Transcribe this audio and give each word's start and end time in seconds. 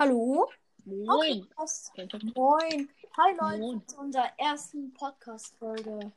Hallo? 0.00 0.48
Moin. 0.86 1.46
Moin. 2.34 2.88
Hi 3.18 3.32
Leute 3.38 3.58
Moin. 3.58 3.86
zu 3.86 3.98
unserer 3.98 4.32
ersten 4.38 4.94
Podcast-Folge. 4.94 6.10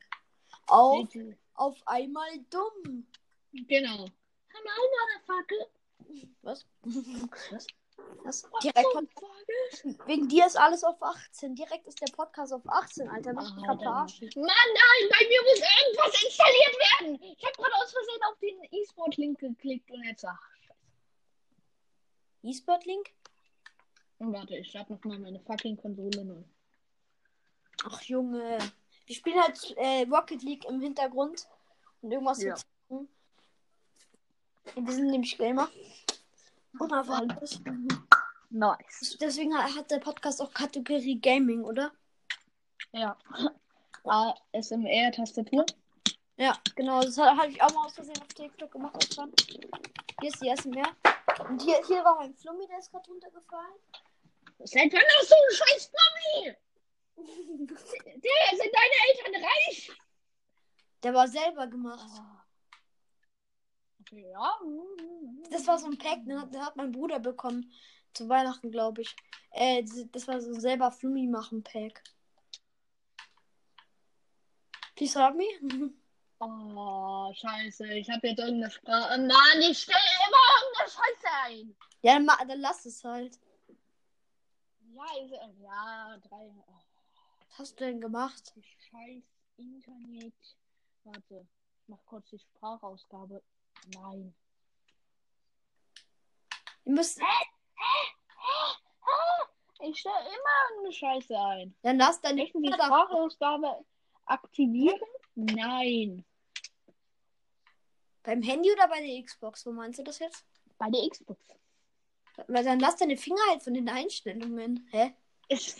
Auf, 0.67 1.09
auf 1.55 1.75
einmal 1.85 2.29
dumm. 2.49 3.05
Genau. 3.51 4.05
Hello, 4.47 4.71
motherfucker. 4.95 5.67
Was? 6.43 6.65
Was? 7.51 7.67
Was? 8.23 8.43
What 8.51 8.63
Direkt 8.63 8.87
von, 8.93 9.09
wegen 10.07 10.29
dir 10.29 10.45
ist 10.45 10.55
alles 10.57 10.85
auf 10.85 11.03
18. 11.03 11.53
Direkt 11.55 11.85
ist 11.85 11.99
der 11.99 12.13
Podcast 12.15 12.53
auf 12.53 12.61
18, 12.65 13.09
Alter. 13.09 13.33
Mich 13.33 13.43
Ah, 13.43 13.55
gerade 13.55 13.67
dann- 13.67 13.79
verarschen. 13.79 14.29
Mann, 14.37 14.47
nein, 14.47 15.09
bei 15.09 15.27
mir 15.27 15.41
muss 15.41 15.59
irgendwas 15.59 16.23
installiert 16.23 16.77
werden. 16.79 17.35
Ich 17.37 17.45
habe 17.45 17.57
gerade 17.57 17.75
aus 17.83 17.91
Versehen 17.91 18.23
auf 18.31 18.39
den 18.39 18.63
E-Sport-Link 18.79 19.39
geklickt 19.39 19.91
und 19.91 20.05
jetzt 20.05 20.23
ach, 20.23 20.39
E-Sport-Link? 22.43 23.09
Warte, 24.31 24.55
ich 24.57 24.69
starte 24.69 24.93
nochmal 24.93 25.19
meine 25.19 25.39
fucking 25.41 25.75
Konsole 25.77 26.23
neu. 26.23 26.43
Ach 27.85 28.01
Junge. 28.03 28.57
Wir 29.05 29.15
spielen 29.15 29.41
halt 29.41 29.73
äh, 29.77 30.05
Rocket 30.09 30.41
League 30.43 30.65
im 30.65 30.79
Hintergrund. 30.79 31.47
Und 32.01 32.11
irgendwas 32.11 32.41
Ja. 32.41 32.55
zocken. 32.55 33.09
Wir 34.75 34.93
sind 34.93 35.07
nämlich 35.07 35.37
Gamer. 35.37 35.69
Unerwartet. 36.79 37.61
Nice. 38.49 39.17
Deswegen 39.19 39.53
hat 39.57 39.91
der 39.91 39.99
Podcast 39.99 40.41
auch 40.41 40.53
Kategorie 40.53 41.19
Gaming, 41.19 41.63
oder? 41.63 41.91
Ja. 42.91 43.17
ASMR-Tastatur. 44.05 45.65
Ja, 46.37 46.57
genau. 46.75 47.01
Das 47.01 47.17
habe 47.17 47.37
hab 47.37 47.49
ich 47.49 47.61
auch 47.61 47.73
mal 47.73 47.85
aus 47.85 47.93
Versehen 47.93 48.21
auf 48.21 48.27
TikTok 48.27 48.71
gemacht. 48.71 49.17
Hier 50.21 50.29
ist 50.29 50.41
die 50.41 50.49
SMR. 50.49 50.87
Und 51.49 51.61
hier, 51.61 51.81
hier 51.87 52.03
war 52.03 52.15
mein 52.15 52.33
Flummi, 52.35 52.65
der 52.67 52.79
ist 52.79 52.91
gerade 52.91 53.09
runtergefallen. 53.09 53.73
Seit 54.59 54.93
wann 54.93 55.01
hast 55.19 55.31
du 55.31 55.35
einen 55.35 55.55
scheiß 55.55 55.91
Mami? 55.93 56.55
Der, 57.17 58.57
sind 58.57 58.71
deine 58.73 58.97
Eltern 59.09 59.43
reich? 59.43 59.91
Der 61.03 61.13
war 61.13 61.27
selber 61.27 61.67
gemacht. 61.67 62.09
Ja. 64.11 64.59
Das 65.49 65.65
war 65.67 65.77
so 65.79 65.87
ein 65.87 65.97
Pack, 65.97 66.25
ne? 66.25 66.47
Den 66.53 66.63
hat 66.65 66.75
mein 66.75 66.91
Bruder 66.91 67.19
bekommen. 67.19 67.71
Zu 68.13 68.29
Weihnachten, 68.29 68.71
glaube 68.71 69.01
ich. 69.01 69.15
Äh, 69.51 69.83
das- 69.83 70.05
das 70.11 70.27
war 70.27 70.39
so 70.39 70.53
selber 70.59 70.91
Flummi 70.91 71.27
machen 71.27 71.63
Pack. 71.63 72.03
Please 74.95 75.19
help 75.19 75.35
me? 75.35 75.45
Oh, 76.45 77.31
scheiße. 77.33 77.87
Ich 77.93 78.09
habe 78.09 78.27
jetzt 78.27 78.39
irgendeine 78.39 78.69
Sprache. 78.69 79.17
Mann, 79.17 79.61
ich 79.61 79.79
stelle 79.79 79.97
immer 80.27 80.37
irgendeine 80.59 80.89
Scheiße 80.89 81.27
ein. 81.45 81.75
Ja, 82.01 82.13
dann, 82.15 82.27
dann 82.49 82.59
lass 82.59 82.85
es 82.85 83.01
halt. 83.05 83.39
Ja, 84.95 85.05
ich, 85.23 85.31
ja, 85.31 86.17
drei. 86.17 86.53
Oh, 86.67 86.73
Was 87.49 87.59
hast 87.59 87.79
du 87.79 87.85
denn 87.85 87.99
gemacht? 87.99 88.53
scheiß 88.55 89.23
Internet. 89.57 90.33
Warte, 91.03 91.47
ich 91.81 91.87
mach 91.87 92.05
kurz 92.05 92.29
die 92.29 92.39
Sprachausgabe. 92.39 93.41
Nein. 93.93 94.35
Ihr 96.85 96.93
müsst. 96.93 97.19
Ich 99.85 99.99
stelle 99.99 100.15
immer 100.19 100.69
irgendeine 100.69 100.93
Scheiße 100.93 101.39
ein. 101.39 101.75
Dann 101.81 101.97
lass 101.97 102.21
deine 102.21 102.41
Möchten 102.41 102.61
die 102.61 102.71
Sprachausgabe 102.71 103.83
aktivieren? 104.25 104.99
Nein. 105.35 106.23
Beim 108.23 108.41
Handy 108.41 108.71
oder 108.71 108.87
bei 108.87 109.01
der 109.01 109.23
Xbox? 109.23 109.65
Wo 109.65 109.71
meinst 109.71 109.99
du 109.99 110.03
das 110.03 110.19
jetzt? 110.19 110.45
Bei 110.77 110.89
der 110.89 111.09
Xbox. 111.09 111.41
Weil 112.47 112.63
dann 112.63 112.79
lass 112.79 112.95
deine 112.97 113.17
Finger 113.17 113.41
halt 113.49 113.61
von 113.63 113.73
den 113.73 113.89
Einstellungen. 113.89 114.87
Hä? 114.91 115.13
Ich, 115.49 115.75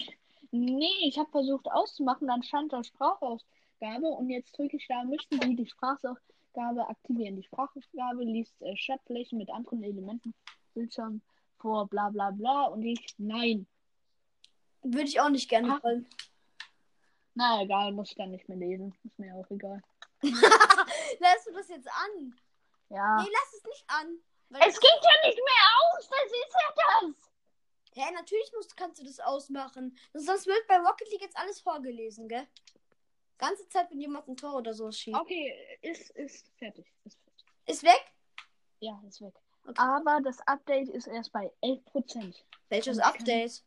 nee, 0.52 0.92
ich 1.08 1.18
habe 1.18 1.30
versucht 1.32 1.66
auszumachen, 1.72 2.28
dann 2.28 2.44
stand 2.44 2.74
da 2.74 2.84
Sprachausgabe 2.84 4.08
und 4.08 4.30
jetzt 4.30 4.58
drücke 4.58 4.78
ich 4.78 4.88
da, 4.88 5.04
möchten 5.04 5.42
Sie 5.42 5.56
die 5.56 5.66
Sprachausgabe 5.68 6.88
aktivieren. 6.88 7.36
Die 7.38 7.44
Sprachausgabe 7.44 8.24
liest 8.24 8.62
äh, 8.62 8.76
Chatflächen 8.76 9.38
mit 9.40 9.50
anderen 9.50 9.84
Elementen, 9.84 10.34
Bildschirm 10.74 11.22
vor, 11.58 11.88
bla 11.88 12.10
bla 12.10 12.32
bla 12.32 12.66
und 12.66 12.84
ich, 12.84 13.00
nein. 13.18 13.66
Würde 14.84 15.08
ich 15.08 15.20
auch 15.22 15.30
nicht 15.30 15.50
gerne 15.50 15.76
Ah. 15.76 15.84
wollen. 15.84 16.06
Na 17.36 17.64
egal, 17.64 17.92
muss 17.94 18.10
ich 18.10 18.16
dann 18.16 18.32
nicht 18.32 18.48
mehr 18.48 18.58
lesen. 18.58 18.94
Ist 19.06 19.18
mir 19.18 19.34
auch 19.34 19.50
egal. 19.50 19.82
Lässt 20.22 21.48
du 21.48 21.54
das 21.54 21.68
jetzt 21.70 21.88
an? 21.88 22.36
Ja. 22.90 23.24
Nee, 23.24 23.30
lass 23.32 23.54
es 23.58 23.64
nicht 23.64 23.86
an. 23.88 24.18
Es 24.62 24.80
geht 24.80 24.90
ja 25.02 25.28
nicht 25.30 25.38
mehr 25.38 25.98
aus, 25.98 26.10
das 26.10 26.26
ist 26.26 26.54
ja 26.54 26.74
das. 27.02 27.32
Hä, 27.96 28.12
natürlich 28.14 28.52
musst, 28.56 28.76
kannst 28.76 29.00
du 29.00 29.06
das 29.06 29.20
ausmachen. 29.20 29.98
Sonst 30.14 30.48
wird 30.48 30.68
bei 30.68 30.78
Rocket 30.78 31.10
League 31.12 31.22
jetzt 31.22 31.38
alles 31.38 31.60
vorgelesen, 31.62 32.28
gell? 32.28 32.48
Ganze 33.38 33.68
Zeit, 33.70 33.90
wenn 33.92 34.00
jemand 34.00 34.28
ein 34.28 34.38
Tor 34.38 34.56
oder 34.56 34.74
so 34.74 34.92
schießt. 34.92 35.18
Okay, 35.20 35.54
ist, 35.82 36.10
ist 36.12 36.50
fertig. 36.58 36.86
Ist 37.04 37.20
fertig. 37.24 37.46
Ist 37.66 37.84
weg? 37.84 38.12
Ja, 38.80 39.02
ist 39.08 39.22
weg. 39.22 39.36
Okay. 39.66 39.74
Aber 39.78 40.20
das 40.22 40.40
Update 40.48 40.90
ist 40.90 41.08
erst 41.08 41.32
bei 41.32 41.52
11%. 41.62 42.36
Welches 42.70 42.98
Und 42.98 43.04
kann- 43.04 43.14
Update? 43.14 43.64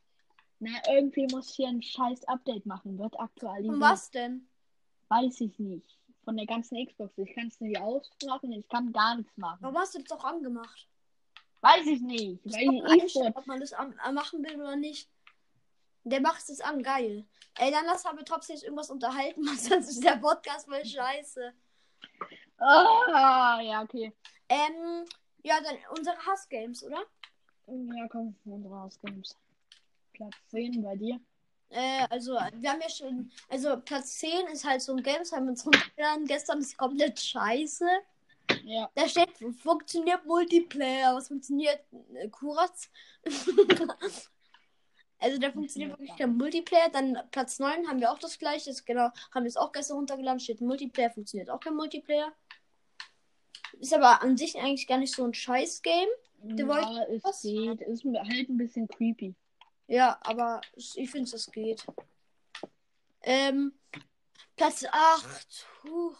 Na, 0.58 0.70
irgendwie 0.88 1.26
muss 1.26 1.54
hier 1.54 1.68
ein 1.68 1.82
scheiß 1.82 2.24
Update 2.24 2.66
machen. 2.66 2.98
Wird 2.98 3.18
aktualisiert. 3.20 3.74
Und 3.74 3.80
was 3.80 4.10
denn? 4.10 4.48
Weiß 5.08 5.40
ich 5.40 5.58
nicht. 5.58 5.95
Von 6.26 6.36
der 6.36 6.46
ganzen 6.46 6.84
Xbox. 6.84 7.16
Ich 7.18 7.32
kann 7.36 7.46
es 7.46 7.60
nicht 7.60 7.80
ausmachen. 7.80 8.50
Ich 8.50 8.68
kann 8.68 8.92
gar 8.92 9.14
nichts 9.14 9.36
machen. 9.36 9.58
Warum 9.60 9.78
hast 9.78 9.94
du 9.94 10.02
das 10.02 10.10
auch 10.10 10.24
angemacht? 10.24 10.88
Weiß 11.60 11.86
ich 11.86 12.00
nicht. 12.00 12.44
Das 12.44 12.54
Weil 12.54 12.96
ich 12.96 13.04
E-Sport. 13.04 13.36
ob 13.36 13.46
man 13.46 13.60
das 13.60 13.72
an, 13.72 13.96
an 14.00 14.14
machen 14.16 14.42
will 14.44 14.56
oder 14.56 14.74
nicht. 14.74 15.08
Der 16.02 16.20
macht 16.20 16.42
es 16.48 16.60
an, 16.60 16.82
geil. 16.82 17.24
Ey, 17.58 17.70
dann 17.70 17.86
lass 17.86 18.04
aber 18.06 18.24
trotzdem 18.24 18.56
irgendwas 18.56 18.90
unterhalten, 18.90 19.44
sonst 19.56 19.88
ist 19.88 20.02
der 20.02 20.16
Podcast 20.16 20.66
voll 20.68 20.84
scheiße. 20.84 21.52
Ah, 22.58 23.60
ja, 23.62 23.82
okay. 23.82 24.12
Ähm, 24.48 25.04
ja, 25.44 25.60
dann 25.60 25.76
unsere 25.96 26.16
Hassgames, 26.26 26.82
oder? 26.82 27.04
Ja, 27.68 28.08
komm, 28.08 28.34
unsere 28.44 28.74
House 28.74 28.98
Games. 29.00 29.36
Platz 30.12 30.34
10 30.48 30.82
bei 30.82 30.96
dir. 30.96 31.20
Äh, 31.70 32.06
also, 32.10 32.32
wir 32.32 32.70
haben 32.70 32.80
ja 32.80 32.88
schon, 32.88 33.30
also 33.48 33.76
Platz 33.78 34.18
10 34.18 34.46
ist 34.52 34.64
halt 34.64 34.82
so 34.82 34.92
ein 34.92 35.02
Games, 35.02 35.32
haben 35.32 35.46
wir 35.46 35.50
uns 35.50 35.64
runtergeladen. 35.64 36.26
Gestern 36.26 36.60
ist 36.60 36.76
komplett 36.76 37.18
scheiße. 37.18 37.86
Ja. 38.64 38.90
Da 38.94 39.08
steht, 39.08 39.30
funktioniert 39.60 40.24
Multiplayer. 40.24 41.14
Was 41.14 41.28
funktioniert? 41.28 41.80
Äh, 42.14 42.28
Kuratz? 42.28 42.90
also, 45.18 45.38
da 45.38 45.50
funktioniert 45.50 45.90
wirklich 45.92 46.14
der 46.14 46.28
Multiplayer. 46.28 46.88
Dann 46.90 47.18
Platz 47.30 47.58
9 47.58 47.88
haben 47.88 48.00
wir 48.00 48.12
auch 48.12 48.18
das 48.18 48.38
gleiche. 48.38 48.70
Das 48.70 48.84
genau, 48.84 49.10
haben 49.34 49.44
wir 49.44 49.48
es 49.48 49.56
auch 49.56 49.72
gestern 49.72 49.96
runtergeladen. 49.96 50.40
Steht 50.40 50.60
Multiplayer, 50.60 51.10
funktioniert 51.10 51.50
auch 51.50 51.60
kein 51.60 51.74
Multiplayer. 51.74 52.32
Ist 53.80 53.92
aber 53.92 54.22
an 54.22 54.36
sich 54.36 54.56
eigentlich 54.58 54.86
gar 54.86 54.98
nicht 54.98 55.14
so 55.14 55.24
ein 55.24 55.34
Scheiß-Game. 55.34 56.08
Du 56.42 56.68
ja, 56.68 57.02
es 57.04 57.24
was? 57.24 57.42
geht. 57.42 57.80
Ist 57.80 58.04
halt 58.04 58.48
ein 58.48 58.56
bisschen 58.56 58.86
creepy. 58.86 59.34
Ja, 59.86 60.18
aber 60.22 60.60
ich 60.74 61.10
finde, 61.10 61.30
es 61.36 61.50
geht. 61.50 61.86
Ähm, 63.22 63.72
Platz 64.56 64.84
8. 64.90 65.66
Huch. 65.84 66.16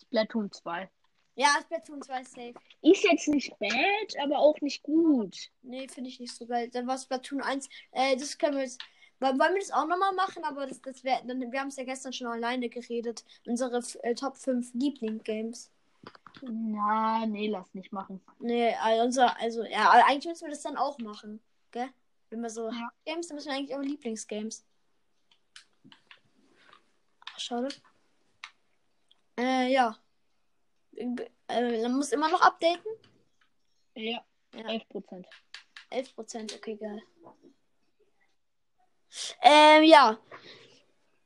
Splatoon 0.00 0.50
2. 0.50 0.90
Ja, 1.36 1.54
Splatoon 1.62 2.02
2 2.02 2.24
safe. 2.24 2.54
Ist 2.82 3.04
jetzt 3.04 3.28
nicht 3.28 3.56
bad, 3.58 4.16
aber 4.22 4.38
auch 4.38 4.60
nicht 4.60 4.82
gut. 4.82 5.36
Nee, 5.62 5.86
finde 5.88 6.10
ich 6.10 6.18
nicht 6.18 6.34
so 6.34 6.46
geil. 6.46 6.68
Dann 6.68 6.86
war 6.86 6.98
Splatoon 6.98 7.42
1. 7.42 7.68
Äh, 7.92 8.16
das 8.16 8.38
können 8.38 8.56
wir 8.56 8.64
jetzt. 8.64 8.80
Wollen 9.20 9.38
wir 9.38 9.58
das 9.58 9.70
auch 9.72 9.86
nochmal 9.86 10.14
machen? 10.14 10.44
Aber 10.44 10.66
das, 10.66 10.80
das 10.80 11.02
wär, 11.02 11.20
dann, 11.24 11.52
wir 11.52 11.60
haben 11.60 11.68
es 11.68 11.76
ja 11.76 11.84
gestern 11.84 12.12
schon 12.12 12.28
alleine 12.28 12.68
geredet. 12.68 13.24
Unsere 13.46 13.82
äh, 14.02 14.14
Top 14.14 14.36
5 14.36 14.74
Liebling-Games. 14.74 15.70
Na, 16.42 17.26
nee, 17.26 17.48
lass 17.48 17.72
nicht 17.74 17.92
machen. 17.92 18.20
Nee, 18.38 18.74
also, 18.74 19.22
also, 19.22 19.64
ja, 19.64 19.90
eigentlich 20.06 20.26
müssen 20.26 20.46
wir 20.46 20.50
das 20.50 20.62
dann 20.62 20.76
auch 20.76 20.98
machen. 20.98 21.40
Gell? 21.72 21.88
Wenn 22.30 22.40
wir 22.40 22.50
so 22.50 22.68
Ja. 22.70 22.90
Games, 23.04 23.28
dann 23.28 23.36
müssen 23.36 23.48
wir 23.48 23.56
eigentlich 23.56 23.74
auch 23.76 23.80
Lieblingsgames. 23.80 24.64
Ach, 27.26 27.40
schade. 27.40 27.68
Äh, 29.38 29.72
ja. 29.72 29.96
Äh, 30.96 31.82
man 31.82 31.96
muss 31.96 32.12
immer 32.12 32.28
noch 32.28 32.40
updaten. 32.40 32.90
Ja, 33.94 34.24
Ja. 34.54 34.66
11%. 34.66 35.26
11%, 35.90 36.54
okay, 36.56 36.76
geil. 36.76 37.02
Ähm, 39.42 39.84
ja. 39.84 40.18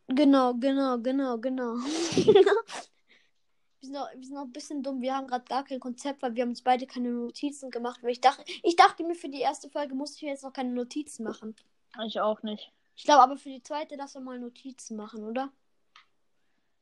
Genau, 0.08 0.54
genau, 0.54 0.98
genau, 0.98 1.38
genau. 1.38 1.76
wir, 3.82 3.86
sind 3.88 3.94
noch, 3.94 4.08
wir 4.14 4.24
sind 4.24 4.34
noch 4.34 4.44
ein 4.44 4.52
bisschen 4.52 4.82
dumm. 4.82 5.02
Wir 5.02 5.16
haben 5.16 5.26
gerade 5.26 5.44
gar 5.44 5.64
kein 5.64 5.80
Konzept, 5.80 6.22
weil 6.22 6.34
wir 6.34 6.42
haben 6.42 6.50
uns 6.50 6.62
beide 6.62 6.86
keine 6.86 7.10
Notizen 7.10 7.70
gemacht. 7.70 8.02
Weil 8.02 8.12
ich 8.12 8.20
dachte, 8.20 8.44
ich 8.62 8.76
dachte 8.76 9.02
mir, 9.02 9.14
für 9.14 9.28
die 9.28 9.40
erste 9.40 9.68
Folge 9.68 9.94
musste 9.94 10.16
ich 10.16 10.22
mir 10.22 10.30
jetzt 10.30 10.44
noch 10.44 10.52
keine 10.52 10.70
Notizen 10.70 11.24
machen. 11.24 11.56
Ich 12.06 12.20
auch 12.20 12.42
nicht. 12.42 12.72
Ich 12.94 13.04
glaube 13.04 13.22
aber 13.22 13.36
für 13.36 13.48
die 13.48 13.62
zweite 13.62 13.96
lass 13.96 14.14
wir 14.14 14.20
mal 14.20 14.38
Notizen 14.38 14.96
machen, 14.96 15.24
oder? 15.24 15.50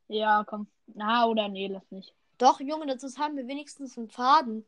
Ja, 0.09 0.45
komm. 0.45 0.67
Na, 0.87 1.25
oder 1.27 1.49
nee, 1.49 1.69
lass 1.69 1.91
nicht. 1.91 2.15
Doch, 2.37 2.61
Junge, 2.61 2.87
das 2.87 3.19
haben 3.19 3.37
wir 3.37 3.47
wenigstens 3.47 3.97
einen 3.97 4.09
Faden. 4.09 4.67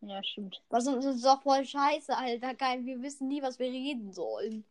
Ja, 0.00 0.22
stimmt. 0.24 0.62
Was 0.70 0.86
uns 0.86 1.04
ist 1.04 1.24
doch 1.24 1.42
voll 1.42 1.64
scheiße, 1.64 2.16
Alter. 2.16 2.54
Geil, 2.54 2.84
wir 2.86 3.02
wissen 3.02 3.28
nie, 3.28 3.42
was 3.42 3.58
wir 3.58 3.66
reden 3.66 4.12
sollen. 4.12 4.64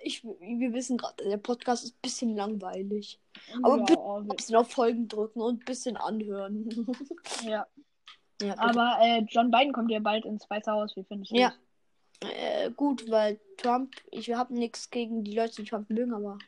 Ich, 0.00 0.24
wir 0.24 0.72
wissen 0.72 0.96
gerade, 0.96 1.24
der 1.24 1.36
Podcast 1.36 1.84
ist 1.84 1.96
ein 1.96 2.02
bisschen 2.02 2.36
langweilig. 2.36 3.20
Aber 3.62 3.78
ja, 3.78 3.84
bitte 3.84 4.00
ein 4.00 4.28
bisschen 4.28 4.56
auf 4.56 4.70
Folgen 4.70 5.08
drücken 5.08 5.40
und 5.40 5.62
ein 5.62 5.64
bisschen 5.64 5.96
anhören. 5.96 6.68
ja. 7.42 7.66
ja, 8.42 8.58
aber 8.58 8.98
äh, 9.00 9.24
John 9.28 9.50
Biden 9.50 9.72
kommt 9.72 9.90
ja 9.90 10.00
bald 10.00 10.24
ins 10.24 10.48
Weiße 10.48 10.70
Haus. 10.70 10.94
Wie 10.96 11.04
findest 11.04 11.32
du 11.32 11.36
Ja. 11.36 11.52
Äh, 12.20 12.70
gut, 12.70 13.10
weil 13.10 13.40
Trump, 13.58 13.94
ich 14.10 14.32
habe 14.32 14.54
nichts 14.54 14.90
gegen 14.90 15.24
die 15.24 15.34
Leute, 15.34 15.56
die 15.56 15.68
Trump 15.68 15.90
mögen, 15.90 16.14
aber 16.14 16.38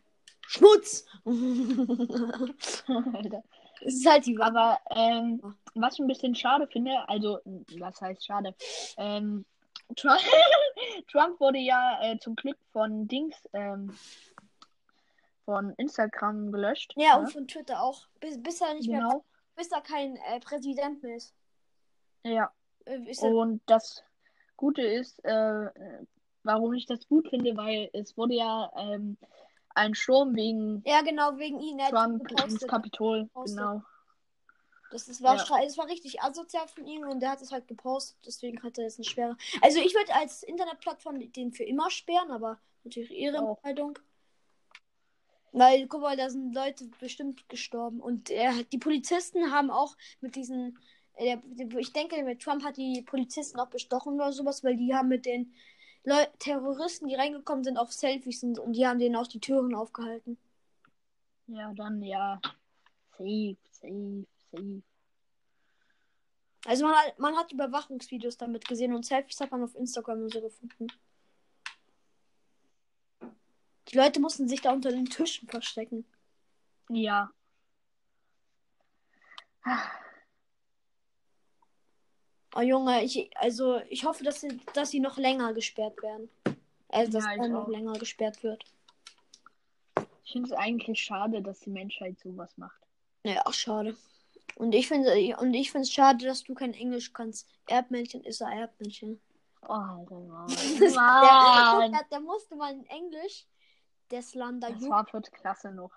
Schmutz! 0.46 1.06
das? 1.24 2.84
Es 3.82 3.94
ist 3.94 4.06
halt 4.06 4.26
die 4.26 4.38
Wahrheit. 4.38 4.56
Aber 4.56 4.80
ähm, 4.90 5.54
was 5.74 5.94
ich 5.94 6.00
ein 6.00 6.06
bisschen 6.06 6.34
schade 6.34 6.66
finde, 6.66 7.08
also, 7.08 7.38
was 7.78 8.00
heißt 8.00 8.24
schade? 8.24 8.54
Ähm, 8.96 9.44
Trump, 9.94 10.20
Trump 11.10 11.40
wurde 11.40 11.58
ja 11.58 11.98
äh, 12.02 12.18
zum 12.18 12.34
Glück 12.36 12.58
von 12.72 13.06
Dings, 13.06 13.36
ähm, 13.52 13.96
von 15.44 15.72
Instagram 15.74 16.50
gelöscht. 16.50 16.92
Ja, 16.96 17.14
ne? 17.14 17.20
und 17.20 17.32
von 17.32 17.48
Twitter 17.48 17.80
auch. 17.80 18.06
Bis, 18.20 18.42
bis 18.42 18.60
er 18.60 18.74
nicht 18.74 18.88
mehr, 18.88 19.00
genau. 19.00 19.24
bis 19.54 19.70
er 19.70 19.80
kein 19.80 20.16
äh, 20.16 20.40
Präsident 20.40 21.02
mehr 21.02 21.16
ist. 21.16 21.34
Ja. 22.24 22.52
Äh, 22.84 23.10
ist 23.10 23.22
Und 23.22 23.62
das 23.66 24.02
Gute 24.56 24.82
ist, 24.82 25.24
äh, 25.24 25.70
warum 26.42 26.72
ich 26.74 26.86
das 26.86 27.06
gut 27.06 27.28
finde, 27.28 27.56
weil 27.56 27.90
es 27.92 28.16
wurde 28.16 28.34
ja 28.34 28.70
ähm, 28.76 29.16
ein 29.74 29.94
Sturm 29.94 30.34
wegen 30.34 30.82
ja, 30.86 31.02
genau, 31.02 31.36
wegen 31.36 31.60
ihn. 31.60 31.78
Trump 31.90 32.28
ins. 32.42 32.66
Kapitol. 32.66 33.28
Genau. 33.44 33.82
Das 34.90 35.08
ist, 35.08 35.22
war, 35.22 35.36
Ja. 35.36 35.62
das 35.64 35.76
war 35.76 35.86
richtig 35.88 36.22
asozial 36.22 36.68
von 36.68 36.86
ihm 36.86 37.08
und 37.08 37.20
der 37.20 37.30
hat 37.30 37.42
es 37.42 37.50
halt 37.50 37.66
gepostet, 37.66 38.16
deswegen 38.24 38.62
hat 38.62 38.78
er 38.78 38.84
jetzt 38.84 38.98
eine 38.98 39.04
Sperre. 39.04 39.36
Also 39.60 39.80
ich 39.80 39.94
würde 39.94 40.14
als 40.14 40.42
Internetplattform 40.44 41.32
den 41.32 41.52
für 41.52 41.64
immer 41.64 41.90
sperren, 41.90 42.30
aber 42.30 42.60
natürlich 42.84 43.10
ihre 43.10 43.40
Auch. 43.40 43.56
Entscheidung. 43.56 43.98
Weil, 45.52 45.86
guck 45.88 46.02
mal, 46.02 46.16
da 46.16 46.28
sind 46.30 46.54
Leute 46.54 46.86
bestimmt 47.00 47.48
gestorben 47.48 48.00
und 48.00 48.30
er, 48.30 48.56
hat- 48.56 48.72
die 48.72 48.78
Polizisten 48.78 49.50
haben 49.52 49.70
auch 49.70 49.96
mit 50.20 50.36
diesen, 50.36 50.78
äh, 51.14 51.38
ich 51.78 51.92
denke, 51.92 52.22
mit 52.22 52.42
Trump 52.42 52.62
hat 52.62 52.76
die 52.76 53.02
Polizisten 53.02 53.58
auch 53.58 53.68
bestochen 53.68 54.14
oder 54.14 54.32
sowas, 54.32 54.62
weil 54.62 54.76
die 54.76 54.94
haben 54.94 55.08
mit 55.08 55.24
den 55.26 55.52
Leu 56.04 56.24
Terroristen, 56.38 57.08
die 57.08 57.16
reingekommen 57.16 57.64
sind, 57.64 57.78
auf 57.78 57.92
Selfies 57.92 58.42
und, 58.44 58.58
und 58.60 58.74
die 58.74 58.86
haben 58.86 59.00
denen 59.00 59.16
auch 59.16 59.26
die 59.26 59.40
Türen 59.40 59.74
aufgehalten. 59.74 60.38
Ja, 61.48 61.72
dann 61.74 62.00
ja. 62.02 62.40
Safe, 63.18 63.56
safe, 63.72 64.24
safe. 64.52 64.82
Also 66.64 66.84
man 66.84 66.96
hat, 66.96 67.18
man 67.18 67.36
hat 67.36 67.52
Überwachungsvideos 67.52 68.36
damit 68.38 68.66
gesehen 68.66 68.92
und 68.92 69.06
Selfies 69.06 69.40
hat 69.40 69.52
man 69.52 69.62
auf 69.62 69.74
Instagram 69.76 70.22
und 70.22 70.32
so 70.32 70.40
gefunden. 70.40 70.88
Die 73.88 73.96
Leute 73.96 74.18
mussten 74.20 74.48
sich 74.48 74.62
da 74.62 74.72
unter 74.72 74.90
den 74.90 75.04
Tischen 75.06 75.46
verstecken. 75.48 76.04
Ja. 76.88 77.30
Oh 82.54 82.60
Junge, 82.60 83.04
ich, 83.04 83.30
also 83.36 83.80
ich 83.88 84.04
hoffe, 84.04 84.24
dass 84.24 84.40
sie, 84.40 84.60
dass 84.72 84.90
sie 84.90 85.00
noch 85.00 85.18
länger 85.18 85.52
gesperrt 85.52 86.02
werden. 86.02 86.28
Also 86.88 87.12
dass 87.12 87.24
Ja, 87.24 87.32
er 87.36 87.48
noch 87.48 87.64
auch. 87.64 87.68
länger 87.68 87.92
gesperrt 87.94 88.42
wird. 88.42 88.64
Ich 90.24 90.32
finde 90.32 90.48
es 90.48 90.52
eigentlich 90.56 91.00
schade, 91.00 91.42
dass 91.42 91.60
die 91.60 91.70
Menschheit 91.70 92.18
sowas 92.18 92.56
macht. 92.56 92.80
Ja, 93.24 93.42
ach, 93.44 93.52
schade. 93.52 93.96
Und 94.54 94.72
ich 94.74 94.88
finde 94.88 95.36
und 95.38 95.52
ich 95.54 95.70
finde 95.70 95.82
es 95.82 95.92
schade, 95.92 96.24
dass 96.24 96.44
du 96.44 96.54
kein 96.54 96.72
Englisch 96.72 97.12
kannst. 97.12 97.46
Erdmännchen 97.66 98.24
ist 98.24 98.40
ein 98.42 98.56
Erdmännchen. 98.56 99.20
Oh, 99.62 99.72
Alter, 99.72 100.20
Mann. 100.20 100.46
Der, 100.80 100.90
Mann. 100.92 101.92
der, 101.92 102.04
der 102.10 102.20
musste 102.20 102.56
mal 102.56 102.72
in 102.72 102.86
Englisch. 102.86 103.46
Das 104.08 104.34
Lander 104.34 104.70
Das 104.70 104.88
war 104.88 105.04
vierte 105.04 105.32
Klasse 105.32 105.72
noch. 105.72 105.90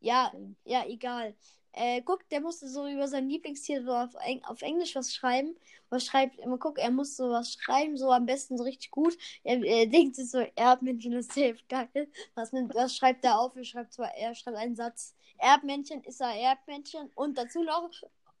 Ja, 0.00 0.32
Ja, 0.64 0.84
egal. 0.86 1.34
Äh, 1.72 2.02
guck, 2.02 2.28
der 2.28 2.40
musste 2.40 2.68
so 2.68 2.86
über 2.86 3.08
sein 3.08 3.28
Lieblingstier 3.28 3.82
so 3.82 3.92
auf, 3.92 4.14
Eng 4.24 4.44
auf 4.44 4.62
Englisch 4.62 4.94
was 4.94 5.12
schreiben. 5.12 5.56
Was 5.88 6.04
schreibt 6.04 6.38
immer, 6.38 6.58
guck, 6.58 6.78
er 6.78 6.90
muss 6.90 7.16
so 7.16 7.30
was 7.30 7.54
schreiben, 7.54 7.96
so 7.96 8.12
am 8.12 8.26
besten 8.26 8.56
so 8.56 8.62
richtig 8.64 8.92
gut. 8.92 9.16
Er, 9.42 9.60
er 9.64 9.86
denkt 9.86 10.14
sich 10.14 10.30
so, 10.30 10.38
Erdmännchen 10.54 11.14
ist 11.14 11.32
safe 11.32 11.56
geil. 11.68 12.08
Was, 12.34 12.52
was 12.52 12.94
schreibt 12.94 13.24
er 13.24 13.40
auf? 13.40 13.56
Er 13.56 13.64
schreibt 13.64 13.92
zwar, 13.92 14.14
er 14.14 14.34
schreibt 14.34 14.56
einen 14.56 14.76
Satz. 14.76 15.16
Erdmännchen 15.44 16.02
ist 16.04 16.22
ein 16.22 16.38
Erdmännchen 16.38 17.10
und 17.14 17.36
dazu 17.36 17.62
noch 17.62 17.90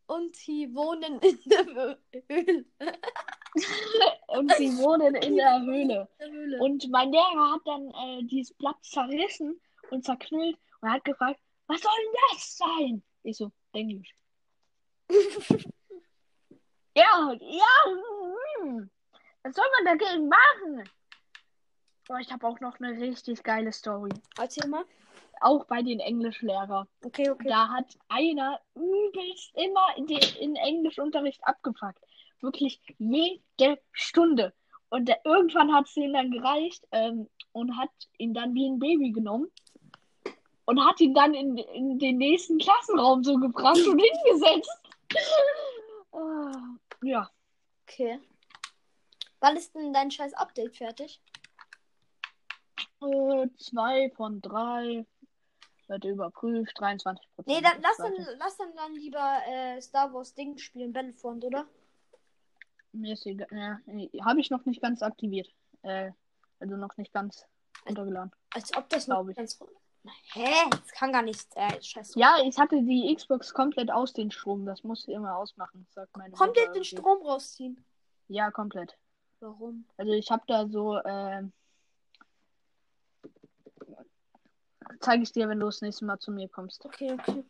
und 0.06 0.46
die 0.46 0.74
wohnen 0.74 1.18
in 1.20 1.38
der 1.46 1.64
Höhle. 1.66 2.66
Und 4.26 4.52
sie 4.56 4.76
wohnen 4.78 5.14
in 5.14 5.36
der 5.36 5.60
Höhle. 5.60 6.08
Der 6.18 6.30
Höhle. 6.30 6.58
Und 6.58 6.88
mein 6.90 7.12
Lehrer 7.12 7.52
hat 7.52 7.60
dann 7.66 7.90
äh, 7.90 8.24
dieses 8.24 8.56
Blatt 8.56 8.76
zerrissen 8.82 9.60
und 9.90 10.04
zerknüllt 10.04 10.58
und 10.80 10.90
hat 10.90 11.04
gefragt, 11.04 11.38
was 11.66 11.80
soll 11.80 11.92
denn 11.96 12.14
das 12.32 12.56
sein? 12.56 13.02
Ich 13.22 13.36
so, 13.36 13.52
Englisch. 13.72 14.14
ja, 16.96 17.32
ja, 17.40 17.74
hm. 18.60 18.90
was 19.42 19.54
soll 19.54 19.66
man 19.76 19.98
dagegen 19.98 20.28
machen? 20.28 20.90
Oh, 22.08 22.16
ich 22.16 22.30
habe 22.32 22.46
auch 22.46 22.60
noch 22.60 22.80
eine 22.80 23.00
richtig 23.00 23.42
geile 23.42 23.72
Story. 23.72 24.10
Erzähl 24.38 24.68
mal. 24.68 24.84
Auch 25.40 25.64
bei 25.66 25.82
den 25.82 26.00
Englischlehrer. 26.00 26.86
Okay, 27.04 27.30
okay. 27.30 27.48
Da 27.48 27.68
hat 27.68 27.86
einer 28.08 28.60
übelst 28.74 29.52
immer 29.54 29.96
in, 29.96 30.06
den, 30.06 30.20
in 30.40 30.56
Englischunterricht 30.56 31.40
abgefuckt. 31.44 31.98
Wirklich 32.40 32.80
jede 32.98 33.80
Stunde. 33.92 34.52
Und 34.90 35.06
der, 35.08 35.20
irgendwann 35.24 35.72
hat 35.72 35.86
es 35.86 35.96
ihm 35.96 36.12
dann 36.12 36.30
gereicht 36.30 36.84
ähm, 36.92 37.28
und 37.52 37.76
hat 37.76 37.90
ihn 38.18 38.34
dann 38.34 38.54
wie 38.54 38.68
ein 38.68 38.78
Baby 38.78 39.10
genommen 39.10 39.50
und 40.66 40.84
hat 40.84 41.00
ihn 41.00 41.14
dann 41.14 41.34
in, 41.34 41.56
in 41.56 41.98
den 41.98 42.18
nächsten 42.18 42.58
Klassenraum 42.58 43.24
so 43.24 43.36
gebracht 43.36 43.80
und 43.86 44.00
hingesetzt. 44.00 44.82
Ah, 46.12 46.52
ja, 47.02 47.28
Okay. 47.86 48.18
Wann 49.40 49.56
ist 49.56 49.74
denn 49.74 49.92
dein 49.92 50.10
scheiß 50.10 50.34
Update 50.34 50.76
fertig? 50.76 51.20
äh, 53.02 53.48
zwei 53.58 54.10
von 54.16 54.40
drei 54.40 55.06
wird 55.88 56.04
überprüft, 56.04 56.78
23 56.78 57.26
Nee, 57.46 57.60
dann 57.60 57.80
lass 57.82 57.96
dann, 57.96 58.14
lass 58.38 58.56
dann, 58.56 58.74
dann 58.76 58.94
lieber 58.94 59.38
äh, 59.46 59.80
Star 59.80 60.12
Wars 60.12 60.34
Ding 60.34 60.58
spielen, 60.58 60.92
Battlefront, 60.92 61.44
oder? 61.44 61.66
Mir 62.92 63.14
ist 63.14 63.26
egal. 63.26 63.48
Ja, 63.50 63.80
nee, 63.86 64.10
habe 64.24 64.40
ich 64.40 64.50
noch 64.50 64.64
nicht 64.66 64.80
ganz 64.80 65.02
aktiviert. 65.02 65.48
Äh, 65.82 66.12
also 66.60 66.76
noch 66.76 66.96
nicht 66.96 67.12
ganz 67.12 67.44
runtergeladen. 67.86 68.32
Als 68.54 68.74
ob 68.76 68.88
das 68.88 69.06
Glaub 69.06 69.24
noch 69.24 69.30
ich. 69.30 69.36
ganz. 69.36 69.58
Hä? 70.32 70.52
Das 70.70 70.92
kann 70.92 71.12
gar 71.12 71.22
nicht. 71.22 71.46
Äh, 71.56 71.82
scheiße. 71.82 72.18
Ja, 72.18 72.36
ich 72.44 72.58
hatte 72.58 72.80
die 72.82 73.12
Xbox 73.14 73.52
komplett 73.52 73.90
aus 73.90 74.12
den 74.12 74.30
Strom. 74.30 74.66
Das 74.66 74.84
muss 74.84 75.08
ich 75.08 75.14
immer 75.14 75.36
ausmachen, 75.36 75.86
sagt 75.90 76.16
meine 76.16 76.34
Komplett 76.34 76.68
Mutter 76.68 76.80
den. 76.80 76.84
Strom 76.84 77.22
rausziehen. 77.26 77.84
Ja, 78.28 78.50
komplett. 78.50 78.96
Warum? 79.40 79.86
Also 79.96 80.12
ich 80.12 80.30
habe 80.30 80.42
da 80.46 80.68
so, 80.68 80.98
ähm, 81.04 81.52
zeige 85.00 85.22
ich 85.22 85.32
dir, 85.32 85.48
wenn 85.48 85.60
du 85.60 85.66
das 85.66 85.82
nächste 85.82 86.04
Mal 86.04 86.18
zu 86.18 86.32
mir 86.32 86.48
kommst. 86.48 86.84
Okay, 86.84 87.12
okay. 87.12 87.44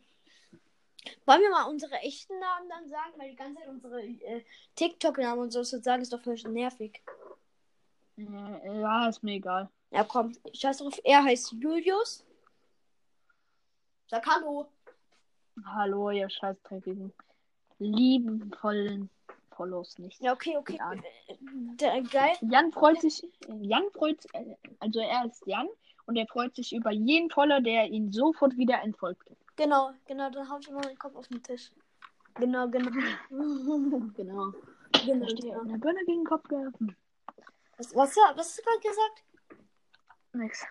Wollen 1.25 1.41
wir 1.41 1.51
mal 1.51 1.69
unsere 1.69 1.95
echten 1.95 2.39
Namen 2.39 2.69
dann 2.69 2.87
sagen? 2.87 3.13
Weil 3.17 3.29
die 3.31 3.35
ganze 3.35 3.59
Zeit 3.59 3.69
unsere 3.69 4.01
äh, 4.01 4.43
TikTok-Namen 4.75 5.43
und 5.43 5.51
so 5.51 5.63
zu 5.63 5.79
sagen 5.81 6.01
ist 6.01 6.13
doch 6.13 6.21
voll 6.21 6.35
nervig. 6.47 7.01
Äh, 8.17 8.23
ja, 8.81 9.07
ist 9.07 9.23
mir 9.23 9.35
egal. 9.35 9.69
Ja, 9.91 10.03
komm. 10.03 10.35
Ich 10.51 10.63
weiß 10.63 10.77
drauf, 10.77 10.99
er 11.03 11.23
heißt 11.23 11.53
Julius. 11.53 12.25
Sag 14.07 14.25
Hallo. 14.25 14.67
Hallo, 15.65 16.09
ihr 16.11 16.29
scheißdreckigen, 16.29 17.13
liebenvollen 17.79 19.09
Follows 19.55 19.97
nicht. 19.99 20.21
Ja, 20.21 20.33
okay, 20.33 20.57
okay. 20.57 20.77
Ja. 20.77 20.93
Äh, 20.93 20.99
Der, 21.79 22.01
geil. 22.03 22.35
Jan 22.41 22.71
freut 22.73 22.99
sich, 22.99 23.23
Jan 23.47 23.89
freut, 23.91 24.25
äh, 24.33 24.55
also 24.79 24.99
er 24.99 25.25
ist 25.25 25.45
Jan 25.45 25.67
und 26.05 26.15
er 26.15 26.27
freut 26.27 26.55
sich 26.55 26.73
über 26.73 26.91
jeden 26.91 27.29
Follower, 27.29 27.61
der 27.61 27.87
ihn 27.87 28.11
sofort 28.11 28.55
wieder 28.57 28.81
entfolgt. 28.81 29.29
Genau, 29.55 29.91
genau. 30.05 30.29
Dann 30.29 30.49
hau 30.49 30.57
ich 30.59 30.67
immer 30.67 30.81
den 30.81 30.97
Kopf 30.97 31.15
auf 31.15 31.27
den 31.27 31.41
Tisch. 31.41 31.71
Genau, 32.35 32.67
genau. 32.67 32.91
Genau. 33.29 34.51
genau, 35.05 35.25
Da 35.25 35.33
genau. 35.33 35.61
eine 35.61 35.79
Birne 35.79 36.05
gegen 36.05 36.21
den 36.21 36.25
Kopf 36.25 36.47
geworfen. 36.47 36.95
Was, 37.77 37.95
was, 37.95 38.15
was 38.15 38.37
hast 38.37 38.59
du 38.59 38.63
gerade 38.63 38.79
gesagt? 38.79 39.23
Nix. 40.33 40.65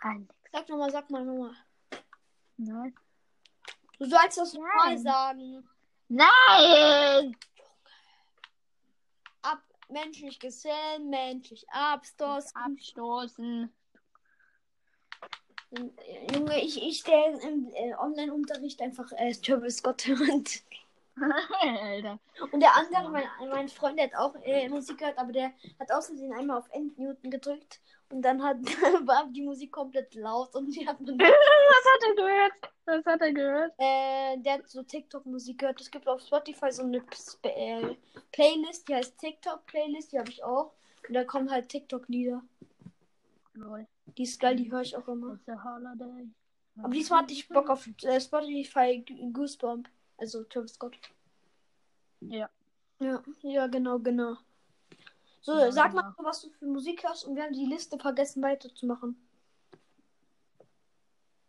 Ein 0.00 0.20
nix. 0.20 0.34
Sag 0.52 0.68
nochmal, 0.68 0.90
sag 0.90 1.10
mal 1.10 1.24
nochmal. 1.24 1.54
Nein. 2.56 2.94
Du 3.98 4.06
sollst 4.06 4.38
das 4.38 4.54
Nein. 4.54 4.98
sagen. 4.98 5.68
Nein! 6.08 7.36
Ab, 9.42 9.62
menschlich 9.88 10.38
gesellen, 10.38 11.10
menschlich 11.10 11.68
abstoßen. 11.70 12.56
Abstoßen. 12.56 13.72
Junge, 15.70 16.60
ich, 16.62 16.82
ich 16.82 17.02
der 17.04 17.40
im 17.42 17.70
äh, 17.74 17.94
Online-Unterricht 17.94 18.80
einfach 18.80 19.12
äh, 19.12 19.32
Travis 19.32 19.76
Scott 19.78 20.06
hören. 20.06 20.44
Alter. 21.60 22.18
Und 22.52 22.60
der 22.60 22.76
andere, 22.76 23.10
mein, 23.10 23.24
mein 23.50 23.68
Freund, 23.68 23.98
der 23.98 24.06
hat 24.06 24.14
auch 24.14 24.34
äh, 24.44 24.68
Musik 24.68 24.98
gehört, 24.98 25.18
aber 25.18 25.32
der 25.32 25.52
hat 25.78 25.90
außerdem 25.90 26.32
einmal 26.32 26.58
auf 26.58 26.68
Endmuten 26.70 27.30
gedrückt 27.30 27.80
und 28.10 28.22
dann 28.22 28.42
hat, 28.42 28.56
war 29.06 29.28
die 29.30 29.42
Musik 29.42 29.72
komplett 29.72 30.14
laut 30.14 30.54
und 30.54 30.74
die 30.74 30.86
hat 30.86 31.00
man. 31.00 31.18
Was 31.18 31.26
hat 31.26 32.08
er 32.08 32.14
gehört? 32.14 32.52
Was 32.86 33.04
hat 33.04 33.20
er 33.20 33.32
gehört? 33.32 33.72
Äh, 33.78 34.38
der 34.38 34.54
hat 34.54 34.68
so 34.68 34.82
TikTok-Musik 34.82 35.58
gehört. 35.58 35.80
Es 35.80 35.90
gibt 35.90 36.08
auf 36.08 36.22
Spotify 36.22 36.70
so 36.70 36.82
eine 36.82 37.02
Sp 37.12 37.44
äh, 37.44 37.96
Playlist, 38.32 38.88
die 38.88 38.94
heißt 38.94 39.18
TikTok-Playlist, 39.18 40.12
die 40.12 40.18
habe 40.18 40.30
ich 40.30 40.42
auch. 40.42 40.72
Und 41.06 41.14
da 41.14 41.24
kommen 41.24 41.50
halt 41.50 41.68
TikTok-Lieder. 41.68 42.42
Lol. 43.54 43.86
Die 44.16 44.22
ist 44.22 44.40
geil, 44.40 44.56
die 44.56 44.70
höre 44.70 44.82
ich 44.82 44.96
auch 44.96 45.06
immer. 45.08 45.38
Aber 45.46 46.92
diesmal 46.92 47.22
hatte 47.22 47.32
ich 47.32 47.48
Bock 47.48 47.70
auf 47.70 47.88
äh, 48.02 48.20
Spotify 48.20 49.04
Goosebump. 49.32 49.88
Also 50.16 50.44
Travis 50.44 50.74
Scott. 50.74 50.96
Ja. 52.20 52.48
Ja, 53.00 53.22
ja, 53.42 53.66
genau, 53.68 53.98
genau. 54.00 54.36
So, 55.40 55.56
Ja, 55.56 55.70
sag 55.70 55.92
genau. 55.92 56.02
mal, 56.02 56.14
was 56.18 56.42
du 56.42 56.50
für 56.50 56.66
Musik 56.66 57.04
hörst 57.04 57.24
und 57.24 57.36
wir 57.36 57.44
haben 57.44 57.52
die 57.52 57.66
Liste 57.66 57.96
vergessen 57.98 58.42
weiterzumachen. 58.42 59.16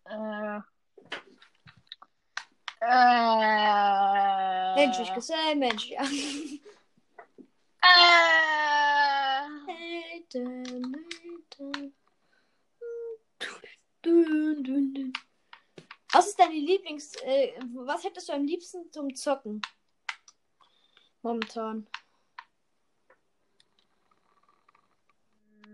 Äh. 0.05 0.59
Äh. 2.81 4.75
Mensch, 4.75 4.99
ich 4.99 5.13
gesehen, 5.13 5.59
Mensch, 5.59 5.89
ja. 5.89 6.03
Äh. 7.81 8.29
Dün, 14.09 14.65
dün, 14.65 14.95
dün. 14.95 15.13
Was 16.13 16.27
ist 16.29 16.39
deine 16.39 16.55
Lieblings... 16.55 17.13
Äh, 17.23 17.53
was 17.75 18.03
hättest 18.03 18.27
du 18.27 18.33
am 18.33 18.43
liebsten 18.43 18.91
zum 18.91 19.13
Zocken? 19.13 19.61
Momentan. 21.21 21.85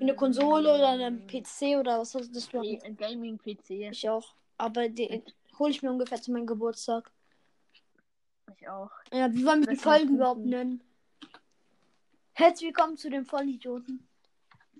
Eine 0.02 0.16
Konsole 0.16 0.76
oder 0.76 0.90
einen 0.90 1.26
PC 1.26 1.80
oder 1.80 2.00
was 2.00 2.14
hast 2.14 2.54
du? 2.54 2.60
Ein 2.60 2.98
Gaming-PC. 2.98 3.70
Ich 3.92 4.10
auch. 4.10 4.36
Aber 4.58 4.90
den 4.90 5.24
hole 5.58 5.72
ich 5.72 5.82
mir 5.82 5.92
ungefähr 5.92 6.22
zu 6.22 6.34
meinem 6.34 6.46
Geburtstag. 6.46 7.10
Ich 8.58 8.68
auch. 8.68 8.92
Ja, 9.14 9.34
wie 9.34 9.46
wollen 9.46 9.62
wir 9.62 9.70
die 9.70 9.76
Das 9.76 9.84
Folge 9.84 10.06
ist 10.06 10.12
überhaupt 10.12 10.46
nennen? 10.46 10.84
Herzlich 12.34 12.68
willkommen 12.68 12.98
zu 12.98 13.10
den 13.10 13.26
Vollidioten. 13.26 14.06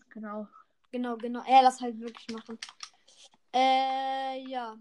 Genau. 0.10 0.46
Genau, 0.92 1.16
genau. 1.16 1.42
Ja, 1.48 1.62
das 1.62 1.80
halt 1.80 1.98
wirklich 2.02 2.28
machen. 2.36 2.60
Äh, 3.56 4.40
ja. 4.50 4.76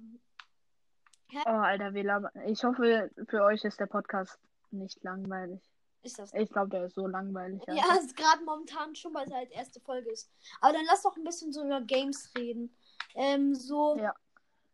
Oh, 1.46 1.48
Alter, 1.48 1.94
wir 1.94 2.02
labern. 2.04 2.30
Ich 2.46 2.62
hoffe, 2.64 3.10
für 3.28 3.42
euch 3.44 3.64
ist 3.64 3.78
der 3.78 3.86
Podcast 3.86 4.36
nicht 4.72 5.02
langweilig. 5.04 5.60
Ist 6.02 6.18
das. 6.18 6.34
Ich 6.34 6.50
glaube, 6.50 6.70
der 6.70 6.84
ist 6.86 6.94
so 6.96 7.06
langweilig. 7.06 7.62
Ja, 7.68 7.84
Alter. 7.84 8.00
ist 8.02 8.16
gerade 8.16 8.42
momentan 8.44 8.94
schon, 8.96 9.14
weil 9.14 9.26
es 9.26 9.32
halt 9.32 9.50
erste 9.52 9.80
Folge 9.80 10.10
ist. 10.10 10.28
Aber 10.60 10.72
dann 10.72 10.84
lass 10.86 11.02
doch 11.02 11.16
ein 11.16 11.24
bisschen 11.24 11.52
so 11.52 11.64
über 11.64 11.80
Games 11.82 12.32
reden. 12.36 12.76
Ähm, 13.14 13.54
so. 13.54 13.96
Ja. 13.96 14.12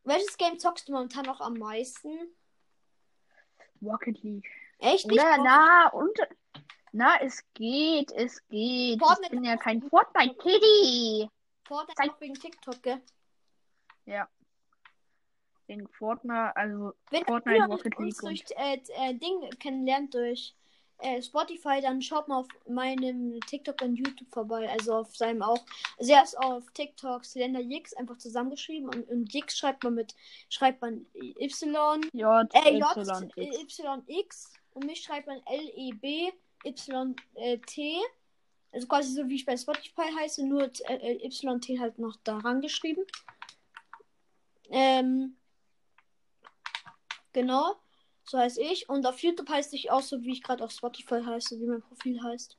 Welches 0.05 0.37
Game 0.39 0.59
zockst 0.59 0.89
du 0.89 0.93
momentan 0.93 1.27
noch 1.27 1.41
am 1.43 1.55
meisten? 1.55 2.35
Rocket 3.83 4.23
League. 4.23 4.49
Echt 4.79 5.07
nicht? 5.07 5.21
Oder, 5.21 5.37
na, 5.43 5.89
und. 5.91 6.19
Na, 6.93 7.21
es 7.21 7.45
geht, 7.55 8.11
es 8.13 8.43
geht. 8.49 8.99
Fortnite- 9.01 9.25
Ich 9.25 9.31
bin 9.31 9.45
ja 9.45 9.57
kein 9.57 9.83
Fortnite-Kitty. 9.83 11.31
Fortnite 11.69 12.13
auch 12.13 12.21
wegen 12.21 12.35
TikTok, 12.35 12.83
gell? 12.83 13.01
Ja. 14.07 14.29
Wegen 15.67 15.87
Fortnite, 15.89 16.57
also 16.57 16.95
Wenn 17.11 17.25
Fortnite, 17.25 17.59
ihr 17.59 17.65
Rocket 17.65 17.97
uns 17.97 18.23
League 18.23 18.45
durch 18.45 18.45
äh, 18.57 18.81
äh, 18.97 19.15
Ding 19.15 19.49
kennenlernt 19.61 20.13
durch 20.15 20.55
äh, 20.99 21.23
Spotify, 21.23 21.81
dann 21.81 22.03
schaut 22.03 22.27
mal 22.27 22.41
auf 22.41 22.49
meinem 22.69 23.41
TikTok 23.43 23.81
und 23.83 23.95
YouTube 23.95 24.29
vorbei. 24.33 24.69
Also 24.69 24.97
auf 24.97 25.17
seinem 25.17 25.43
auch. 25.43 25.65
Also 25.97 26.13
er 26.13 26.25
ist 26.25 26.37
auf 26.39 26.65
TikTok 26.73 27.25
Slender 27.25 27.61
Jix 27.61 27.95
einfach 27.95 28.19
zusammengeschrieben 28.19 28.89
und, 28.89 29.09
und 29.09 29.33
Jix 29.33 29.57
schreibt 29.57 29.85
man 29.85 29.95
mit 29.95 30.15
schreibt 30.49 30.83
man 30.83 31.07
Y 31.15 32.03
J, 32.13 32.55
äh, 32.55 32.77
Y, 32.77 33.31
J 33.37 33.37
X. 33.37 33.79
Y 33.79 34.03
X 34.09 34.53
und 34.75 34.87
mich 34.87 35.03
schreibt 35.03 35.29
man 35.29 35.41
L 35.47 35.71
E 35.77 35.93
B 35.93 36.33
Y 36.65 37.15
äh, 37.35 37.59
T. 37.59 37.97
Also 38.73 38.87
quasi 38.87 39.13
so 39.13 39.29
wie 39.29 39.37
ich 39.37 39.47
bei 39.47 39.57
Spotify 39.57 40.13
heiße, 40.21 40.47
nur 40.47 40.71
äh, 40.89 41.25
Y 41.25 41.61
T 41.61 41.79
halt 41.79 41.99
noch 41.99 42.17
daran 42.25 42.61
geschrieben. 42.61 43.05
Ähm, 44.71 45.37
genau, 47.33 47.75
so 48.25 48.39
heiße 48.39 48.63
ich. 48.63 48.89
Und 48.89 49.07
auf 49.07 49.19
YouTube 49.21 49.49
heiße 49.49 49.77
ich 49.77 49.91
auch 49.91 50.03
so, 50.03 50.23
wie 50.23 50.33
ich 50.33 50.43
gerade 50.43 50.65
auf 50.65 50.71
Spotify 50.71 51.23
heiße, 51.23 51.61
wie 51.61 51.67
mein 51.67 51.83
Profil 51.83 52.23
heißt. 52.23 52.57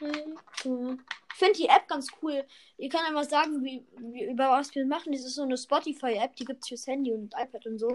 Ich 0.00 1.38
finde 1.38 1.54
die 1.56 1.66
App 1.66 1.88
ganz 1.88 2.08
cool. 2.22 2.44
Ihr 2.78 2.88
könnt 2.88 3.04
einmal 3.04 3.28
sagen, 3.28 3.62
wie, 3.64 3.84
wie, 3.98 4.24
über 4.24 4.50
was 4.50 4.74
wir 4.74 4.86
machen. 4.86 5.12
Das 5.12 5.24
ist 5.24 5.34
so 5.34 5.42
eine 5.42 5.56
Spotify-App, 5.56 6.36
die 6.36 6.44
gibt 6.44 6.62
es 6.62 6.68
fürs 6.68 6.86
Handy 6.86 7.12
und 7.12 7.34
iPad 7.34 7.66
und 7.66 7.78
so. 7.78 7.88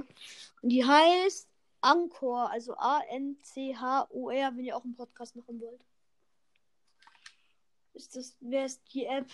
Und 0.62 0.69
die 0.69 0.86
heißt 0.86 1.48
Anchor, 1.81 2.50
also 2.51 2.75
A-N-C-H-O-R, 2.75 4.57
wenn 4.57 4.65
ihr 4.65 4.75
auch 4.75 4.83
einen 4.83 4.95
Podcast 4.95 5.36
machen 5.36 5.62
wollt. 5.62 5.81
Ist 7.93 8.15
das, 8.15 8.36
wer 8.39 8.65
ist 8.65 8.81
die 8.93 9.05
App? 9.05 9.27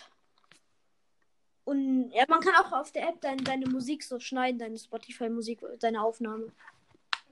Und 1.65 2.11
ja, 2.11 2.25
man 2.27 2.39
kann 2.39 2.55
auch 2.55 2.71
auf 2.71 2.91
der 2.91 3.09
App 3.09 3.21
dein, 3.21 3.37
deine 3.43 3.65
Musik 3.67 4.03
so 4.03 4.19
schneiden, 4.19 4.59
deine 4.59 4.77
Spotify-Musik, 4.77 5.61
deine 5.79 6.01
Aufnahme. 6.01 6.51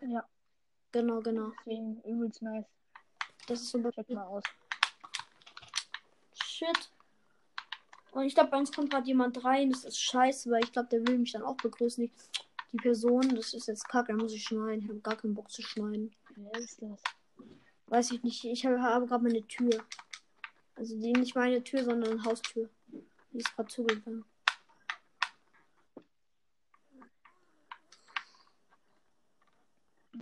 Ja, 0.01 0.27
Genau, 0.93 1.21
genau. 1.21 1.51
deswegen 1.59 1.99
übelst 2.03 2.43
nice. 2.43 2.65
Das 3.47 3.61
ist 3.61 3.71
super. 3.71 3.91
Check 3.91 4.11
mal 4.11 4.25
aus. 4.25 4.43
Shit. 6.45 6.91
Und 8.11 8.25
ich 8.25 8.35
glaube, 8.35 8.51
bei 8.51 8.57
uns 8.57 8.71
kommt 8.71 8.91
gerade 8.91 9.07
jemand 9.07 9.43
rein. 9.43 9.71
Das 9.71 9.85
ist 9.85 9.99
scheiße, 9.99 10.51
weil 10.51 10.63
ich 10.63 10.71
glaube, 10.71 10.89
der 10.89 11.05
will 11.07 11.17
mich 11.17 11.31
dann 11.31 11.41
auch 11.41 11.57
begrüßen. 11.57 12.09
Die, 12.71 12.77
Person, 12.77 13.35
das 13.35 13.53
ist 13.53 13.67
jetzt 13.67 13.87
kacke, 13.89 14.13
da 14.13 14.17
muss 14.17 14.33
ich 14.33 14.43
schneiden. 14.43 14.83
Ich 14.83 14.89
habe 14.89 14.99
gar 14.99 15.15
keinen 15.15 15.33
Bock 15.33 15.49
zu 15.51 15.63
schneiden. 15.63 16.11
Wer 16.35 16.59
ist 16.59 16.81
das? 16.81 17.01
Weiß 17.87 18.11
ich 18.11 18.23
nicht. 18.23 18.43
Ich 18.45 18.65
habe, 18.65 18.81
habe 18.81 19.07
gerade 19.07 19.23
meine 19.23 19.45
Tür. 19.47 19.83
Also 20.75 20.95
die 20.95 21.13
nicht 21.13 21.35
meine 21.35 21.63
Tür, 21.63 21.83
sondern 21.83 22.11
eine 22.11 22.23
Haustür. 22.23 22.69
Die 23.33 23.39
ist 23.39 23.55
gerade 23.55 23.69
zugegangen. 23.69 24.23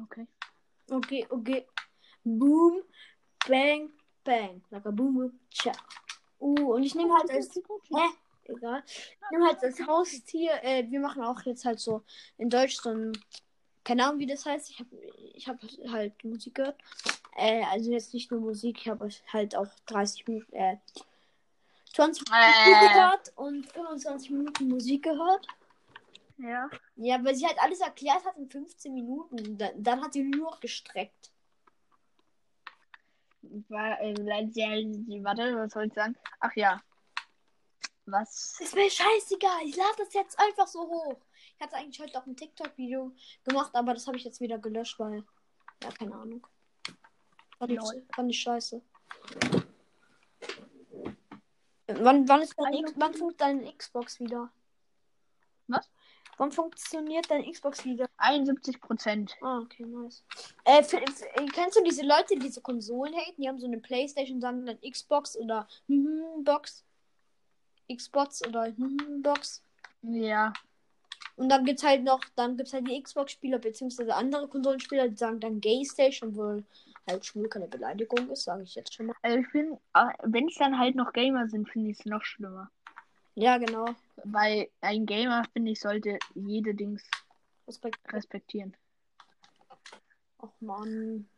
Okay. 0.04 0.28
Okay, 0.90 1.28
okay. 1.30 1.68
Boom, 2.24 2.84
bang, 3.48 3.90
bang. 4.24 4.62
Like 4.72 4.86
a 4.86 4.92
boom, 4.92 5.14
boom, 5.14 5.40
tja. 5.50 5.74
Uh, 6.40 6.74
und 6.74 6.84
ich 6.84 6.96
nehme 6.96 7.14
halt 7.14 7.30
als. 7.30 7.54
Hä? 7.56 8.10
Egal. 8.46 8.84
Ich 8.86 9.32
nehme 9.32 9.46
halt 9.46 9.64
als 9.64 9.86
Haustier. 9.86 10.64
Äh, 10.64 10.90
wir 10.90 11.00
machen 11.00 11.24
auch 11.24 11.42
jetzt 11.44 11.66
halt 11.66 11.80
so 11.80 12.04
in 12.38 12.50
Deutsch 12.50 12.78
so 12.78 12.90
ein. 12.90 13.12
Keine 13.84 14.06
Ahnung, 14.06 14.20
wie 14.20 14.28
das 14.28 14.46
heißt. 14.46 14.70
Ich 14.70 14.80
habe 14.80 14.96
ich 15.34 15.48
hab 15.48 15.58
halt 15.92 16.24
Musik 16.24 16.56
gehört. 16.56 16.78
Äh, 17.36 17.64
also 17.66 17.92
jetzt 17.92 18.14
nicht 18.14 18.32
nur 18.32 18.40
Musik, 18.40 18.80
ich 18.82 18.88
habe 18.88 19.10
halt 19.34 19.56
auch 19.56 19.68
30 19.88 20.28
Minuten. 20.28 20.54
Äh, 20.54 20.78
20 21.94 22.30
Minuten 22.30 22.44
Äh. 22.44 22.88
gehört 22.88 23.34
und 23.36 23.72
25 23.72 24.30
Minuten 24.32 24.68
Musik 24.68 25.04
gehört. 25.04 25.48
Ja. 26.38 26.70
Ja, 26.96 27.24
weil 27.24 27.36
sie 27.36 27.46
halt 27.46 27.60
alles 27.62 27.82
erklärt 27.82 28.26
hat 28.26 28.38
in 28.38 28.50
15 28.50 28.94
Minuten. 28.94 29.58
Dann, 29.58 29.84
dann 29.84 30.02
hat 30.02 30.14
sie 30.14 30.24
nur 30.24 30.52
noch 30.52 30.60
gestreckt. 30.60 31.32
War, 33.70 34.00
äh, 34.02 34.14
warte, 35.24 35.56
was 35.56 35.74
soll 35.74 35.86
ich 35.88 35.94
sagen? 35.94 36.16
Ach 36.40 36.56
ja. 36.56 36.82
Was? 38.06 38.60
Ist 38.60 38.76
mir 38.76 38.90
scheißegal. 38.90 39.62
Ich 39.66 39.76
lade 39.76 39.96
das 39.98 40.14
jetzt 40.14 40.40
einfach 40.40 40.68
so 40.68 40.82
hoch. 40.82 41.18
Ich 41.56 41.62
hatte 41.62 41.76
eigentlich 41.76 42.00
heute 42.00 42.20
auch 42.20 42.26
ein 42.26 42.36
TikTok-Video 42.36 43.14
gemacht, 43.44 43.72
aber 43.74 43.94
das 43.94 44.08
habe 44.08 44.18
ich 44.18 44.24
jetzt 44.24 44.42
wieder 44.42 44.58
gelöscht, 44.58 45.00
weil. 45.00 45.24
Ja, 45.84 45.92
keine 45.92 46.16
Ahnung. 46.16 46.46
Fand 47.58 47.72
ich, 47.72 47.80
fand 48.16 48.32
ich 48.32 48.40
scheiße. 48.40 48.82
Wann, 52.00 52.28
wann, 52.28 52.42
ist 52.42 52.56
dein, 52.58 52.74
X- 52.74 52.94
wann 52.96 53.14
funktioniert 53.14 53.42
deine 53.42 53.78
Xbox 53.78 54.20
wieder? 54.20 54.52
Was? 55.68 55.90
Wann 56.38 56.52
funktioniert 56.52 57.30
deine 57.30 57.50
Xbox 57.52 57.86
wieder? 57.86 58.10
71 58.18 58.82
Prozent. 58.82 59.36
Ah, 59.42 59.60
okay, 59.60 59.86
nice. 59.86 60.24
Äh, 60.64 60.80
äh, 60.80 61.46
kennst 61.54 61.78
du 61.78 61.84
diese 61.84 62.04
Leute, 62.06 62.34
die 62.36 62.40
diese 62.40 62.62
Konsolen 62.62 63.14
haten? 63.14 63.42
Die 63.42 63.48
haben 63.48 63.60
so 63.60 63.68
eine 63.68 63.78
Playstation 63.80 64.38
und 64.38 64.42
sagen 64.42 64.66
dann 64.66 64.80
Xbox 64.82 65.38
oder 65.38 65.68
hm, 65.88 66.44
Box. 66.44 66.84
Xbox 67.94 68.46
oder 68.48 68.66
hm, 68.66 69.22
Box. 69.22 69.62
Ja. 70.02 70.54
Und 71.36 71.50
dann 71.50 71.66
gibt's 71.66 71.84
halt 71.84 72.04
noch, 72.04 72.22
dann 72.36 72.58
gibt's 72.58 72.74
halt 72.74 72.88
die 72.88 73.02
Xbox-Spieler 73.02 73.60
beziehungsweise 73.60 74.16
andere 74.16 74.48
Konsolenspieler, 74.48 75.08
die 75.08 75.18
sagen 75.18 75.40
dann 75.40 75.62
Gaystation, 75.62 76.30
obwohl 76.30 76.64
halt 77.08 77.26
schwul 77.26 77.50
keine 77.50 77.68
Beleidigung 77.68 78.30
ist, 78.30 78.44
sage 78.44 78.64
ich 78.64 78.76
jetzt 78.76 78.94
schon 78.94 79.08
mal. 79.08 79.16
Also 79.22 79.40
ich 79.40 79.48
finde, 79.48 79.80
wenn 80.24 80.48
es 80.48 80.56
dann 80.56 80.78
halt 80.78 80.96
noch 80.96 81.14
Gamer 81.14 81.48
sind, 81.48 81.70
finde 81.70 81.92
ich 81.92 82.00
es 82.00 82.06
noch 82.06 82.24
schlimmer. 82.24 82.70
Ja, 83.36 83.58
genau. 83.58 83.86
Weil 84.24 84.70
ein 84.82 85.06
Gamer, 85.06 85.44
finde 85.54 85.72
ich, 85.72 85.80
sollte 85.80 86.20
jede 86.36 86.76
Dings 86.76 87.04
Respekt. 87.68 88.00
respektieren. 88.12 88.76
Och 90.40 90.54
Mann. 90.60 91.30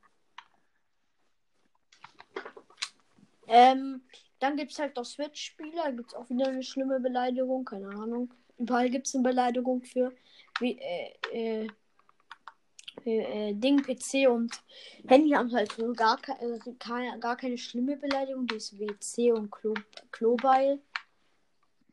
Ähm, 3.48 4.02
dann 4.40 4.58
gibt 4.58 4.72
es 4.72 4.80
halt 4.80 4.96
noch 4.96 5.06
Switch-Spiele, 5.06 5.76
da 5.76 5.92
gibt 5.92 6.10
es 6.10 6.16
auch 6.16 6.30
wieder 6.30 6.48
eine 6.48 6.64
schlimme 6.64 7.00
Beleidigung, 7.00 7.66
keine 7.66 7.90
Ahnung. 7.90 8.34
Überall 8.58 8.90
gibt 8.90 9.08
es 9.08 9.16
eine 9.16 9.24
Beleidigung 9.24 9.84
für 9.84 10.14
wie, 10.60 10.80
äh, 10.80 11.14
äh, 11.32 11.68
äh, 13.06 13.54
Ding, 13.54 13.82
PC 13.82 14.28
und 14.30 14.52
Handy 15.08 15.32
haben 15.32 15.52
halt 15.54 15.72
so 15.74 15.94
gar, 15.94 16.18
ke 16.18 16.32
äh, 16.34 16.60
keine, 16.80 17.20
gar 17.20 17.36
keine 17.36 17.58
schlimme 17.58 17.98
Beleidigung, 17.98 18.48
die 18.48 18.56
ist 18.56 18.78
WC 18.80 19.32
und 19.32 19.52
Klo 19.52 19.74
Klobeil. 20.12 20.80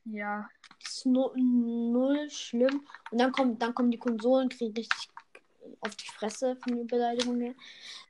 Ja. 0.04 0.48
Das 0.82 0.96
ist 0.96 1.06
nu 1.06 1.30
null 1.36 2.30
schlimm. 2.30 2.86
Und 3.10 3.20
dann 3.20 3.32
kommen, 3.32 3.58
dann 3.58 3.74
kommen 3.74 3.90
die 3.90 3.98
Konsolen, 3.98 4.48
kriegen 4.48 4.74
richtig 4.74 5.10
auf 5.80 5.94
die 5.94 6.08
Fresse 6.08 6.56
von 6.56 6.76
den 6.76 6.86
Beleidigungen 6.86 7.54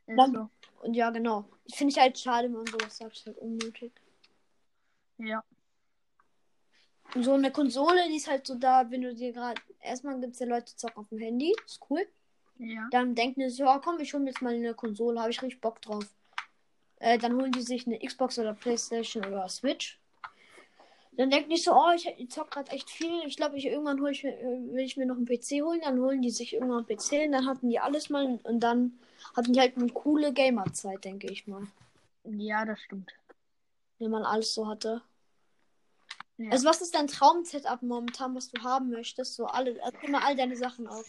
Dann- 0.06 0.34
so. 0.34 0.48
Und 0.82 0.94
ja, 0.94 1.10
genau. 1.10 1.44
Ich 1.66 1.76
finde 1.76 1.92
ich 1.92 1.98
halt 1.98 2.18
schade, 2.18 2.48
wenn 2.48 2.54
man 2.54 2.66
sowas 2.66 2.96
sagt, 2.96 3.12
ist 3.12 3.26
halt 3.26 3.36
unnötig. 3.38 3.92
Ja. 5.18 5.44
Und 7.14 7.22
so 7.22 7.34
eine 7.34 7.50
Konsole, 7.50 8.08
die 8.08 8.16
ist 8.16 8.28
halt 8.28 8.46
so 8.46 8.54
da, 8.54 8.90
wenn 8.90 9.02
du 9.02 9.14
dir 9.14 9.32
gerade. 9.32 9.60
Erstmal 9.80 10.18
gibt 10.20 10.34
es 10.34 10.38
ja 10.40 10.46
Leute, 10.46 10.72
die 10.72 10.76
zocken 10.76 11.02
auf 11.02 11.08
dem 11.08 11.18
Handy. 11.18 11.54
Ist 11.66 11.80
cool. 11.90 12.06
Ja. 12.62 12.88
Dann 12.90 13.14
denken 13.14 13.40
die 13.40 13.48
sich, 13.48 13.58
ja 13.60 13.78
komm, 13.78 13.98
ich 14.00 14.12
hole 14.12 14.22
mir 14.22 14.30
jetzt 14.30 14.42
mal 14.42 14.54
eine 14.54 14.74
Konsole, 14.74 15.18
habe 15.20 15.30
ich 15.30 15.40
richtig 15.40 15.60
Bock 15.62 15.80
drauf. 15.80 16.04
Äh, 16.98 17.16
dann 17.18 17.34
holen 17.34 17.52
die 17.52 17.62
sich 17.62 17.86
eine 17.86 17.98
Xbox 17.98 18.38
oder 18.38 18.52
Playstation 18.52 19.24
oder 19.24 19.48
Switch. 19.48 19.98
Dann 21.12 21.30
denken 21.30 21.50
die 21.50 21.56
so, 21.56 21.72
oh, 21.72 21.90
ich, 21.96 22.06
ich 22.18 22.30
zock 22.30 22.50
gerade 22.50 22.70
echt 22.72 22.90
viel. 22.90 23.22
Ich 23.26 23.36
glaube, 23.36 23.56
ich 23.56 23.64
irgendwann 23.66 24.00
hol 24.00 24.10
ich, 24.10 24.22
mir- 24.24 24.38
äh, 24.38 24.72
will 24.72 24.84
ich 24.84 24.96
mir 24.98 25.06
noch 25.06 25.16
einen 25.16 25.24
PC 25.26 25.62
holen. 25.62 25.80
Dann 25.82 25.98
holen 26.00 26.20
die 26.20 26.30
sich 26.30 26.52
irgendwann 26.52 26.84
einen 26.86 26.98
PC 26.98 27.24
und 27.24 27.32
dann 27.32 27.46
hatten 27.46 27.70
die 27.70 27.80
alles 27.80 28.10
mal 28.10 28.38
und 28.42 28.60
dann 28.60 28.98
hatten 29.34 29.52
die 29.54 29.60
halt 29.60 29.76
eine 29.76 29.88
coole 29.88 30.32
Gamerzeit, 30.34 31.04
denke 31.04 31.28
ich 31.28 31.46
mal. 31.46 31.66
Ja, 32.24 32.66
das 32.66 32.80
stimmt. 32.80 33.12
Wenn 33.98 34.10
man 34.10 34.24
alles 34.24 34.52
so 34.54 34.68
hatte. 34.68 35.02
Ja. 36.36 36.50
Also 36.50 36.68
was 36.68 36.80
ist 36.82 36.94
dein 36.94 37.06
Traum-Setup 37.06 37.82
momentan, 37.82 38.34
was 38.34 38.50
du 38.50 38.62
haben 38.62 38.90
möchtest? 38.90 39.34
So 39.34 39.46
alle, 39.46 39.78
erzähl 39.78 40.10
mal 40.10 40.22
all 40.22 40.36
deine 40.36 40.56
Sachen 40.56 40.86
auf. 40.86 41.06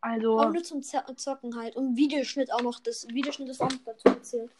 Also, 0.00 0.38
Auch 0.38 0.52
nur 0.52 0.62
zum 0.62 0.82
Zocken 0.82 1.56
halt. 1.56 1.76
Und 1.76 1.96
Videoschnitt 1.96 2.52
auch 2.52 2.60
noch. 2.62 2.80
Das 2.80 3.06
Videoschnitt 3.08 3.48
ist 3.48 3.60
auch 3.62 3.70
noch 3.70 3.84
dazu 3.84 4.10
gezählt. 4.12 4.50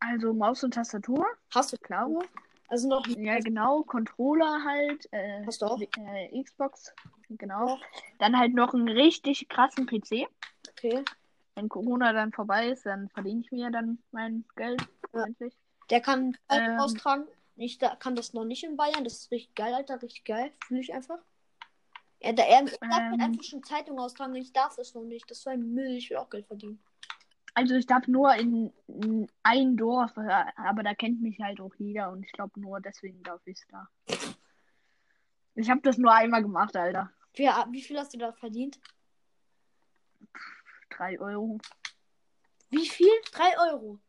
also 0.00 0.32
Maus 0.34 0.62
und 0.62 0.74
Tastatur, 0.74 1.26
Hast 1.54 1.72
du 1.72 1.78
klaro. 1.78 2.22
Also 2.68 2.88
noch. 2.88 3.06
Ja, 3.06 3.38
genau. 3.38 3.82
Controller 3.82 4.62
halt. 4.64 5.08
Äh, 5.12 5.44
Hast 5.46 5.62
du 5.62 5.66
auch? 5.66 5.80
Äh, 5.80 6.42
Xbox. 6.42 6.92
Genau. 7.30 7.78
Dann 8.18 8.38
halt 8.38 8.54
noch 8.54 8.74
einen 8.74 8.88
richtig 8.88 9.48
krassen 9.48 9.86
PC. 9.86 10.26
Okay. 10.70 11.04
Wenn 11.54 11.68
Corona 11.68 12.12
dann 12.12 12.32
vorbei 12.32 12.68
ist, 12.70 12.84
dann 12.84 13.08
verdiene 13.10 13.40
ich 13.40 13.52
mir 13.52 13.70
dann 13.70 13.98
mein 14.12 14.44
Geld. 14.56 14.82
Ja. 15.14 15.24
Endlich. 15.24 15.54
Der 15.90 16.00
kann 16.00 16.36
Ähm. 16.50 16.78
austragen. 16.80 17.24
Ich 17.56 17.78
da, 17.78 17.94
kann 17.94 18.16
das 18.16 18.32
noch 18.32 18.44
nicht 18.44 18.64
in 18.64 18.76
Bayern. 18.76 19.04
Das 19.04 19.12
ist 19.14 19.30
richtig 19.30 19.54
geil, 19.54 19.72
Alter. 19.74 20.02
Richtig 20.02 20.24
geil. 20.24 20.50
Fühle 20.66 20.80
ich 20.80 20.92
einfach. 20.92 21.18
Er, 22.24 22.32
der, 22.32 22.48
er, 22.48 22.64
darf 22.64 22.78
Ähm. 22.80 23.20
einfach 23.20 23.42
schon 23.42 23.62
Zeitung 23.62 23.98
austragen. 23.98 24.34
Ich 24.36 24.52
darf 24.52 24.76
das 24.76 24.94
noch 24.94 25.04
nicht. 25.04 25.30
Das 25.30 25.38
ist 25.38 25.44
so 25.44 25.50
ein 25.50 25.74
Müll. 25.74 25.96
Ich 25.96 26.08
will 26.08 26.16
auch 26.16 26.30
Geld 26.30 26.46
verdienen. 26.46 26.82
Also 27.52 27.74
ich 27.74 27.86
darf 27.86 28.08
nur 28.08 28.34
in, 28.34 28.72
in 28.88 29.30
ein 29.42 29.76
Dorf, 29.76 30.16
äh, 30.16 30.44
aber 30.56 30.82
da 30.82 30.94
kennt 30.94 31.20
mich 31.20 31.38
halt 31.38 31.60
auch 31.60 31.72
jeder 31.76 32.10
und 32.10 32.24
ich 32.24 32.32
glaube 32.32 32.58
nur 32.58 32.80
deswegen 32.80 33.22
darf 33.22 33.40
ich 33.46 33.58
es 33.58 33.66
da. 33.68 33.88
Ich 35.54 35.70
habe 35.70 35.80
das 35.82 35.98
nur 35.98 36.12
einmal 36.12 36.42
gemacht, 36.42 36.74
Alter. 36.76 37.12
Wie, 37.34 37.44
wie 37.44 37.82
viel 37.82 37.98
hast 37.98 38.12
du 38.12 38.18
da 38.18 38.32
verdient? 38.32 38.80
Drei 40.90 41.20
Euro. 41.20 41.58
Wie 42.70 42.88
viel? 42.88 43.12
Drei 43.30 43.56
Euro 43.70 44.00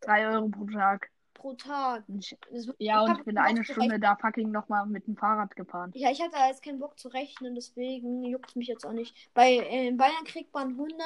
Drei 0.00 0.26
Euro 0.28 0.48
pro 0.48 0.64
Tag. 0.66 1.10
Pro 1.42 1.54
Tag. 1.54 2.04
Das, 2.06 2.68
ja, 2.78 3.02
und 3.02 3.18
ich 3.18 3.24
bin 3.24 3.36
eine 3.36 3.64
Stunde 3.64 3.98
da 3.98 4.16
fucking 4.16 4.52
nochmal 4.52 4.86
mit 4.86 5.08
dem 5.08 5.16
Fahrrad 5.16 5.56
gefahren. 5.56 5.90
Ja, 5.94 6.10
ich 6.10 6.22
hatte 6.22 6.36
jetzt 6.48 6.62
keinen 6.62 6.78
Bock 6.78 6.98
zu 6.98 7.08
rechnen, 7.08 7.56
deswegen 7.56 8.22
juckt 8.22 8.54
mich 8.54 8.68
jetzt 8.68 8.86
auch 8.86 8.92
nicht. 8.92 9.16
Bei 9.34 9.50
äh, 9.50 9.88
in 9.88 9.96
Bayern 9.96 10.24
kriegt 10.24 10.54
man 10.54 10.70
100 10.70 11.00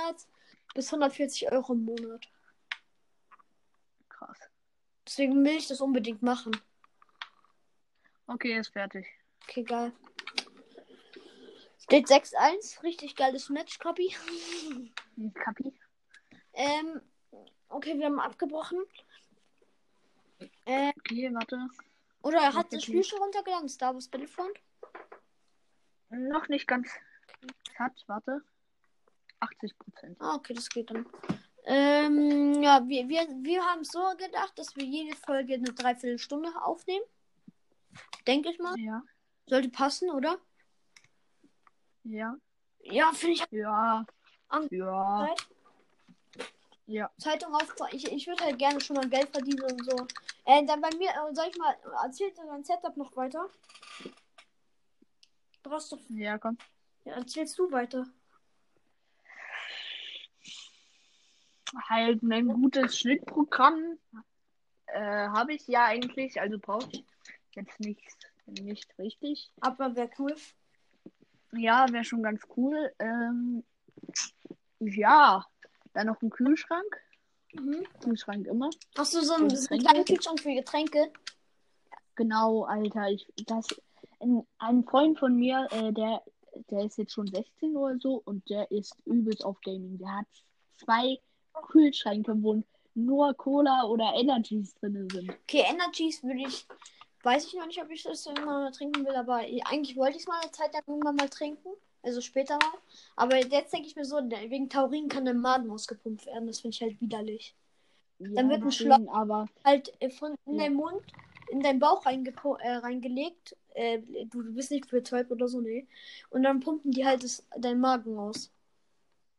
bis 0.74 0.92
140 0.92 1.50
Euro 1.50 1.72
im 1.72 1.86
Monat. 1.86 2.28
Krass. 4.10 4.38
Deswegen 5.06 5.42
will 5.42 5.56
ich 5.56 5.68
das 5.68 5.80
unbedingt 5.80 6.22
machen. 6.22 6.54
Okay, 8.26 8.58
ist 8.58 8.74
fertig. 8.74 9.06
Okay, 9.44 9.62
geil. 9.62 9.92
Steht 11.78 12.08
6-1. 12.08 12.82
Richtig 12.82 13.16
geiles 13.16 13.48
Match, 13.48 13.78
Kapi. 13.78 14.14
Hm, 15.14 15.32
Kapi? 15.32 15.72
ähm, 16.52 17.00
okay, 17.68 17.96
wir 17.96 18.04
haben 18.04 18.20
abgebrochen. 18.20 18.78
Äh, 20.66 20.92
Okay, 20.98 21.32
warte. 21.32 21.68
oder 22.22 22.38
er 22.38 22.54
hat 22.54 22.72
das 22.72 22.82
Spiel 22.84 23.02
schon 23.04 23.18
runtergeladen, 23.20 23.68
Star 23.68 23.94
Wars 23.94 24.08
Battlefront. 24.08 24.58
Noch 26.10 26.48
nicht 26.48 26.66
ganz. 26.66 26.88
Hat, 27.78 27.92
warte. 28.06 28.42
80 29.40 29.78
Prozent. 29.78 30.16
Ah, 30.20 30.34
okay, 30.34 30.54
das 30.54 30.68
geht 30.68 30.90
dann. 30.90 31.06
Ähm, 31.64 32.62
ja, 32.62 32.80
wir, 32.88 33.08
wir, 33.08 33.26
wir 33.42 33.62
haben 33.64 33.84
so 33.84 34.00
gedacht, 34.16 34.56
dass 34.58 34.74
wir 34.76 34.84
jede 34.84 35.16
Folge 35.16 35.54
eine 35.54 35.72
Dreiviertelstunde 35.72 36.50
aufnehmen. 36.62 37.04
Denke 38.26 38.50
ich 38.50 38.58
mal. 38.58 38.78
Ja. 38.78 39.02
Sollte 39.48 39.68
passen, 39.68 40.10
oder? 40.10 40.38
Ja. 42.04 42.36
Ja, 42.82 43.12
finde 43.12 43.34
ich 43.34 43.46
Ja. 43.50 44.06
An- 44.48 44.68
Ja. 44.70 45.26
Zeit. 45.28 45.48
Ja. 46.86 47.10
Zeitung 47.18 47.52
aufbauen. 47.54 47.88
Ich, 47.92 48.10
ich 48.10 48.26
würde 48.28 48.44
halt 48.44 48.58
gerne 48.58 48.80
schon 48.80 48.96
mal 48.96 49.08
Geld 49.08 49.28
verdienen 49.30 49.62
und 49.62 49.84
so. 49.90 50.06
Äh, 50.46 50.64
dann 50.64 50.80
bei 50.80 50.90
mir, 50.96 51.10
äh, 51.10 51.34
sag 51.34 51.48
ich 51.48 51.58
mal, 51.58 51.76
erzählt 52.04 52.38
dein 52.38 52.64
Setup 52.64 52.96
noch 52.96 53.14
weiter? 53.16 53.50
Brauchst 55.62 55.90
du. 55.90 55.98
Ja, 56.10 56.38
komm. 56.38 56.56
Ja, 57.04 57.14
erzählst 57.14 57.58
du 57.58 57.70
weiter. 57.72 58.06
Halt 61.88 62.22
ein 62.22 62.46
gutes 62.46 62.98
Schnittprogramm 62.98 63.98
äh, 64.86 65.28
habe 65.28 65.54
ich 65.54 65.66
ja 65.66 65.86
eigentlich, 65.86 66.40
also 66.40 66.58
brauche 66.58 66.88
ich 66.92 67.04
jetzt 67.56 67.80
nicht, 67.80 68.16
nicht 68.46 68.96
richtig. 68.98 69.50
Aber 69.60 69.96
wäre 69.96 70.10
cool. 70.18 70.34
Ja, 71.52 71.86
wäre 71.90 72.04
schon 72.04 72.22
ganz 72.22 72.42
cool. 72.56 72.92
Ähm, 73.00 73.64
ja, 74.78 75.44
dann 75.92 76.06
noch 76.06 76.22
ein 76.22 76.30
Kühlschrank. 76.30 77.02
Mhm. 77.60 77.86
Kühlschrank 78.02 78.46
immer. 78.46 78.70
Hast 78.96 79.14
du 79.14 79.22
so 79.22 79.34
einen, 79.34 79.50
so 79.50 79.68
einen 79.70 79.82
kleinen 79.82 80.04
Kühlschrank 80.04 80.40
für 80.40 80.54
Getränke? 80.54 81.10
Genau, 82.14 82.64
Alter. 82.64 83.10
Ich, 83.10 83.26
das, 83.46 83.66
ein, 84.20 84.46
ein 84.58 84.84
Freund 84.84 85.18
von 85.18 85.36
mir, 85.36 85.68
äh, 85.70 85.92
der, 85.92 86.22
der 86.70 86.84
ist 86.84 86.98
jetzt 86.98 87.12
schon 87.12 87.26
16 87.26 87.76
oder 87.76 87.98
so 87.98 88.22
und 88.24 88.48
der 88.48 88.70
ist 88.70 88.96
übelst 89.04 89.44
auf 89.44 89.60
Gaming. 89.60 89.98
Der 89.98 90.18
hat 90.18 90.26
zwei 90.76 91.18
Kühlschränke, 91.68 92.34
wo 92.42 92.62
nur 92.94 93.34
Cola 93.34 93.84
oder 93.84 94.14
Energies 94.14 94.74
drin 94.74 95.08
sind. 95.10 95.30
Okay, 95.30 95.64
Energies 95.68 96.22
würde 96.22 96.40
ich. 96.46 96.66
Weiß 97.22 97.46
ich 97.46 97.54
noch 97.54 97.66
nicht, 97.66 97.82
ob 97.82 97.90
ich 97.90 98.04
das 98.04 98.24
irgendwann 98.24 98.62
mal 98.62 98.70
trinken 98.70 99.04
will, 99.04 99.14
aber 99.14 99.36
eigentlich 99.36 99.96
wollte 99.96 100.16
ich 100.16 100.22
es 100.22 100.28
mal 100.28 100.40
eine 100.40 100.52
Zeit 100.52 100.72
lang 100.72 100.84
irgendwann 100.86 101.16
mal 101.16 101.28
trinken. 101.28 101.70
Also 102.06 102.20
später 102.20 102.54
mal. 102.54 102.78
Aber 103.16 103.36
jetzt 103.36 103.72
denke 103.72 103.88
ich 103.88 103.96
mir 103.96 104.04
so, 104.04 104.16
wegen 104.16 104.68
Taurin 104.70 105.08
kann 105.08 105.24
der 105.24 105.34
Magen 105.34 105.70
ausgepumpt 105.70 106.24
werden. 106.26 106.46
Das 106.46 106.60
finde 106.60 106.74
ich 106.76 106.80
halt 106.82 107.00
widerlich. 107.00 107.54
Dann 108.20 108.48
wird 108.48 108.62
ein 108.62 108.68
deswegen, 108.68 109.08
aber 109.08 109.46
Halt 109.64 109.92
äh, 110.00 110.08
von 110.08 110.34
in 110.46 110.54
Ja. 110.54 110.62
deinen 110.62 110.76
Mund, 110.76 111.02
in 111.50 111.60
deinen 111.60 111.80
Bauch 111.80 112.06
äh, 112.06 112.70
reingelegt. 112.76 113.56
Äh, 113.74 113.98
du, 114.30 114.42
du 114.42 114.54
bist 114.54 114.70
nicht 114.70 114.88
betäubt 114.88 115.32
oder 115.32 115.48
so, 115.48 115.60
nee. 115.60 115.86
Und 116.30 116.44
dann 116.44 116.60
pumpen 116.60 116.92
die 116.92 117.04
halt 117.04 117.24
das, 117.24 117.44
deinen 117.58 117.80
Magen 117.80 118.16
aus. 118.16 118.50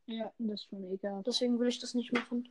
ja, 0.06 0.30
das 0.38 0.60
ist 0.60 0.68
schon 0.68 0.84
egal. 0.92 1.22
Deswegen 1.26 1.58
will 1.58 1.68
ich 1.68 1.80
das 1.80 1.94
nicht 1.94 2.12
machen. 2.12 2.48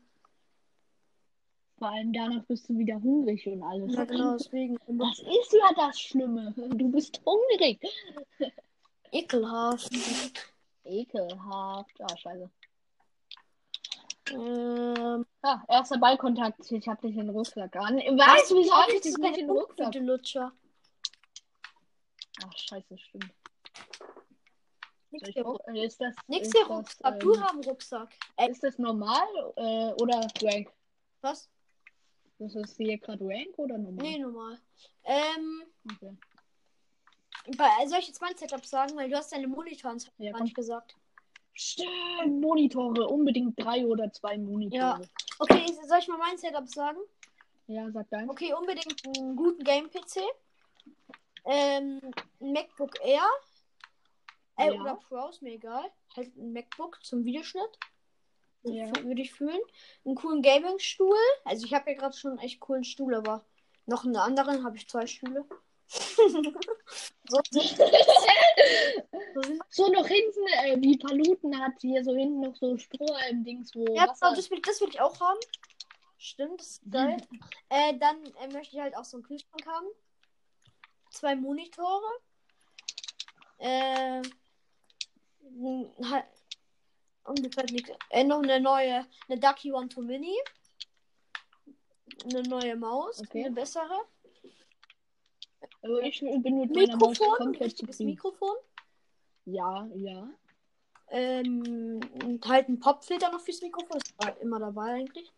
Vor 1.78 1.90
allem 1.90 2.12
danach 2.12 2.44
bist 2.46 2.68
du 2.70 2.78
wieder 2.78 2.96
hungrig 3.02 3.48
und 3.48 3.62
alles. 3.62 3.94
Ja, 3.94 4.04
genau, 4.06 4.36
deswegen. 4.36 4.78
Das 4.88 5.20
ist 5.20 5.54
ja 5.54 5.70
das 5.76 6.00
Schlimme. 6.00 6.52
Du 6.58 6.92
bist 6.92 7.22
hungrig. 7.24 7.80
Ekelhaft. 9.12 9.90
Ekelhaft. 10.84 12.02
Ah, 12.02 12.18
scheiße. 12.18 12.50
Ähm, 14.32 15.26
Ah, 15.42 15.64
erster 15.70 15.98
Ballkontakt. 15.98 16.70
Ich 16.72 16.88
hab 16.88 17.00
dich 17.02 17.12
in 17.12 17.28
den 17.28 17.30
Rucksack 17.30 17.76
an. 17.78 17.98
Weißt 17.98 18.52
du, 18.52 18.56
wieso 18.58 18.74
hab 18.74 18.90
ich 18.90 19.02
dich 19.02 19.18
nicht 19.18 19.38
in 19.38 19.48
den 19.48 19.50
Rucksack? 19.52 19.96
Lutscher. 19.96 20.52
Ach, 22.44 22.54
scheiße, 22.58 22.98
stimmt. 22.98 23.34
Nix 25.12 25.34
Soll 25.34 25.58
ich 25.70 25.76
äh, 25.82 25.86
ist 25.86 26.02
das, 26.02 26.16
Nix 26.28 26.48
ist 26.50 26.70
Rucksack. 26.70 27.20
Du 27.22 27.34
ähm, 27.34 27.42
hast 27.42 27.52
einen 27.54 27.64
Rucksack. 27.64 28.10
Ey, 28.36 28.52
Ist 28.52 28.64
das 28.64 28.78
normal 28.78 29.26
äh, 29.56 29.94
oder 30.02 30.28
rank? 30.44 30.72
was? 31.22 31.50
Das 32.40 32.54
ist 32.56 32.78
hier 32.78 32.98
gerade 33.00 33.24
rank 33.26 33.58
oder 33.58 33.78
normal? 33.78 34.06
Nee, 34.06 34.20
normal. 34.20 34.60
Ähm, 35.06 35.64
Okay. 35.90 36.18
Bei, 37.56 37.70
soll 37.88 38.00
ich 38.00 38.08
jetzt 38.08 38.22
mein 38.22 38.36
Setup 38.36 38.66
sagen? 38.66 38.96
Weil 38.96 39.10
du 39.10 39.18
hast 39.18 39.32
deine 39.32 39.48
Monitoren 39.48 40.02
Ja, 40.18 40.32
gar 40.32 40.44
nicht 40.44 40.56
gesagt. 40.56 40.96
Stimmt, 41.54 42.42
Monitore. 42.42 43.08
Unbedingt 43.08 43.60
drei 43.60 43.86
oder 43.86 44.12
zwei 44.12 44.38
Monitore. 44.38 45.02
Okay, 45.40 45.66
soll 45.88 46.00
ich 46.00 46.08
mal 46.08 46.18
mein 46.18 46.38
Setup 46.38 46.68
sagen? 46.68 47.00
Ja, 47.68 47.90
sag 47.92 48.10
dein. 48.10 48.30
Okay, 48.30 48.54
unbedingt 48.54 49.02
einen 49.06 49.36
guten 49.36 49.64
Game-PC. 49.64 50.22
Ähm, 51.46 52.00
ein 52.40 52.52
MacBook 52.54 53.00
Air. 53.04 53.26
Äh, 54.58 54.74
Ja. 54.74 54.82
Oder 54.82 54.96
Pro, 54.96 55.30
ist 55.30 55.42
mir 55.42 55.54
egal. 55.54 55.86
Halt 56.16 56.36
ein 56.36 56.54
MacBook 56.54 57.04
zum 57.04 57.26
Videoschnitt. 57.26 57.80
Ja. 58.64 58.88
Würde 59.04 59.22
ich 59.22 59.34
fühlen. 59.34 59.60
Einen 60.06 60.16
coolen 60.16 60.42
Gaming-Stuhl. 60.42 61.16
Also 61.46 61.66
ich 61.66 61.74
habe 61.74 61.92
ja 61.92 61.98
gerade 61.98 62.16
schon 62.16 62.32
einen 62.32 62.40
echt 62.40 62.60
coolen 62.60 62.84
Stuhl, 62.84 63.16
aber 63.16 63.46
noch 63.86 64.04
einen 64.04 64.18
anderen 64.18 64.64
habe 64.66 64.76
ich 64.78 64.90
zwei 64.90 65.08
Stühle. 65.08 65.46
So, 65.88 67.42
so, 69.70 69.88
noch 69.92 70.08
hinten, 70.08 70.48
äh, 70.64 70.76
wie 70.82 70.98
Paluten 70.98 71.58
hat 71.60 71.74
hier 71.80 72.04
so 72.04 72.14
hinten 72.16 72.42
noch 72.42 72.56
so 72.56 72.78
Strohhalm-Dings, 72.78 73.74
wo 73.76 73.86
Ja, 73.96 74.08
Wasser... 74.08 74.34
das 74.36 74.50
will, 74.52 74.62
das 74.62 74.82
will 74.82 74.90
ich 74.90 75.00
auch 75.00 75.20
haben. 75.20 75.40
Stimmt, 76.18 76.60
das 76.60 76.68
ist 76.68 76.82
geil. 76.92 77.18
äh, 77.70 77.98
dann 77.98 78.18
äh, 78.42 78.48
möchte 78.52 78.76
ich 78.76 78.82
halt 78.82 78.98
auch 78.98 79.06
so 79.06 79.18
einen 79.18 79.24
Kühlschrank 79.24 79.66
haben. 79.66 79.88
Zwei 81.12 81.36
Monitore. 81.36 82.04
Äh, 83.60 84.22
halt, 86.04 86.26
und 87.24 87.42
mir 87.42 87.52
fällt 87.52 87.72
nichts. 87.72 87.92
Äh, 88.10 88.24
noch 88.24 88.42
eine 88.42 88.60
neue, 88.60 89.06
eine 89.30 89.40
Ducky 89.40 89.72
One 89.72 89.90
to 89.90 90.02
Mini. 90.02 90.36
Eine 92.26 92.42
neue 92.44 92.76
Maus, 92.76 93.20
Okay. 93.22 93.46
eine 93.46 93.54
bessere. 93.56 94.02
Also 95.82 96.00
ich 96.00 96.20
bin 96.20 96.60
mit 96.60 96.76
meiner 96.76 96.98
Maus 96.98 97.18
komplett 97.20 97.62
richtiges 97.66 97.98
zufrieden. 97.98 98.12
Mikrofon. 98.12 98.56
Ja, 99.46 99.88
ja. 99.96 100.30
Ähm, 101.10 102.02
und 102.26 102.46
halt 102.48 102.68
ein 102.68 102.80
Popfilter 102.80 103.32
noch 103.32 103.40
fürs 103.40 103.62
Mikrofon. 103.62 104.00
Das 104.00 104.28
war 104.28 104.42
immer 104.42 104.60
dabei 104.60 104.94
eigentlich. 104.94 105.32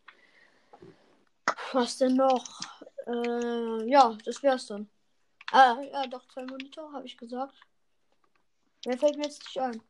Was 1.73 1.97
denn 1.97 2.15
noch? 2.15 2.43
Äh, 3.05 3.89
ja, 3.89 4.17
das 4.25 4.41
wär's 4.41 4.67
dann. 4.67 4.89
Ah, 5.51 5.79
ja, 5.81 6.07
doch, 6.07 6.27
zwei 6.27 6.45
Monitore, 6.45 6.91
habe 6.93 7.05
ich 7.05 7.17
gesagt. 7.17 7.55
Wer 8.85 8.97
fällt 8.97 9.17
mir 9.17 9.23
jetzt 9.25 9.43
nicht 9.43 9.59
ein? 9.59 9.81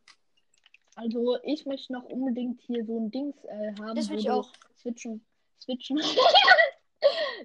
Also 0.96 1.38
ich 1.42 1.64
möchte 1.66 1.92
noch 1.92 2.04
unbedingt 2.04 2.60
hier 2.62 2.84
so 2.84 2.98
ein 2.98 3.10
Dings 3.10 3.36
äh, 3.44 3.72
haben, 3.80 3.94
Das 3.94 4.08
will 4.10 4.18
ich 4.18 4.30
auch. 4.30 4.50
switchen, 4.76 5.24
switchen, 5.60 5.98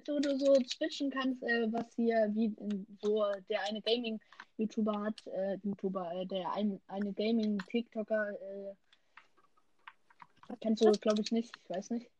wo 0.08 0.18
du 0.18 0.38
so 0.38 0.54
switchen 0.66 1.10
kannst, 1.10 1.42
äh, 1.42 1.70
was 1.72 1.94
hier 1.96 2.30
wie 2.34 2.54
so 3.02 3.24
der 3.48 3.62
eine 3.62 3.80
Gaming 3.82 4.20
YouTuber 4.58 5.02
hat, 5.02 5.26
äh, 5.26 5.58
YouTuber, 5.62 6.12
äh, 6.14 6.26
der 6.26 6.52
ein, 6.54 6.80
eine 6.88 7.12
Gaming 7.12 7.58
TikToker, 7.70 8.30
äh, 8.30 8.74
kennst 10.60 10.84
du 10.84 10.92
glaube 10.92 11.22
ich 11.22 11.32
nicht, 11.32 11.50
ich 11.64 11.70
weiß 11.70 11.90
nicht. 11.90 12.10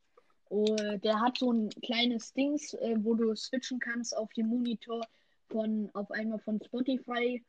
Oh, 0.49 0.77
der 0.77 1.21
hat 1.21 1.39
so 1.39 1.53
ein 1.53 1.71
kleines 1.83 2.33
Dings, 2.33 2.75
äh, 2.75 2.97
wo 2.99 3.15
du 3.15 3.35
switchen 3.35 3.81
kannst 3.81 4.17
auf 4.17 4.33
den 4.35 4.47
Monitor 4.47 5.05
von 5.49 5.91
auf 5.95 6.11
einmal 6.13 6.39
von 6.39 6.61
Spotify 6.63 7.45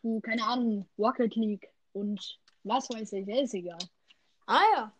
zu 0.00 0.20
keine 0.20 0.44
Ahnung 0.44 0.86
Rocket 0.98 1.34
League 1.36 1.68
und 1.92 2.38
was 2.64 2.88
weiß 2.90 3.12
ich, 3.14 3.28
ist 3.28 3.54
egal. 3.54 3.78
Ah 4.46 4.62
ja. 4.74 4.92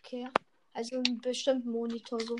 Okay. 0.00 0.28
Also 0.72 0.96
einen 0.96 1.20
bestimmten 1.20 1.70
Monitor 1.70 2.20
so. 2.20 2.36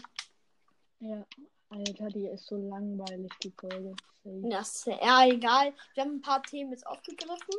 Ja, 1.07 1.23
Alter, 1.69 2.09
die 2.09 2.27
ist 2.29 2.47
so 2.47 2.57
langweilig, 2.57 3.31
die 3.43 3.51
Folge. 3.51 3.95
Das 4.25 4.77
ist 4.77 4.87
ja 4.87 5.27
egal. 5.27 5.75
Wir 5.93 6.03
haben 6.03 6.17
ein 6.17 6.23
paar 6.23 6.43
Themen 6.43 6.71
jetzt 6.71 6.87
aufgegriffen. 6.87 7.55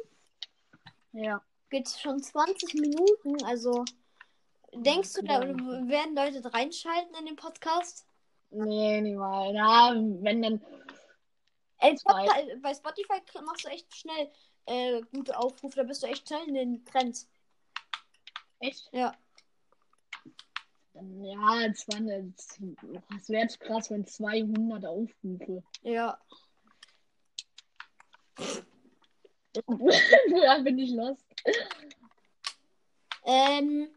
Ja. 1.12 1.40
Geht 1.70 1.88
schon 1.90 2.24
20 2.24 2.74
Minuten, 2.74 3.44
also 3.46 3.86
denkst 4.74 5.14
du, 5.14 5.22
da 5.22 5.42
werden 5.42 6.16
Leute 6.16 6.54
reinschalten 6.54 7.16
in 7.20 7.28
den 7.28 7.36
Podcast? 7.36 8.08
Nee, 8.50 9.02
niemals. 9.02 9.54
Na, 9.54 9.94
wenn 9.94 10.42
dann. 10.42 10.66
Ey. 11.78 11.96
Spotify, 12.00 12.58
bei 12.62 12.74
Spotify 12.74 13.22
machst 13.44 13.66
du 13.66 13.70
echt 13.70 13.96
schnell 13.96 14.32
äh, 14.66 15.02
gute 15.14 15.38
Aufrufe, 15.38 15.76
da 15.76 15.84
bist 15.84 16.02
du 16.02 16.08
echt 16.08 16.28
schnell 16.28 16.48
in 16.48 16.56
den 16.56 16.86
Trends. 16.86 17.30
Echt? 18.60 18.90
Ja. 18.92 19.14
Dann, 20.96 21.24
ja, 21.26 21.66
es 21.66 21.86
waren 21.90 22.08
jetzt. 22.08 22.58
Es 23.20 23.30
wäre 23.30 23.44
jetzt 23.44 23.60
krass, 23.60 23.92
wenn 23.92 24.06
200 24.06 24.86
Aufrufe. 24.86 25.62
Ja. 25.82 26.18
ja, 30.44 30.60
bin 30.60 30.80
ich 30.80 30.92
los. 30.92 31.18
Ähm, 33.26 33.90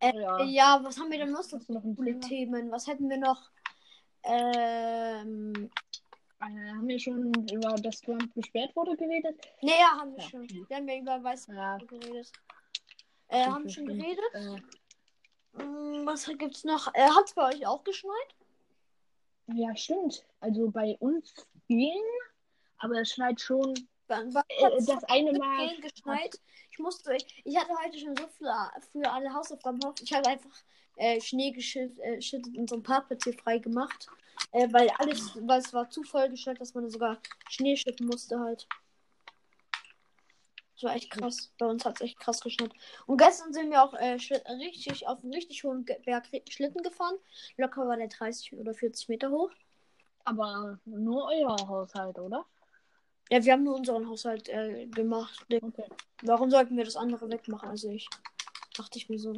äh, 0.00 0.18
Ja. 0.18 0.42
ja. 0.44 0.80
was 0.82 0.98
haben 0.98 1.10
wir 1.10 1.18
denn 1.18 1.32
noch 1.32 1.46
du 1.46 1.58
noch 1.68 1.82
Thema? 1.82 2.20
Themen? 2.20 2.70
Was 2.70 2.86
hätten 2.86 3.08
wir 3.10 3.18
noch? 3.18 3.50
Ähm, 4.24 5.70
Äh, 6.40 6.44
haben 6.44 6.88
wir 6.88 6.98
schon 6.98 7.32
über 7.52 7.76
das 7.76 8.00
Trump 8.00 8.34
gesperrt 8.34 8.74
wurde 8.74 8.96
geredet? 8.96 9.38
nee, 9.60 9.70
ja, 9.78 9.96
haben 10.00 10.12
wir 10.16 10.22
Ja. 10.24 10.28
schon. 10.30 10.48
Wir 10.48 10.76
haben 10.76 10.88
ja 10.88 10.98
über 10.98 11.22
Weiß 11.22 11.46
Ja. 11.48 11.76
geredet. 11.78 12.32
Äh, 13.32 13.46
haben 13.46 13.68
schon 13.68 13.86
geredet? 13.86 14.18
Äh, 14.34 14.60
was 16.04 16.26
gibt's 16.38 16.64
noch? 16.64 16.92
Äh, 16.94 17.08
hat's 17.08 17.34
bei 17.34 17.48
euch 17.48 17.66
auch 17.66 17.82
geschneit? 17.84 18.34
ja, 19.54 19.74
stimmt. 19.74 20.24
Also 20.40 20.70
bei 20.70 20.96
uns 21.00 21.34
ging, 21.68 22.02
aber 22.78 23.00
es 23.00 23.12
schneit 23.12 23.40
schon. 23.40 23.74
Äh, 24.08 24.24
das 24.86 25.04
eine 25.04 25.32
Mal. 25.38 25.74
Geschneit. 25.80 26.38
Ich 26.70 26.78
musste, 26.78 27.16
ich 27.44 27.56
hatte 27.56 27.72
heute 27.82 27.98
schon 27.98 28.16
so 28.16 28.26
viel 28.28 28.48
für 28.92 29.10
alle 29.10 29.32
Hausaufgaben 29.32 29.80
gemacht. 29.80 30.00
Ich 30.02 30.12
habe 30.12 30.28
einfach 30.28 30.62
äh, 30.96 31.20
Schnee 31.20 31.50
geschüttet 31.50 31.98
äh, 32.00 32.16
geschüttet 32.16 32.56
und 32.56 32.68
so 32.68 32.76
ein 32.76 32.82
Parkplatz 32.82 33.24
hier 33.24 33.34
frei 33.34 33.58
gemacht. 33.58 34.08
Äh, 34.52 34.68
weil 34.72 34.90
alles, 34.98 35.38
weil 35.46 35.60
es 35.60 35.72
war 35.72 35.88
zu 35.88 36.02
vollgestellt, 36.02 36.60
dass 36.60 36.74
man 36.74 36.90
sogar 36.90 37.18
Schnee 37.48 37.76
schütten 37.76 38.06
musste 38.06 38.38
halt. 38.38 38.68
Das 40.82 40.90
war 40.90 40.96
echt 40.96 41.10
krass. 41.10 41.52
Bei 41.58 41.66
uns 41.66 41.84
hat 41.84 41.94
es 41.96 42.00
echt 42.00 42.18
krass 42.18 42.40
geschneit. 42.40 42.72
Und 43.06 43.16
gestern 43.16 43.52
sind 43.52 43.70
wir 43.70 43.84
auch 43.84 43.94
äh, 43.94 44.18
richtig 44.50 45.06
auf 45.06 45.22
einem 45.22 45.32
richtig 45.32 45.62
hohen 45.62 45.84
Berg 45.84 46.26
Schlitten 46.48 46.82
gefahren. 46.82 47.14
Locker 47.56 47.86
war 47.86 47.96
der 47.96 48.08
30 48.08 48.54
oder 48.54 48.74
40 48.74 49.08
Meter 49.08 49.30
hoch. 49.30 49.52
Aber 50.24 50.80
nur 50.84 51.28
euer 51.28 51.56
Haushalt, 51.68 52.18
oder? 52.18 52.44
Ja, 53.30 53.44
wir 53.44 53.52
haben 53.52 53.62
nur 53.62 53.76
unseren 53.76 54.08
Haushalt 54.08 54.48
äh, 54.48 54.86
gemacht. 54.86 55.46
Okay. 55.48 55.88
Warum 56.22 56.50
sollten 56.50 56.76
wir 56.76 56.84
das 56.84 56.96
andere 56.96 57.30
wegmachen? 57.30 57.68
Also 57.68 57.88
ich. 57.90 58.08
Dachte 58.76 58.98
ich 58.98 59.08
mir 59.08 59.20
so. 59.20 59.36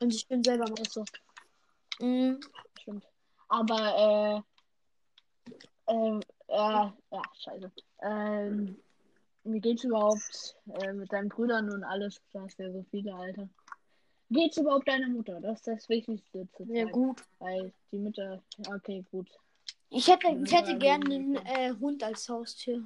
Und 0.00 0.12
ich 0.12 0.26
bin 0.26 0.42
selber. 0.42 0.64
Ist 0.80 0.94
so. 0.94 1.04
Mm, 2.00 2.40
Stimmt. 2.80 3.06
Aber, 3.48 4.44
äh, 5.86 5.92
äh, 5.92 6.18
äh, 6.18 6.22
ja, 6.48 7.22
scheiße. 7.38 7.70
Ähm, 8.02 8.82
wie 9.44 9.60
geht's 9.60 9.84
überhaupt 9.84 10.56
äh, 10.80 10.92
mit 10.92 11.12
deinen 11.12 11.28
Brüdern 11.28 11.70
und 11.70 11.84
alles? 11.84 12.20
Du 12.32 12.40
hast 12.40 12.58
ja 12.58 12.70
so 12.70 12.84
viele, 12.90 13.14
Alter. 13.14 13.48
Geht's 14.30 14.56
überhaupt 14.56 14.88
deiner 14.88 15.08
Mutter? 15.08 15.40
Das 15.40 15.58
ist 15.58 15.66
das 15.66 15.88
Wichtigste 15.88 16.48
zu 16.56 16.64
ja, 16.64 16.84
gut. 16.86 17.22
Weil 17.38 17.72
die 17.90 17.98
Mütter, 17.98 18.42
okay, 18.68 19.04
gut. 19.10 19.28
Ich 19.90 20.08
hätte, 20.08 20.28
ich 20.28 20.52
hätte 20.52 20.78
gerne 20.78 21.04
einen 21.04 21.36
äh, 21.36 21.74
Hund 21.78 22.02
als 22.02 22.26
Haustier. 22.28 22.82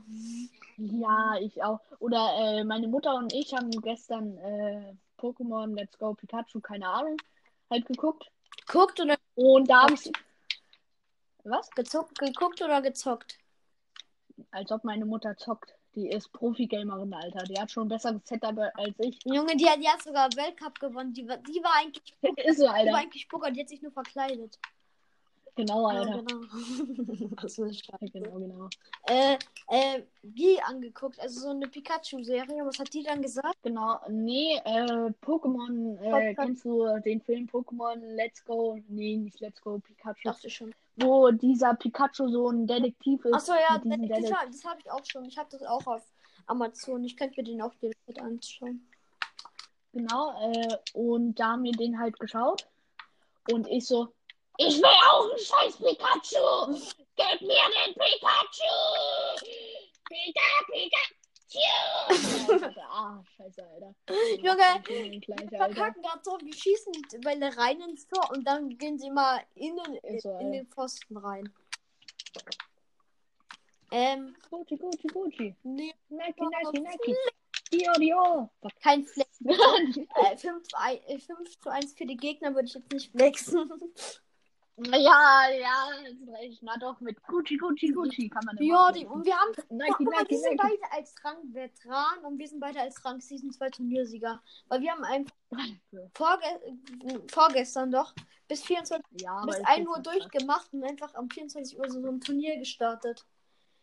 Ja, 0.77 1.37
ich 1.41 1.63
auch. 1.63 1.81
Oder 2.01 2.35
äh, 2.37 2.65
meine 2.65 2.89
Mutter 2.89 3.15
und 3.15 3.33
ich 3.33 3.55
haben 3.55 3.71
gestern 3.71 4.37
äh, 4.39 4.93
Pokémon 5.17 5.73
Let's 5.77 5.97
Go 5.99 6.15
Pikachu, 6.15 6.61
keine 6.61 6.89
Ahnung, 6.89 7.17
halt 7.71 7.87
geguckt. 7.87 8.29
Guckt 8.67 9.01
oder 9.01 9.17
Und 9.37 9.71
da 9.71 9.83
habe 9.83 9.95
ich. 9.95 10.11
Was? 11.45 11.71
gezockt, 11.71 12.19
geguckt 12.19 12.61
oder 12.61 12.83
gezockt? 12.83 13.39
Als 14.51 14.73
ob 14.73 14.83
meine 14.83 15.05
Mutter 15.05 15.37
zockt. 15.37 15.76
Die 15.97 16.09
ist 16.11 16.31
Profi-Gamerin, 16.33 17.13
Alter. 17.15 17.43
Die 17.45 17.59
hat 17.59 17.71
schon 17.71 17.87
ein 17.87 17.89
besseres 17.89 18.21
Setup 18.25 18.59
als 18.75 18.95
ich. 18.99 19.19
Junge, 19.25 19.57
die, 19.57 19.67
hat- 19.67 19.81
die 19.83 19.89
hat 19.89 20.03
sogar 20.03 20.29
Weltcup 20.37 20.79
gewonnen. 20.79 21.13
Die, 21.15 21.27
war- 21.27 21.39
die 21.39 21.63
war 21.65 21.73
eigentlich, 21.81 22.15
die 22.23 22.41
ist 22.45 22.59
so, 22.59 22.67
war 22.67 22.75
Alter. 22.75 22.95
eigentlich 22.97 23.29
Poker, 23.29 23.51
die 23.51 23.61
hat 23.61 23.69
sich 23.71 23.81
nur 23.83 23.93
verkleidet. 23.93 24.59
Genau, 25.57 25.91
Ja, 25.91 26.01
Alter. 26.01 26.23
genau. 26.23 26.41
das 27.41 27.59
ist 27.59 27.87
scheiße. 27.87 28.13
Genau, 28.13 28.39
genau. 28.39 28.69
Äh, 29.09 29.39
äh, 29.69 30.03
die 30.23 30.61
angeguckt, 30.63 31.19
also 31.19 31.41
so 31.41 31.49
eine 31.49 31.67
Pikachu-Serie. 31.67 32.67
Was 32.67 32.79
hat 32.79 32.93
die 32.93 33.03
dann 33.03 33.23
gesagt? 33.23 33.57
Genau. 33.63 33.99
Nee, 34.11 34.61
äh, 34.67 35.11
Pokémon, 35.25 35.97
äh, 36.03 36.35
kennst 36.35 36.63
du 36.67 36.87
den 37.07 37.23
Film 37.23 37.47
Pokémon 37.47 37.97
Let's 38.17 38.45
Go? 38.45 38.79
Nee, 38.89 39.17
nicht 39.17 39.41
Let's 39.41 39.63
Go 39.63 39.79
Pikachu. 39.79 40.21
Dachte 40.25 40.51
schon. 40.51 40.75
Wo 40.97 41.31
dieser 41.31 41.75
Pikachu 41.75 42.29
so 42.29 42.49
ein 42.51 42.67
Detektiv 42.67 43.25
ist. 43.27 43.35
Achso, 43.35 43.53
ja, 43.53 43.81
mit 43.85 44.03
diesem 44.03 44.09
das, 44.09 44.19
das, 44.19 44.31
Detek- 44.31 44.35
hab- 44.35 44.47
das 44.51 44.65
habe 44.65 44.81
ich 44.81 44.91
auch 44.91 45.05
schon. 45.05 45.25
Ich 45.27 45.37
habe 45.39 45.49
das 45.51 45.63
auch 45.63 45.87
auf 45.87 46.03
Amazon. 46.47 47.05
Ich 47.05 47.17
könnte 47.17 47.41
mir 47.41 47.45
den 47.45 47.61
auch 47.63 47.75
direkt 47.75 48.19
anschauen. 48.21 48.89
Genau, 49.93 50.33
äh, 50.53 50.77
und 50.95 51.35
da 51.37 51.53
haben 51.53 51.65
wir 51.65 51.73
den 51.73 51.99
halt 51.99 52.19
geschaut. 52.19 52.67
Und 53.51 53.67
ich 53.69 53.87
so, 53.87 54.09
ich 54.59 54.77
will 54.79 54.85
auch 54.85 55.29
einen 55.31 55.39
scheiß 55.39 55.77
Pikachu! 55.77 56.75
Gib 57.17 57.41
mir 57.43 57.67
den 57.87 57.95
Pikachu! 57.95 58.75
Pika, 60.09 60.65
Pika! 60.71 61.16
ah, 62.91 63.23
scheiße, 63.37 63.63
Alter. 63.65 63.95
Junge, 64.39 64.83
Wir 64.87 65.59
verkacken 65.59 66.03
gerade 66.03 66.21
so, 66.23 66.39
wir 66.43 66.53
schießen 66.53 66.93
die 67.13 67.19
Bälle 67.19 67.57
rein 67.57 67.81
ins 67.81 68.07
Tor 68.09 68.31
und 68.33 68.45
dann 68.45 68.77
gehen 68.79 68.99
sie 68.99 69.11
mal 69.11 69.41
Ist 69.55 70.23
so, 70.23 70.31
in 70.31 70.37
Alter. 70.37 70.51
den 70.51 70.67
Pfosten 70.69 71.17
rein. 71.17 71.53
Ähm, 73.93 74.35
Gucci, 74.51 74.77
Gucci, 74.77 75.07
Gucci. 75.07 75.55
nee, 75.63 75.95
Nike, 76.09 76.43
Nike, 76.43 76.81
Nike. 76.81 77.17
Dio, 77.73 77.93
Dio. 77.99 78.51
Fuck. 78.61 78.73
kein 78.81 79.05
Flex. 79.05 79.31
Äh, 79.41 80.37
5, 80.37 80.69
äh, 81.07 81.19
5 81.19 81.59
zu 81.61 81.71
1 81.71 81.95
für 81.95 82.07
die 82.07 82.17
Gegner 82.17 82.55
würde 82.55 82.67
ich 82.67 82.75
jetzt 82.75 82.93
nicht 82.93 83.11
flexen. 83.13 83.71
Ja, 84.79 85.49
ja. 85.59 85.89
Na 86.61 86.77
doch, 86.77 87.01
mit 87.01 87.23
Gucci, 87.27 87.57
Gucci, 87.57 87.93
Gucci 87.93 88.29
kann 88.29 88.45
man 88.45 88.57
ja, 88.61 88.93
die, 88.93 89.07
und 89.07 89.25
wir 89.25 89.35
haben. 89.35 89.53
Nike, 89.71 89.95
Guck 89.97 90.07
mal, 90.07 90.19
Nike, 90.19 90.29
die 90.29 90.37
sind 90.37 90.57
beide 90.59 90.93
als 90.93 91.15
Rang 91.25 91.55
Veteran 91.55 92.19
und 92.25 92.39
wir 92.39 92.47
sind 92.47 92.61
beide 92.61 92.81
als 92.81 93.03
Rang 93.03 93.21
Season 93.21 93.51
2 93.51 93.71
Turniersieger. 93.71 94.43
Weil 94.69 94.81
wir 94.83 94.93
haben 94.93 95.05
einfach 95.05 95.33
vorge 96.13 96.45
vorgestern 97.29 97.91
doch 97.91 98.15
bis 98.49 98.63
24 98.65 99.23
Ja, 99.23 99.45
bis 99.47 99.57
ist 99.57 99.67
1 99.67 99.79
jetzt 99.79 99.89
Uhr 99.89 99.99
durchgemacht 100.01 100.73
und 100.75 100.85
einfach 100.85 101.15
um 101.15 101.31
24 101.31 101.79
Uhr 101.79 101.89
so, 101.89 102.03
so 102.03 102.09
ein 102.09 102.21
Turnier 102.21 102.59
gestartet. 102.59 103.25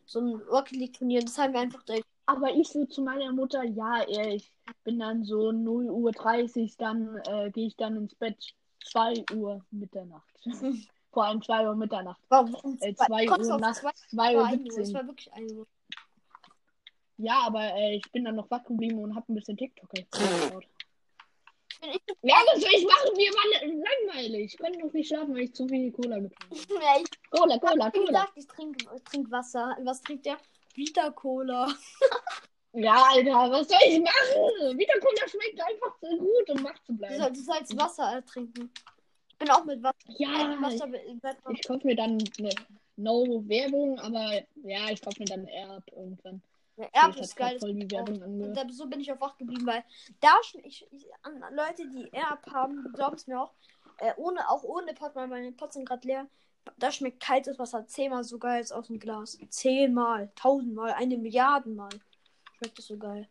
So 0.05 0.19
ein 0.19 0.35
Rocket 0.35 0.77
League 0.77 0.93
Turnier. 0.93 1.21
Das 1.21 1.37
haben 1.39 1.53
wir 1.53 1.61
einfach 1.61 1.83
direkt. 1.83 2.05
Aber 2.27 2.51
ich 2.51 2.69
so 2.69 2.85
zu 2.85 3.01
meiner 3.01 3.31
Mutter, 3.33 3.63
ja, 3.63 4.07
ich 4.07 4.49
bin 4.83 4.99
dann 4.99 5.23
so 5.23 5.51
0 5.51 5.89
Uhr 5.89 6.11
30, 6.11 6.77
dann 6.77 7.17
äh, 7.25 7.49
gehe 7.51 7.67
ich 7.67 7.75
dann 7.75 7.97
ins 7.97 8.15
Bett 8.15 8.53
2 8.91 9.23
Uhr 9.33 9.63
Mitternacht. 9.71 10.29
Vor 11.11 11.25
allem 11.25 11.41
2 11.41 11.67
Uhr 11.67 11.75
Mitternacht. 11.75 12.21
Warum? 12.29 12.55
Um 12.55 12.77
Äh, 12.81 12.93
zwei- 12.95 13.05
2 13.05 13.25
kommst 13.27 13.49
du 13.49 13.53
Uhr 13.53 13.59
nachts, 13.59 13.79
zwei 13.79 13.91
2 14.31 14.35
Uhr 14.35 14.41
Uhr 14.41 14.47
1 14.47 14.61
Uhr. 14.61 14.67
Es 14.67 14.75
17. 14.75 14.93
war 14.95 15.07
wirklich 15.07 15.33
1 15.33 15.51
Uhr. 15.53 15.67
Ja, 17.17 17.41
aber 17.45 17.61
äh, 17.75 17.95
ich 17.97 18.11
bin 18.11 18.25
dann 18.25 18.35
noch 18.35 18.49
wach 18.49 18.63
geblieben 18.63 18.97
und 18.99 19.15
hab 19.15 19.27
ein 19.29 19.35
bisschen 19.35 19.55
TikTok 19.57 19.89
geschaut. 20.11 20.65
Ja, 22.21 22.35
was 22.47 22.61
soll 22.61 22.69
ich 22.73 22.85
machen? 22.85 23.09
Mir 23.17 23.29
war 23.31 23.67
langweilig. 23.67 24.53
Ich 24.53 24.57
konnte 24.57 24.79
noch 24.79 24.93
nicht 24.93 25.09
schlafen, 25.09 25.33
weil 25.35 25.41
ich 25.43 25.53
zu 25.53 25.67
viel 25.67 25.91
Cola 25.91 26.17
getrunken 26.17 26.57
habe. 26.71 26.81
Ja, 26.81 27.01
ich 27.01 27.29
Cola, 27.29 27.59
Cola, 27.59 27.91
Cola. 27.91 28.05
gesagt, 28.05 28.31
ich 28.35 28.47
trinke 28.47 28.85
trink 29.03 29.29
Wasser. 29.29 29.75
Was 29.83 30.01
trinkt 30.01 30.25
der? 30.25 30.37
Vita 30.75 31.09
Cola. 31.11 31.67
Ja, 32.73 33.05
Alter, 33.11 33.51
was 33.51 33.67
soll 33.67 33.77
ich 33.87 33.99
machen? 33.99 34.77
Vita 34.77 34.93
Cola 34.99 35.27
schmeckt 35.27 35.61
einfach 35.61 35.95
so 36.01 36.17
gut, 36.17 36.49
um 36.49 36.63
wach 36.63 36.79
zu 36.83 36.93
Du 36.93 36.97
bleiben. 36.97 37.17
solltest 37.17 37.51
als 37.51 37.77
Wasser 37.77 38.17
äh, 38.17 38.21
trinken. 38.23 38.71
Ich 39.29 39.37
bin 39.37 39.49
auch 39.51 39.63
mit 39.63 39.81
Wasser. 39.83 39.95
Ja, 40.17 40.57
Wasser 40.59 40.87
ich, 40.93 41.59
ich 41.59 41.67
kaufe 41.67 41.85
mir 41.85 41.95
dann 41.95 42.17
eine 42.39 42.49
No 42.95 43.43
Werbung, 43.47 43.99
aber 43.99 44.41
ja, 44.63 44.89
ich 44.89 45.01
kaufe 45.01 45.19
mir 45.19 45.25
dann 45.25 45.47
Erb 45.47 45.83
irgendwann. 45.95 46.41
Ja, 46.77 46.87
Erb 46.93 47.15
ist 47.17 47.35
geil. 47.35 47.59
voll 47.59 47.73
die 47.75 47.89
Werbung. 47.91 48.53
Da, 48.53 48.65
so 48.71 48.87
bin 48.87 48.99
ich 48.99 49.11
auch 49.11 49.21
wach 49.21 49.37
geblieben, 49.37 49.67
weil 49.67 49.83
da 50.19 50.33
ich, 50.63 50.87
ich 50.89 51.05
an 51.21 51.43
Leute, 51.55 51.87
die 51.87 52.11
Erb 52.11 52.47
haben, 52.51 52.91
glauben 52.93 53.15
es 53.15 53.27
mir 53.27 53.39
auch, 53.39 53.51
äh, 53.99 54.13
ohne, 54.17 54.49
auch 54.49 54.63
ohne 54.63 54.93
Pot, 54.93 55.11
weil 55.13 55.27
meine 55.27 55.51
Pots 55.51 55.75
sind 55.75 55.85
gerade 55.87 56.07
leer. 56.07 56.27
Da 56.79 56.91
schmeckt 56.91 57.21
kaltes 57.21 57.59
Wasser 57.59 57.85
zehnmal 57.85 58.23
so 58.23 58.39
geil 58.39 58.57
als 58.57 58.71
aus 58.71 58.87
dem 58.87 58.97
Glas. 58.97 59.37
Zehnmal, 59.49 60.31
tausendmal, 60.35 60.93
eine 60.93 61.17
Milliardenmal. 61.17 61.89
Projekt 62.63 62.79
ist 62.79 62.87
so 62.87 62.97
geil. 62.97 63.27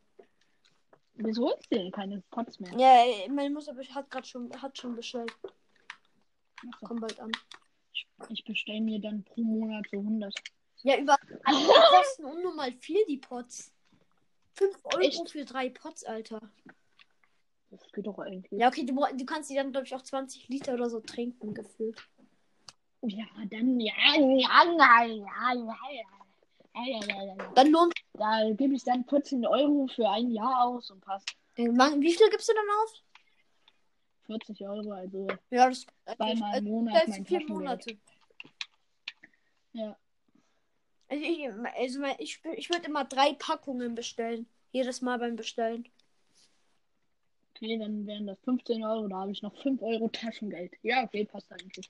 Wieso 1.14 1.46
holst 1.46 1.70
du 1.70 1.76
denn 1.76 1.90
keine 1.90 2.22
Pots 2.30 2.60
mehr? 2.60 2.72
Ja, 2.76 3.32
meine 3.32 3.50
Mutter 3.50 3.74
hat 3.94 4.10
gerade 4.10 4.26
schon, 4.26 4.50
hat 4.60 4.76
schon 4.76 4.94
bestellt. 4.94 5.32
So. 5.42 6.68
Komm 6.82 7.00
bald 7.00 7.18
an. 7.18 7.32
Ich, 7.92 8.06
ich 8.28 8.44
bestelle 8.44 8.80
mir 8.80 9.00
dann 9.00 9.24
pro 9.24 9.42
Monat 9.42 9.86
so 9.90 9.98
100. 9.98 10.34
Ja, 10.82 10.98
über 10.98 11.16
also 11.44 11.72
kosten 11.90 12.24
unnormal 12.24 12.72
viel 12.72 13.04
die 13.06 13.18
Pots. 13.18 13.72
5 14.54 14.78
Euro 14.84 15.00
Echt? 15.00 15.30
für 15.30 15.44
drei 15.44 15.70
Pots, 15.70 16.04
Alter. 16.04 16.40
Das 17.70 17.90
geht 17.92 18.06
doch 18.06 18.18
eigentlich. 18.18 18.60
Ja, 18.60 18.68
okay, 18.68 18.84
du, 18.84 18.94
du 18.94 19.24
kannst 19.24 19.48
die 19.48 19.54
dann, 19.54 19.72
glaube 19.72 19.86
ich, 19.86 19.94
auch 19.94 20.02
20 20.02 20.48
Liter 20.48 20.74
oder 20.74 20.90
so 20.90 21.00
trinken, 21.00 21.54
gefühlt. 21.54 22.06
Ja, 23.00 23.24
dann, 23.50 23.80
ja, 23.80 23.92
ja, 24.14 24.64
ja, 24.66 25.04
ja. 25.04 25.64
ja. 25.90 26.21
Dann 27.54 27.70
lohnt 27.70 27.94
Da 28.14 28.50
gebe 28.52 28.74
ich 28.74 28.84
dann 28.84 29.04
14 29.04 29.46
Euro 29.46 29.86
für 29.94 30.08
ein 30.08 30.30
Jahr 30.30 30.64
aus 30.64 30.90
und 30.90 31.00
passt. 31.00 31.28
Äh, 31.56 31.64
Wie 31.64 32.14
viel 32.14 32.30
gibst 32.30 32.48
du 32.48 32.54
dann 32.54 32.64
aus? 32.82 33.02
40 34.26 34.60
Euro, 34.66 34.92
also 34.92 35.26
Ja, 35.50 35.68
das 35.68 35.86
zweimal 36.16 36.58
im 36.58 36.64
Monat 36.64 36.94
als 36.94 37.08
mein 37.08 37.26
vier. 37.26 37.46
Monate. 37.48 37.98
Ja. 39.72 39.96
Also 41.08 41.24
ich, 41.24 41.48
also 41.76 42.02
ich, 42.18 42.40
ich 42.56 42.70
würde 42.70 42.86
immer 42.86 43.04
drei 43.04 43.34
Packungen 43.34 43.94
bestellen. 43.94 44.46
Jedes 44.70 45.02
Mal 45.02 45.18
beim 45.18 45.36
Bestellen. 45.36 45.86
Okay, 47.54 47.78
dann 47.78 48.06
wären 48.06 48.26
das 48.26 48.38
15 48.44 48.82
Euro, 48.84 49.08
da 49.08 49.16
habe 49.20 49.32
ich 49.32 49.42
noch 49.42 49.54
5 49.62 49.82
Euro 49.82 50.08
Taschengeld. 50.08 50.72
Ja, 50.82 51.04
okay, 51.04 51.24
passt 51.26 51.52
eigentlich. 51.52 51.88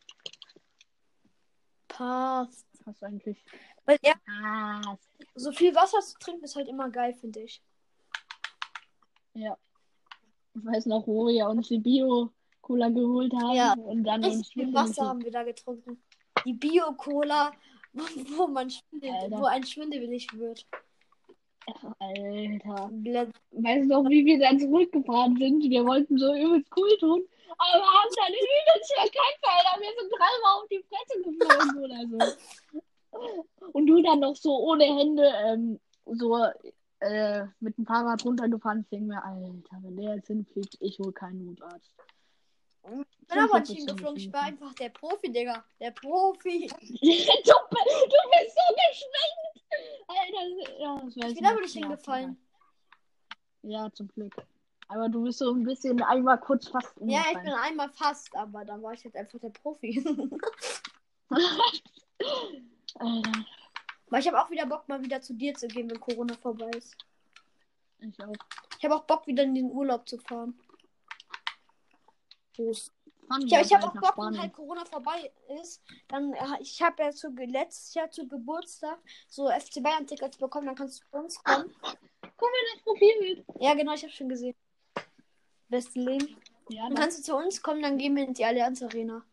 Passt. 1.87 2.67
Passt 2.85 3.03
eigentlich. 3.05 3.45
Weil 3.85 3.99
ja, 4.03 4.15
Passt. 4.85 5.09
so 5.35 5.53
viel 5.53 5.75
Wasser 5.75 6.01
zu 6.01 6.19
trinken 6.19 6.45
ist 6.45 6.57
halt 6.57 6.69
immer 6.69 6.89
geil, 6.91 7.15
finde 7.15 7.41
ich. 7.41 7.63
Ja. 9.35 9.57
Ich 10.55 10.65
weiß 10.65 10.87
noch, 10.87 11.07
wo 11.07 11.27
wir 11.29 11.49
uns 11.49 11.69
die 11.69 11.79
Bio-Cola 11.79 12.89
geholt 12.91 13.33
haben 13.35 13.55
Ja. 13.55 13.73
und 13.75 14.05
dann 14.05 14.23
uns 14.25 14.39
Richtig 14.41 14.53
viel 14.53 14.75
Wasser 14.75 15.07
haben 15.09 15.23
wir 15.25 15.31
da 15.31 15.43
getrunken. 15.43 16.03
Die 16.45 16.53
Bio-Cola, 16.55 17.53
wo, 17.93 18.03
wo 18.37 18.47
man 18.49 18.69
schwindelt, 18.71 19.13
Alter. 19.15 19.39
wo 19.39 19.45
ein 19.47 19.65
schwindelig 19.65 20.27
wird. 20.35 20.67
Alter. 22.01 22.91
Weißt 23.53 23.85
du 23.85 23.89
noch, 23.89 24.09
wie 24.11 24.25
wir 24.27 24.39
dann 24.41 24.59
zurückgefahren 24.59 25.37
sind? 25.37 25.63
Wir 25.63 25.85
wollten 25.87 26.19
so 26.19 26.35
übelst 26.35 26.69
cool 26.77 26.97
tun, 26.99 27.23
aber 27.59 27.79
wir 27.79 27.87
haben 27.87 28.11
dann 28.17 28.33
übelst 28.33 28.93
verkackt, 28.95 29.43
Alter. 29.43 29.81
Wir 29.81 29.93
sind 29.99 30.13
dreimal 30.13 30.61
auf 30.61 30.69
die 30.69 30.85
Fresse 30.89 31.23
geflogen 31.23 31.85
oder 31.85 32.01
so. 32.09 33.69
Und 33.73 33.87
du 33.87 34.03
dann 34.03 34.21
noch 34.21 34.37
so 34.37 34.59
ohne 34.59 34.85
Hände 34.85 35.33
ähm, 35.45 35.81
so 36.07 36.37
äh, 37.01 37.47
mit 37.61 37.77
dem 37.77 37.87
Fahrrad 37.87 38.25
runtergefahren. 38.25 38.83
Ich 38.83 38.89
denke 38.89 39.07
mir, 39.07 39.25
Alter, 39.25 39.79
wenn 39.83 39.97
der 39.97 40.17
jetzt 40.17 40.29
hinfliegt, 40.29 40.77
ich 40.81 40.99
hol 40.99 41.13
keinen 41.13 41.45
Notarzt. 41.47 41.93
Ich 42.85 43.29
bin 43.29 43.39
aber 43.39 43.61
nicht 43.61 43.73
hingeflogen, 43.73 44.17
ich 44.17 44.33
war 44.33 44.43
einfach 44.43 44.75
der 44.75 44.89
Profi, 44.89 45.31
Digga. 45.31 45.65
Der 45.81 45.93
Profi. 45.93 46.67
du, 46.81 46.87
du 46.87 47.01
bist 47.01 48.57
so 48.57 48.75
geschwenkt! 48.75 49.53
Alter, 50.09 50.79
ja, 50.79 51.03
Ich 51.29 51.35
bin 51.35 51.47
aber 51.47 51.61
nicht. 51.61 51.73
hingefallen. 51.75 52.37
Ja, 53.63 53.91
zum 53.93 54.09
Glück. 54.09 54.35
Aber 54.93 55.09
du 55.09 55.25
bist 55.25 55.39
so 55.39 55.51
ein 55.53 55.65
bisschen 55.65 56.03
einmal 56.03 56.39
kurz 56.39 56.69
fast 56.69 56.93
Ja, 57.01 57.25
ich 57.33 57.39
bin 57.39 57.53
einmal 57.53 57.89
fast, 57.89 58.35
aber 58.37 58.63
dann 58.65 58.83
war 58.83 58.93
ich 58.93 59.03
jetzt 59.03 59.17
einfach 59.17 59.39
der 59.39 59.49
Profi. 59.49 60.05
Alter, 62.99 63.33
Aber 64.07 64.19
ich 64.19 64.27
habe 64.27 64.39
auch 64.39 64.51
wieder 64.51 64.67
Bock, 64.67 64.87
mal 64.89 65.03
wieder 65.03 65.23
zu 65.23 65.33
dir 65.33 65.55
zu 65.55 65.67
gehen, 65.67 65.89
wenn 65.89 65.99
Corona 65.99 66.35
vorbei 66.35 66.71
ist. 66.77 66.95
ich 68.01 68.23
auch. 68.23 68.35
Ich 68.79 68.85
habe 68.85 68.97
auch 68.97 69.05
Bock, 69.05 69.27
wieder 69.27 69.45
in 69.45 69.55
den 69.55 69.71
Urlaub 69.71 70.07
zu 70.07 70.19
fahren. 70.19 70.61
Prost. 72.55 72.93
Ich, 73.47 73.51
ich 73.51 73.75
habe 73.75 73.87
auch 73.87 73.95
Bock, 73.95 74.19
wenn 74.19 74.39
halt 74.39 74.53
Corona 74.53 74.85
vorbei 74.85 75.33
ist. 75.63 75.83
Dann, 76.09 76.35
äh, 76.35 76.61
ich 76.61 76.83
habe 76.83 77.03
ja 77.03 77.13
zu, 77.13 77.31
letztes 77.31 77.95
Jahr 77.95 78.11
zu 78.11 78.29
Geburtstag 78.29 78.99
so 79.27 79.49
FC 79.49 79.83
Bayern 79.83 80.07
Tickets 80.07 80.37
bekommen, 80.37 80.67
dann 80.67 80.77
kannst 80.77 81.01
du 81.01 81.07
zu 81.07 81.17
uns 81.17 81.43
kommen. 81.43 81.75
Guck 81.81 82.51
mal 82.51 82.75
das 82.75 82.83
Profilbild. 82.83 83.47
Ja, 83.59 83.73
genau, 83.73 83.95
ich 83.95 84.03
habe 84.03 84.13
schon 84.13 84.29
gesehen. 84.29 84.55
Leben. 85.95 86.37
Ja, 86.69 86.87
Dann 86.89 86.95
kannst 86.95 87.19
du 87.19 87.23
zu 87.23 87.37
uns 87.37 87.63
kommen, 87.63 87.83
dann 87.83 87.99
gehen 87.99 88.15
wir 88.17 88.25
in 88.25 88.35
die 88.35 88.45
Allianz 88.45 88.83
Arena. 88.83 89.25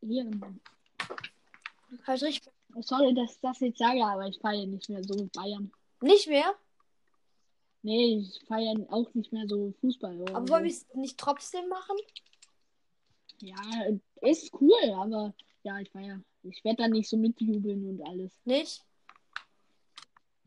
hier. 0.00 0.30
Halt 2.06 2.22
richtig. 2.22 2.52
Sorry, 2.80 3.14
dass 3.14 3.34
ich 3.34 3.40
das 3.40 3.60
jetzt 3.60 3.78
sage, 3.78 4.04
aber 4.04 4.26
ich 4.28 4.38
feiere 4.38 4.66
nicht 4.66 4.88
mehr 4.88 5.02
so 5.02 5.28
Bayern. 5.32 5.72
Nicht 6.00 6.28
mehr, 6.28 6.54
Nee, 7.82 8.18
ich 8.18 8.44
feiere 8.46 8.74
auch 8.90 9.12
nicht 9.14 9.32
mehr 9.32 9.48
so 9.48 9.72
Fußball. 9.80 10.20
aber 10.34 10.48
wollen 10.50 10.64
wir 10.64 10.70
es 10.70 10.86
nicht 10.94 11.16
trotzdem 11.18 11.66
machen? 11.68 11.96
Ja, 13.40 13.56
ist 14.20 14.52
cool, 14.60 14.74
aber 14.94 15.32
ja, 15.62 15.78
ich 15.78 15.90
feiere. 15.90 16.20
Ich 16.42 16.62
werde 16.62 16.82
da 16.82 16.88
nicht 16.88 17.08
so 17.08 17.16
mitjubeln 17.16 17.88
und 17.88 18.02
alles. 18.06 18.32
Nicht? 18.44 18.82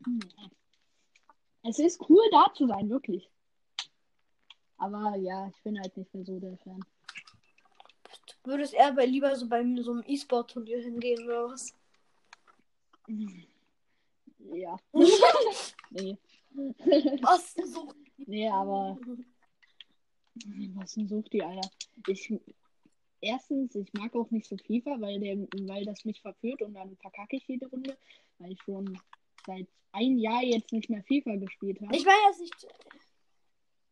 Nee. 0.06 0.48
Es 1.64 1.78
ist 1.80 2.00
cool, 2.08 2.22
da 2.30 2.52
zu 2.54 2.66
sein, 2.68 2.88
wirklich. 2.88 3.28
Aber 4.78 5.16
ja, 5.16 5.48
ich 5.48 5.62
bin 5.62 5.78
halt 5.78 5.96
nicht 5.96 6.12
mehr 6.14 6.24
so 6.24 6.38
der 6.38 6.56
Fan. 6.58 6.80
Du 8.42 8.50
würdest 8.50 8.74
eher 8.74 8.92
bei, 8.92 9.06
lieber 9.06 9.34
so 9.36 9.48
bei 9.48 9.62
so 9.80 9.92
einem 9.92 10.04
E-Sport-Turnier 10.06 10.80
hingehen 10.80 11.24
oder 11.24 11.50
was? 11.50 11.74
Ja. 14.52 14.76
nee. 15.90 16.18
Was? 17.22 17.54
So. 17.54 17.92
Nee, 18.18 18.48
aber 18.48 18.98
was 20.74 20.94
denn 20.94 21.08
sucht 21.08 21.32
die, 21.32 21.42
Alter? 21.42 21.68
Ich, 22.08 22.32
erstens, 23.20 23.74
ich 23.74 23.92
mag 23.94 24.14
auch 24.14 24.30
nicht 24.30 24.46
so 24.46 24.56
FIFA, 24.56 25.00
weil, 25.00 25.20
der, 25.20 25.36
weil 25.66 25.84
das 25.84 26.04
mich 26.04 26.20
verführt 26.20 26.62
und 26.62 26.74
dann 26.74 26.96
verkacke 26.96 27.36
ich 27.36 27.46
jede 27.46 27.66
Runde, 27.68 27.96
weil 28.38 28.52
ich 28.52 28.62
schon 28.62 28.98
seit 29.46 29.66
ein 29.92 30.18
Jahr 30.18 30.42
jetzt 30.42 30.72
nicht 30.72 30.90
mehr 30.90 31.02
FIFA 31.04 31.36
gespielt 31.36 31.80
habe. 31.80 31.96
Ich 31.96 32.04
meine 32.04 32.18
jetzt 32.28 32.40
nicht. 32.40 32.66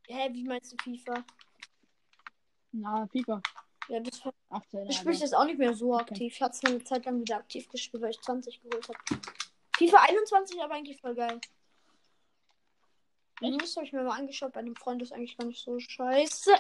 Hä, 0.09 0.29
wie 0.33 0.45
meinst 0.45 0.73
du 0.73 0.77
FIFA? 0.83 1.25
Na, 2.73 3.07
FIFA 3.09 3.41
Ja, 3.89 4.01
das 4.01 4.25
war, 4.25 4.33
18. 4.51 4.87
ich 4.89 4.97
spiele 4.97 5.19
das 5.19 5.33
auch 5.33 5.45
nicht 5.45 5.59
mehr 5.59 5.75
so 5.75 5.95
Okay. 5.95 6.03
aktiv. 6.03 6.35
Ich 6.35 6.43
hatte 6.43 6.57
es 6.57 6.65
eine 6.65 6.85
Zeit 6.85 7.05
lang 7.05 7.21
wieder 7.21 7.37
aktiv 7.37 7.69
gespielt, 7.69 8.03
weil 8.03 8.11
ich 8.11 8.21
20 8.21 8.61
geholt 8.63 8.89
habe. 8.89 8.99
FIFA 9.77 9.99
21 10.09 10.63
aber 10.63 10.75
eigentlich 10.75 11.01
voll 11.01 11.15
geil. 11.15 11.41
Echt? 13.41 13.63
Das 13.63 13.77
habe 13.77 13.87
ich 13.87 13.93
mir 13.93 14.03
mal 14.05 14.19
angeschaut. 14.19 14.53
Bei 14.53 14.61
einem 14.61 14.77
Freund 14.77 15.03
ist 15.03 15.13
eigentlich 15.13 15.37
gar 15.37 15.47
nicht 15.47 15.63
so 15.63 15.79
scheiße. 15.79 16.55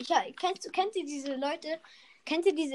Ja, 0.00 0.24
kennst 0.38 0.66
du, 0.66 0.70
kennt 0.70 0.94
ihr 0.96 1.04
diese 1.04 1.34
Leute? 1.36 1.80
Kennt 2.24 2.44
ihr 2.44 2.54
diese, 2.54 2.74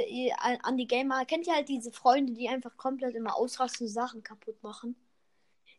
an 0.63 0.77
die 0.77 0.87
Gamer, 0.87 1.25
kennt 1.25 1.45
ihr 1.45 1.53
halt 1.53 1.67
diese 1.67 1.91
Freunde, 1.91 2.33
die 2.33 2.47
einfach 2.47 2.75
komplett 2.77 3.15
immer 3.15 3.35
ausrasten 3.35 3.85
und 3.87 3.93
Sachen 3.93 4.23
kaputt 4.23 4.61
machen? 4.63 4.95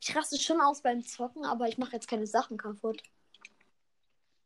Ich 0.04 0.16
raste 0.16 0.36
schon 0.36 0.60
aus 0.60 0.82
beim 0.82 1.00
Zocken, 1.04 1.44
aber 1.44 1.68
ich 1.68 1.78
mache 1.78 1.92
jetzt 1.92 2.08
keine 2.08 2.26
Sachen 2.26 2.56
kaputt. 2.56 3.00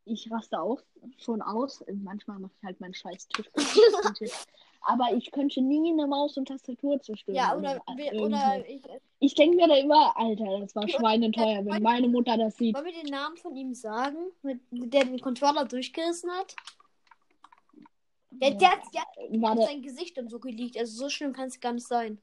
Ich 0.05 0.31
raste 0.31 0.61
auch 0.61 0.79
schon 1.17 1.41
aus. 1.41 1.83
Manchmal 1.91 2.37
mache 2.37 2.51
ich 2.59 2.63
halt 2.63 2.79
meinen 2.79 2.93
scheiß 2.93 3.27
Tisch. 3.29 3.49
aber 4.81 5.13
ich 5.15 5.31
könnte 5.31 5.59
nie 5.61 5.91
eine 5.91 6.05
Maus 6.05 6.37
und 6.37 6.47
Tastatur 6.47 7.01
zerstören. 7.01 7.35
Ja, 7.35 7.57
oder, 7.57 7.81
wir- 7.95 8.13
irgendwo. 8.13 8.25
oder 8.37 8.69
ich, 8.69 8.81
Ich 9.19 9.33
denke 9.33 9.57
mir 9.57 9.67
da 9.67 9.75
immer, 9.77 10.15
Alter, 10.15 10.59
das 10.59 10.75
war 10.75 10.87
schweineteuer, 10.87 11.65
wenn 11.65 11.81
meine 11.81 12.07
Mutter 12.07 12.37
das 12.37 12.55
sieht. 12.55 12.75
wollen 12.75 12.85
wir 12.85 12.93
den 12.93 13.09
Namen 13.11 13.35
von 13.37 13.55
ihm 13.55 13.73
sagen, 13.73 14.17
mit, 14.43 14.61
der 14.69 15.05
den 15.05 15.19
Controller 15.19 15.65
durchgerissen 15.65 16.29
hat? 16.31 16.55
Der, 18.29 18.51
der, 18.51 18.71
hat- 18.73 18.93
der 18.93 19.01
hat 19.49 19.57
der, 19.57 19.65
sein 19.65 19.81
Gesicht 19.81 20.19
und 20.19 20.29
so 20.29 20.39
geleakt. 20.39 20.77
Also 20.77 20.95
so 20.95 21.09
schlimm 21.09 21.33
kann 21.33 21.47
es 21.47 21.59
gar 21.59 21.73
nicht 21.73 21.87
sein. 21.87 22.21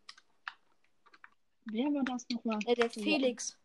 Wer 1.67 1.87
war 1.93 2.05
das 2.05 2.27
nochmal? 2.31 2.59
Äh, 2.67 2.75
der 2.75 2.91
Felix. 2.91 3.57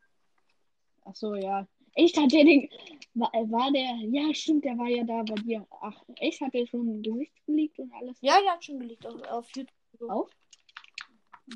Ach 1.06 1.16
so, 1.16 1.36
ja. 1.36 1.68
Echt 1.96 2.18
hat 2.18 2.32
der 2.32 2.44
den. 2.44 2.70
War, 3.16 3.34
äh, 3.34 3.50
war 3.52 3.72
der. 3.72 3.96
Ja, 4.10 4.34
stimmt, 4.34 4.64
der 4.66 4.78
war 4.78 4.88
ja 4.88 5.04
da 5.04 5.24
bei 5.24 5.36
dir. 5.42 5.66
Ach, 5.82 6.02
echt 6.18 6.40
hat 6.42 6.54
der 6.54 6.66
schon 6.68 6.88
ein 6.88 7.02
Gesicht 7.02 7.34
geleakt 7.46 7.80
und 7.80 7.92
alles? 7.94 8.18
Ja, 8.22 8.40
der 8.42 8.52
hat 8.54 8.64
schon 8.64 8.80
geleakt 8.80 9.06
auf, 9.08 9.22
auf 9.24 9.48
YouTube. 9.56 10.10
Auf? 10.10 10.30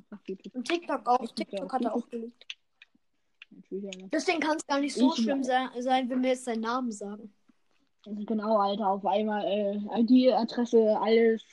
Ach, 0.09 0.19
YouTube. 0.27 0.55
Und 0.55 0.67
TikTok 0.67 1.07
auch. 1.07 1.21
Echt, 1.21 1.35
TikTok 1.35 1.59
ja, 1.59 1.71
hat 1.71 1.85
er 1.85 1.95
auch 1.95 2.09
geleakt. 2.09 2.45
Ja, 3.69 3.89
ne? 3.97 4.09
Deswegen 4.11 4.39
kann 4.39 4.57
es 4.57 4.65
gar 4.65 4.79
nicht 4.79 4.95
so 4.95 5.13
Ich- 5.13 5.23
schlimm 5.23 5.43
sein, 5.43 5.69
sein, 5.79 6.09
wenn 6.09 6.21
wir 6.23 6.29
jetzt 6.31 6.45
seinen 6.45 6.61
Namen 6.61 6.91
sagen. 6.91 7.33
Genau, 8.05 8.57
Alter, 8.57 8.89
auf 8.89 9.05
einmal 9.05 9.45
äh, 9.45 9.77
ID-Adresse, 10.01 10.97
alles. 10.99 11.43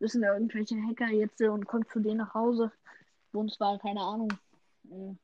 Wissen 0.00 0.22
da 0.22 0.34
irgendwelche 0.34 0.76
Hacker 0.82 1.08
jetzt 1.08 1.40
und 1.40 1.66
kommt 1.66 1.88
zu 1.90 1.98
denen 2.00 2.18
nach 2.18 2.34
Hause. 2.34 2.70
Zwar, 3.46 3.78
keine 3.78 4.00
Ahnung, 4.00 4.32
äh, 4.90 5.14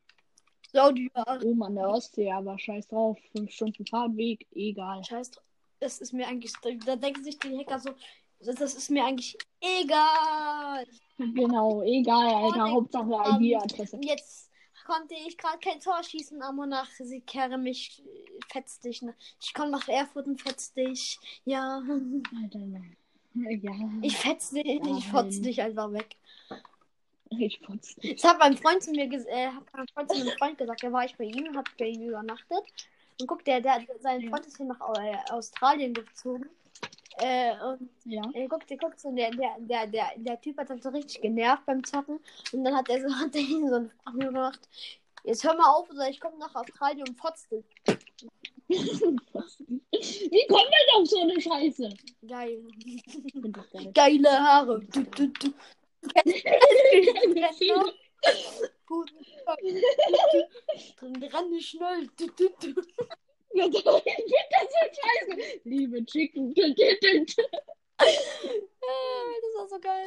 Saudi, 0.72 1.10
oben 1.42 1.62
an 1.62 1.76
der 1.76 1.88
Ostsee, 1.88 2.32
aber 2.32 2.58
scheiß 2.58 2.88
drauf. 2.88 3.16
Fünf 3.30 3.52
Stunden 3.52 3.86
Fahrtweg, 3.86 4.46
egal. 4.54 5.04
Scheiß 5.04 5.30
drauf. 5.30 5.44
Das 5.78 6.00
ist 6.00 6.12
mir 6.12 6.26
eigentlich. 6.26 6.52
Da 6.84 6.96
denken 6.96 7.22
sich 7.22 7.38
die 7.38 7.56
Hacker 7.56 7.78
so. 7.78 7.90
Das, 8.40 8.56
das 8.56 8.74
ist 8.74 8.90
mir 8.90 9.04
eigentlich 9.04 9.38
egal. 9.60 10.84
Genau, 11.16 11.82
egal, 11.82 12.34
Alter. 12.34 12.70
Hauptsache 12.70 13.40
ID-Adresse. 13.40 13.98
Jetzt 14.02 14.50
konnte 14.84 15.14
ich 15.14 15.38
gerade 15.38 15.58
kein 15.58 15.80
Tor 15.80 16.02
schießen, 16.02 16.42
aber 16.42 16.66
nach 16.66 16.90
sie 16.90 17.20
kehre 17.20 17.56
mich 17.56 18.02
fetz 18.52 18.80
dich. 18.80 19.02
Ne? 19.02 19.14
Ich 19.40 19.54
komme 19.54 19.70
nach 19.70 19.88
Erfurt 19.88 20.26
und 20.26 20.42
fetz 20.42 20.72
dich. 20.72 21.18
Ja. 21.44 21.82
Alter, 22.42 22.58
ja. 22.58 22.80
Ich 24.02 24.16
fetz 24.16 24.50
dich, 24.50 24.66
ich 24.66 24.80
Nein. 24.80 25.00
fotz 25.00 25.40
dich 25.40 25.62
einfach 25.62 25.92
weg. 25.92 26.16
Ich 27.30 27.60
putze. 27.62 28.00
Das 28.00 28.24
hat 28.24 28.38
mein 28.38 28.56
Freund 28.56 28.82
zu 28.82 28.90
mir 28.90 29.04
äh, 29.04 29.46
hat 29.48 29.64
mein 29.72 29.88
Freund 29.88 30.10
zu 30.10 30.18
meinem 30.18 30.36
Freund 30.38 30.58
gesagt, 30.58 30.82
da 30.82 30.92
war 30.92 31.04
ich 31.04 31.16
bei 31.16 31.24
ihm, 31.24 31.56
hab 31.56 31.64
bei 31.78 31.86
ihm 31.86 32.08
übernachtet. 32.08 32.64
Und 33.20 33.26
guck, 33.26 33.44
der, 33.44 33.60
der, 33.60 33.84
sein. 34.00 34.28
Freund 34.28 34.46
ist 34.46 34.56
hier 34.56 34.66
nach 34.66 34.80
äh, 34.98 35.16
Australien 35.30 35.94
gezogen. 35.94 36.48
Äh, 37.18 37.52
und 37.64 37.88
Ja. 38.04 38.22
er 38.34 38.48
guckt, 38.48 38.68
der 38.68 38.76
guckt 38.76 38.98
so, 39.00 39.10
der, 39.12 39.30
der, 39.30 39.56
der, 39.58 39.86
der, 39.86 40.06
der 40.16 40.40
Typ 40.40 40.58
hat 40.58 40.70
dann 40.70 40.82
so 40.82 40.88
richtig 40.88 41.20
genervt 41.20 41.64
beim 41.66 41.84
Zocken. 41.84 42.18
Und 42.52 42.64
dann 42.64 42.74
hat 42.76 42.88
er 42.88 43.08
so, 43.08 43.14
hat 43.20 43.34
er 43.34 43.40
ihm 43.40 43.68
so 43.68 43.74
eine 43.76 43.90
Frage 44.02 44.18
gemacht. 44.18 44.60
Jetzt 45.24 45.44
hör 45.44 45.54
mal 45.56 45.72
auf, 45.74 45.88
oder 45.90 46.08
ich 46.08 46.20
komme 46.20 46.38
nach 46.38 46.54
Australien 46.54 47.08
und 47.08 47.16
fotz 47.16 47.48
dich. 47.48 47.64
Wie 48.68 50.46
kommt 50.48 50.70
man 50.70 51.02
auf 51.02 51.08
so 51.08 51.20
eine 51.20 51.40
Scheiße? 51.40 51.88
Geil. 52.26 52.62
Geile 53.94 54.30
Haare. 54.30 54.80
Du, 54.92 55.02
du, 55.04 55.28
du. 55.28 55.52
Drin 60.98 61.22
ran 61.32 61.60
schnell. 61.60 62.08
Ja, 63.54 63.68
Ich 63.68 63.72
das 63.74 63.82
so 63.82 64.86
scheiße. 65.00 65.60
Liebe 65.64 66.04
Chicken. 66.04 66.50
Ich 66.50 66.56
Äh, 67.98 68.06
Das 69.40 69.54
war 69.56 69.68
so 69.68 69.78
geil. 69.80 70.06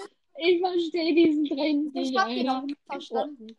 verstehe 0.60 1.16
diesen 1.16 1.46
Trend 1.46 1.92
Ich 1.96 2.16
hab 2.16 2.28
den 2.30 2.50
auch 2.50 2.62
nicht 2.64 2.78
verstanden. 2.86 3.58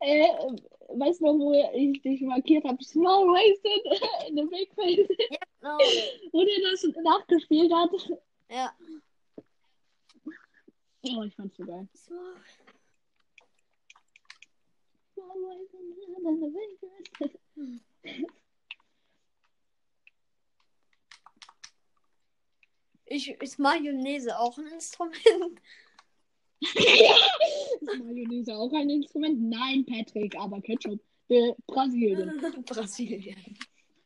Äh, 0.00 0.28
weißt 0.88 1.20
du 1.20 1.24
wo 1.38 1.52
ich 1.74 2.00
dich 2.02 2.20
markiert 2.22 2.64
habe? 2.64 2.82
Small 2.82 3.26
wasted 3.26 4.28
in 4.28 4.36
the 4.36 4.44
big 4.44 4.72
face. 4.74 5.08
Ja, 5.30 5.38
genau. 5.60 5.78
Wo 6.32 6.44
der 6.44 6.70
das 6.70 6.82
nachgespielt 7.02 7.72
hat. 7.72 7.90
Ja. 8.50 8.72
Oh, 11.04 11.22
ich 11.24 11.34
fand's 11.34 11.56
so 11.56 11.64
geil. 11.64 11.88
So. 11.94 12.14
Small. 15.14 15.58
Ich, 23.06 23.28
ist 23.28 23.58
Mayonnaise 23.58 24.38
auch 24.38 24.56
ein 24.56 24.68
Instrument? 24.68 25.60
Ist 26.62 27.98
Mayonnaise 27.98 28.54
auch 28.54 28.72
ein 28.72 28.88
Instrument? 28.88 29.42
Nein, 29.42 29.84
Patrick, 29.84 30.34
aber 30.36 30.60
Ketchup. 30.62 31.00
Äh, 31.28 31.52
Brasilien. 31.66 32.40
Brasilien. 32.64 33.58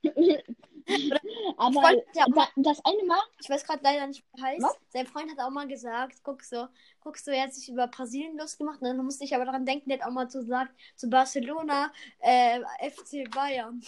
aber 1.58 1.80
Freund 1.80 2.02
ja 2.14 2.26
da, 2.34 2.48
das 2.56 2.84
eine 2.84 3.02
Mal, 3.04 3.20
Ich 3.40 3.48
weiß 3.48 3.64
gerade 3.64 3.82
leider 3.82 4.06
nicht, 4.06 4.24
wie 4.34 4.42
heißt. 4.42 4.62
Was? 4.62 4.76
Sein 4.90 5.06
Freund 5.06 5.30
hat 5.30 5.38
auch 5.40 5.50
mal 5.50 5.66
gesagt, 5.66 6.20
guck 6.22 6.42
so, 6.42 6.68
guck 7.00 7.16
so, 7.18 7.30
er 7.30 7.44
hat 7.44 7.54
sich 7.54 7.68
über 7.68 7.86
Brasilien 7.88 8.36
losgemacht. 8.36 8.80
Und 8.80 8.88
dann 8.88 8.96
musste 9.04 9.24
ich 9.24 9.34
aber 9.34 9.44
daran 9.44 9.64
denken, 9.66 9.88
der 9.88 10.00
hat 10.00 10.06
auch 10.06 10.12
mal 10.12 10.28
so 10.30 10.40
gesagt, 10.40 10.72
zu 10.96 11.08
Barcelona, 11.08 11.92
äh, 12.20 12.60
FC 12.90 13.24
Bayern. 13.30 13.82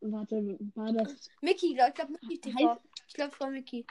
warte, 0.00 0.58
war 0.74 0.92
das 0.92 1.30
Mickey, 1.40 1.74
glaub- 1.74 1.88
ich 1.88 1.94
glaube 1.94 2.12
Mickey 2.12 2.38
TV. 2.38 2.58
Heißt- 2.58 2.78
Ich 3.08 3.14
glaube, 3.14 3.32
es 3.34 3.40
war 3.40 3.50
Mickey. 3.50 3.86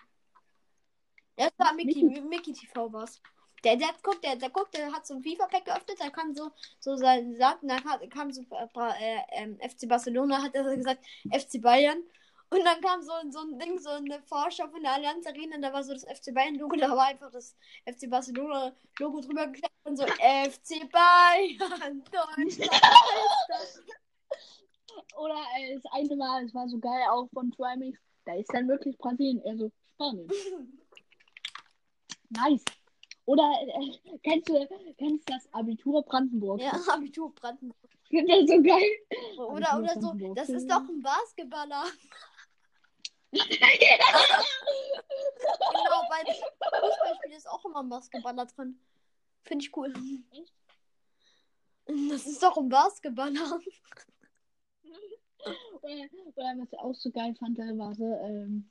Ja, 1.38 1.48
es 1.48 1.54
war 1.60 1.74
Mickey, 1.74 2.04
Mickey. 2.04 2.22
Mi- 2.22 2.28
Mickey 2.30 2.54
TV 2.54 2.92
war's. 2.94 3.22
Der, 3.64 3.76
der, 3.78 3.90
guckt, 4.04 4.24
der, 4.24 4.36
der 4.36 4.50
guckt, 4.52 4.76
der 4.76 4.92
hat 4.94 5.08
so 5.08 5.16
ein 5.16 5.24
FIFA-Pack 5.24 5.66
geöffnet, 5.66 5.98
da 6.00 6.10
kam 6.12 6.36
so, 6.36 6.52
so 6.80 6.96
sein, 6.96 7.36
sagt, 7.36 7.60
dann 7.64 7.82
kam, 7.84 8.10
kam 8.10 8.32
so 8.32 8.42
äh, 8.52 8.68
äh, 9.00 9.22
ähm, 9.32 9.58
FC 9.60 9.88
Barcelona, 9.88 10.44
hat 10.44 10.54
er 10.54 10.76
gesagt, 10.76 11.04
FC 11.32 11.60
Bayern. 11.62 12.04
Und 12.50 12.64
dann 12.64 12.80
kam 12.82 13.02
so, 13.02 13.12
so 13.30 13.40
ein 13.40 13.60
Ding, 13.60 13.80
so 13.80 13.90
eine 13.90 14.22
Vorschau 14.22 14.68
von 14.68 14.82
der 14.82 14.94
Allianz 14.94 15.26
Arena, 15.26 15.56
und 15.56 15.62
da 15.62 15.74
war 15.74 15.84
so 15.84 15.94
das 15.94 16.04
FC 16.04 16.34
Bayern-Logo, 16.34 16.76
da 16.76 16.90
war 16.90 17.08
einfach 17.08 17.32
das 17.32 17.56
FC 17.86 18.10
Barcelona-Logo 18.10 19.22
drüber 19.22 19.48
geklebt 19.48 19.74
und 19.84 19.98
so 19.98 20.06
FC 20.06 20.90
Bayern, 20.92 22.04
Deutschland. 22.12 22.72
Oder 25.18 25.36
äh, 25.58 25.76
das 25.76 25.84
eine 25.92 26.16
Mal, 26.16 26.46
es 26.46 26.54
war 26.54 26.68
so 26.70 26.78
geil, 26.78 27.02
auch 27.10 27.28
von 27.34 27.52
Trimix, 27.52 28.00
da 28.26 28.36
ist 28.36 28.54
dann 28.54 28.68
wirklich 28.68 28.98
Brasilien, 28.98 29.42
also 29.46 29.72
Spanien. 29.94 30.28
Nice. 32.30 32.64
Oder 33.26 33.52
äh, 33.62 34.18
kennst 34.24 34.50
du 34.50 34.68
kennst 34.98 35.30
das 35.30 35.52
Abitur 35.54 36.04
Brandenburg? 36.04 36.62
Ja, 36.62 36.74
Abitur 36.94 37.34
Brandenburg. 37.34 37.78
Das 38.12 38.48
so 38.48 38.62
geil. 38.62 38.82
Oder, 39.38 39.74
Abitur 39.74 39.80
oder 39.80 39.94
so, 39.94 40.00
Brandenburg. 40.00 40.36
das 40.38 40.50
ist 40.50 40.70
doch 40.70 40.88
ein 40.88 41.02
Basketballer. 41.02 41.86
Genau, 45.76 46.02
bei 46.10 46.24
Fußballspiel 46.26 47.34
ist 47.36 47.50
auch 47.50 47.64
immer 47.66 47.82
ein 47.82 47.90
Basketballer 47.90 48.46
drin. 48.46 48.80
Finde 49.44 49.66
ich 49.66 49.76
cool. 49.76 49.94
Echt? 50.32 50.54
Das 51.86 52.26
ist 52.26 52.42
doch 52.42 52.58
ein 52.58 52.70
Basketballer. 52.70 53.60
Oder, 55.82 56.10
oder 56.36 56.54
was 56.58 56.74
ich 56.74 56.80
auch 56.80 56.96
so 56.96 57.12
geil 57.12 57.36
fand, 57.36 57.60
da 57.60 57.64
war 57.78 57.94
so, 57.94 58.06
ähm, 58.24 58.70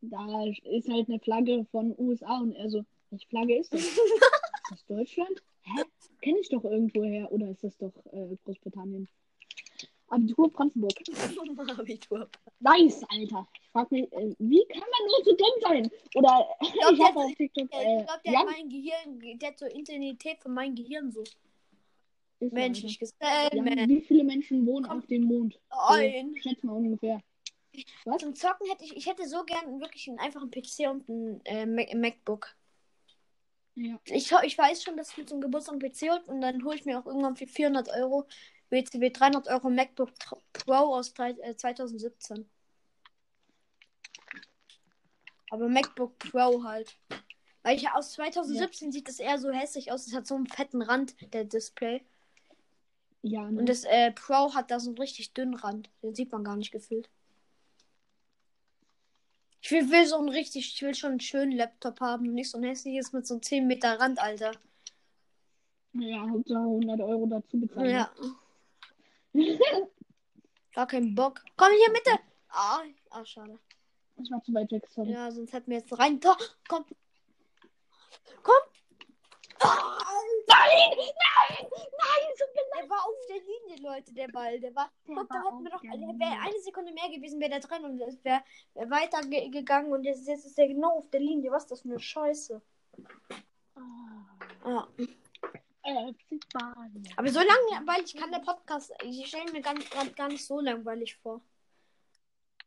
da 0.00 0.44
ist 0.64 0.88
halt 0.88 1.08
eine 1.08 1.20
Flagge 1.20 1.64
von 1.70 1.94
USA 1.98 2.38
und 2.38 2.52
er 2.54 2.68
so, 2.68 2.84
welche 3.10 3.28
Flagge 3.28 3.58
ist 3.58 3.72
das? 3.72 3.80
ist 3.86 4.00
das 4.70 4.84
Deutschland? 4.86 5.42
Hä? 5.62 5.84
Kenne 6.20 6.38
ich 6.40 6.48
doch 6.48 6.64
irgendwoher. 6.64 7.30
Oder 7.30 7.50
ist 7.50 7.62
das 7.62 7.76
doch 7.78 7.92
äh, 8.12 8.36
Großbritannien? 8.44 9.08
Abitur 10.12 10.52
Brandenburg. 10.52 10.92
Abitur. 11.78 12.28
Nice, 12.60 13.02
Alter. 13.08 13.48
Ich 13.54 13.68
frag 13.70 13.90
mich, 13.90 14.12
äh, 14.12 14.34
wie 14.38 14.64
kann 14.66 14.80
man 14.80 15.06
nur 15.06 15.24
so 15.24 15.36
dumm 15.36 15.60
sein. 15.62 15.90
Oder 16.14 16.48
ich, 16.60 16.72
glaub, 16.72 16.92
ich 16.92 16.98
der 16.98 17.16
auf 17.16 17.34
TikTok. 17.34 17.72
Äh, 17.72 18.00
ich 18.00 18.06
glaube, 18.06 18.20
der 18.26 18.38
hat 18.38 18.46
mein 18.46 18.68
Gehirn, 18.68 19.38
der 19.38 19.48
hat 19.48 19.58
so 19.58 19.66
Intensität 19.66 20.40
von 20.40 20.52
meinem 20.52 20.74
Gehirn 20.74 21.10
so 21.10 21.24
menschlich. 22.40 22.98
Jan, 23.00 23.66
Äh, 23.66 23.88
wie 23.88 24.00
viele 24.02 24.24
Menschen 24.24 24.66
wohnen 24.66 24.86
Komm. 24.86 24.98
auf 24.98 25.06
dem 25.06 25.22
Mond? 25.22 25.58
ein. 25.70 26.34
Schätz 26.42 26.62
mal 26.62 26.76
ungefähr. 26.76 27.20
Was? 28.04 28.20
Zum 28.20 28.34
Zocken 28.34 28.68
hätte 28.68 28.84
ich, 28.84 28.94
ich 28.94 29.06
hätte 29.06 29.26
so 29.26 29.44
gern 29.44 29.80
wirklich 29.80 30.08
einen 30.08 30.18
einfachen 30.18 30.50
PC 30.50 30.90
und 30.90 31.08
ein 31.08 31.40
äh, 31.46 31.64
Mac 31.64 31.94
MacBook. 31.94 32.54
Ja. 33.76 33.98
Ich, 34.04 34.30
ich 34.30 34.58
weiß 34.58 34.82
schon, 34.82 34.98
dass 34.98 35.12
ich 35.12 35.16
mir 35.16 35.24
zum 35.24 35.40
Geburtstag 35.40 35.72
einen 35.74 35.90
PC 35.90 36.02
hole 36.10 36.22
und 36.26 36.42
dann 36.42 36.62
hole 36.64 36.76
ich 36.76 36.84
mir 36.84 36.98
auch 36.98 37.06
irgendwann 37.06 37.36
für 37.36 37.46
400 37.46 37.88
Euro 37.96 38.26
WCW 38.72 39.10
300 39.10 39.48
Euro 39.48 39.70
MacBook 39.70 40.10
Pro 40.52 40.72
aus 40.94 41.12
drei- 41.14 41.30
äh, 41.42 41.54
2017. 41.56 42.48
Aber 45.50 45.68
MacBook 45.68 46.18
Pro 46.18 46.64
halt. 46.64 46.96
Weil 47.62 47.76
ich 47.76 47.88
aus 47.90 48.12
2017 48.12 48.90
sieht 48.90 49.06
das 49.08 49.20
eher 49.20 49.38
so 49.38 49.50
hässlich 49.52 49.92
aus. 49.92 50.06
Es 50.06 50.14
hat 50.14 50.26
so 50.26 50.34
einen 50.34 50.46
fetten 50.46 50.82
Rand, 50.82 51.14
der 51.34 51.44
Display. 51.44 52.02
Ja, 53.22 53.48
ne? 53.48 53.60
Und 53.60 53.68
das 53.68 53.84
äh, 53.84 54.10
Pro 54.12 54.54
hat 54.54 54.70
da 54.70 54.80
so 54.80 54.90
einen 54.90 54.98
richtig 54.98 55.32
dünnen 55.34 55.54
Rand. 55.54 55.90
Den 56.02 56.14
sieht 56.14 56.32
man 56.32 56.42
gar 56.42 56.56
nicht 56.56 56.72
gefühlt. 56.72 57.08
Ich 59.60 59.70
will, 59.70 59.90
will 59.92 60.06
so 60.06 60.16
einen 60.18 60.28
richtig, 60.30 60.74
ich 60.74 60.82
will 60.82 60.94
schon 60.94 61.10
einen 61.12 61.20
schönen 61.20 61.52
Laptop 61.52 62.00
haben. 62.00 62.26
und 62.28 62.34
Nicht 62.34 62.50
so 62.50 62.58
ein 62.58 62.64
hässliches 62.64 63.12
mit 63.12 63.26
so 63.26 63.34
einem 63.34 63.42
10 63.42 63.66
Meter 63.68 64.00
Rand, 64.00 64.18
Alter. 64.18 64.52
ja, 65.92 66.28
Hauptsache 66.28 66.58
100 66.58 67.00
Euro 67.00 67.26
dazu 67.26 67.60
bezahlen. 67.60 67.90
Ja. 67.90 68.10
Gar 70.74 70.86
keinen 70.86 71.14
Bock. 71.14 71.40
Komm 71.56 71.68
hier, 71.76 71.92
Mitte! 71.92 72.10
Ah, 72.48 72.82
ah 73.10 73.24
schade. 73.24 73.58
Das 74.16 74.30
war 74.30 74.42
zu 74.42 74.52
weit 74.54 74.70
weg, 74.72 74.86
sorry. 74.88 75.10
Ja, 75.12 75.30
sonst 75.30 75.52
hätten 75.52 75.70
wir 75.70 75.78
jetzt 75.78 75.98
rein. 75.98 76.20
Tor. 76.20 76.36
Komm. 76.68 76.84
Komm! 78.42 78.54
Ah, 79.60 79.98
Nein! 80.48 80.96
Nein! 80.98 81.66
Nein! 81.70 82.36
So 82.36 82.44
der 82.82 82.88
war 82.90 82.98
auf 83.06 83.26
der 83.28 83.36
Linie, 83.38 83.82
Leute, 83.82 84.12
der 84.12 84.28
Ball. 84.28 84.58
Der 84.60 84.74
war. 84.74 84.90
Der 85.06 85.14
Guck, 85.14 85.28
da 85.28 85.34
war 85.36 85.44
hätten 85.52 85.64
wir 85.64 85.70
doch. 85.70 85.82
wäre 85.82 86.40
eine 86.40 86.60
Sekunde 86.60 86.92
mehr 86.92 87.08
gewesen, 87.10 87.40
wäre 87.40 87.50
der 87.50 87.60
drin 87.60 87.84
und 87.84 88.00
es 88.00 88.22
wäre 88.24 88.42
wär 88.74 88.90
weiter 88.90 89.20
ge 89.22 89.48
gegangen 89.50 89.92
und 89.92 90.04
jetzt, 90.04 90.26
jetzt 90.26 90.44
ist 90.46 90.58
der 90.58 90.68
genau 90.68 90.98
auf 90.98 91.08
der 91.10 91.20
Linie. 91.20 91.50
Was 91.52 91.64
ist 91.64 91.70
das 91.70 91.82
für 91.82 91.88
eine 91.88 92.00
Scheiße? 92.00 92.60
Ah, 93.76 93.80
Ja. 94.66 94.88
Aber 95.84 97.28
so 97.28 97.40
lange, 97.40 97.86
weil 97.86 98.04
ich 98.04 98.14
kann 98.14 98.30
der 98.30 98.38
Podcast. 98.38 98.92
Ich 99.02 99.26
stelle 99.28 99.50
mir 99.52 99.60
gar, 99.60 99.74
gar, 99.74 100.06
gar 100.10 100.28
nicht 100.28 100.44
so 100.46 100.60
langweilig 100.60 101.16
vor. 101.16 101.40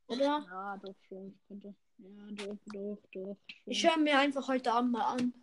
Oder? 0.07 0.45
Ja, 0.49 0.77
doch 0.77 0.95
schon. 1.07 1.33
Ich 1.33 1.47
könnte. 1.47 1.75
Ja, 1.97 2.07
doch, 2.31 2.57
doch, 2.65 2.97
doch. 3.13 3.37
Ich 3.65 3.79
schon. 3.79 3.91
höre 3.91 3.97
mir 3.99 4.19
einfach 4.19 4.47
heute 4.47 4.71
Abend 4.71 4.91
mal 4.91 5.05
an. 5.05 5.33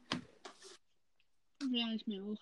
Ja, 1.70 1.86
ich 1.94 2.06
mir 2.06 2.22
auch. 2.22 2.36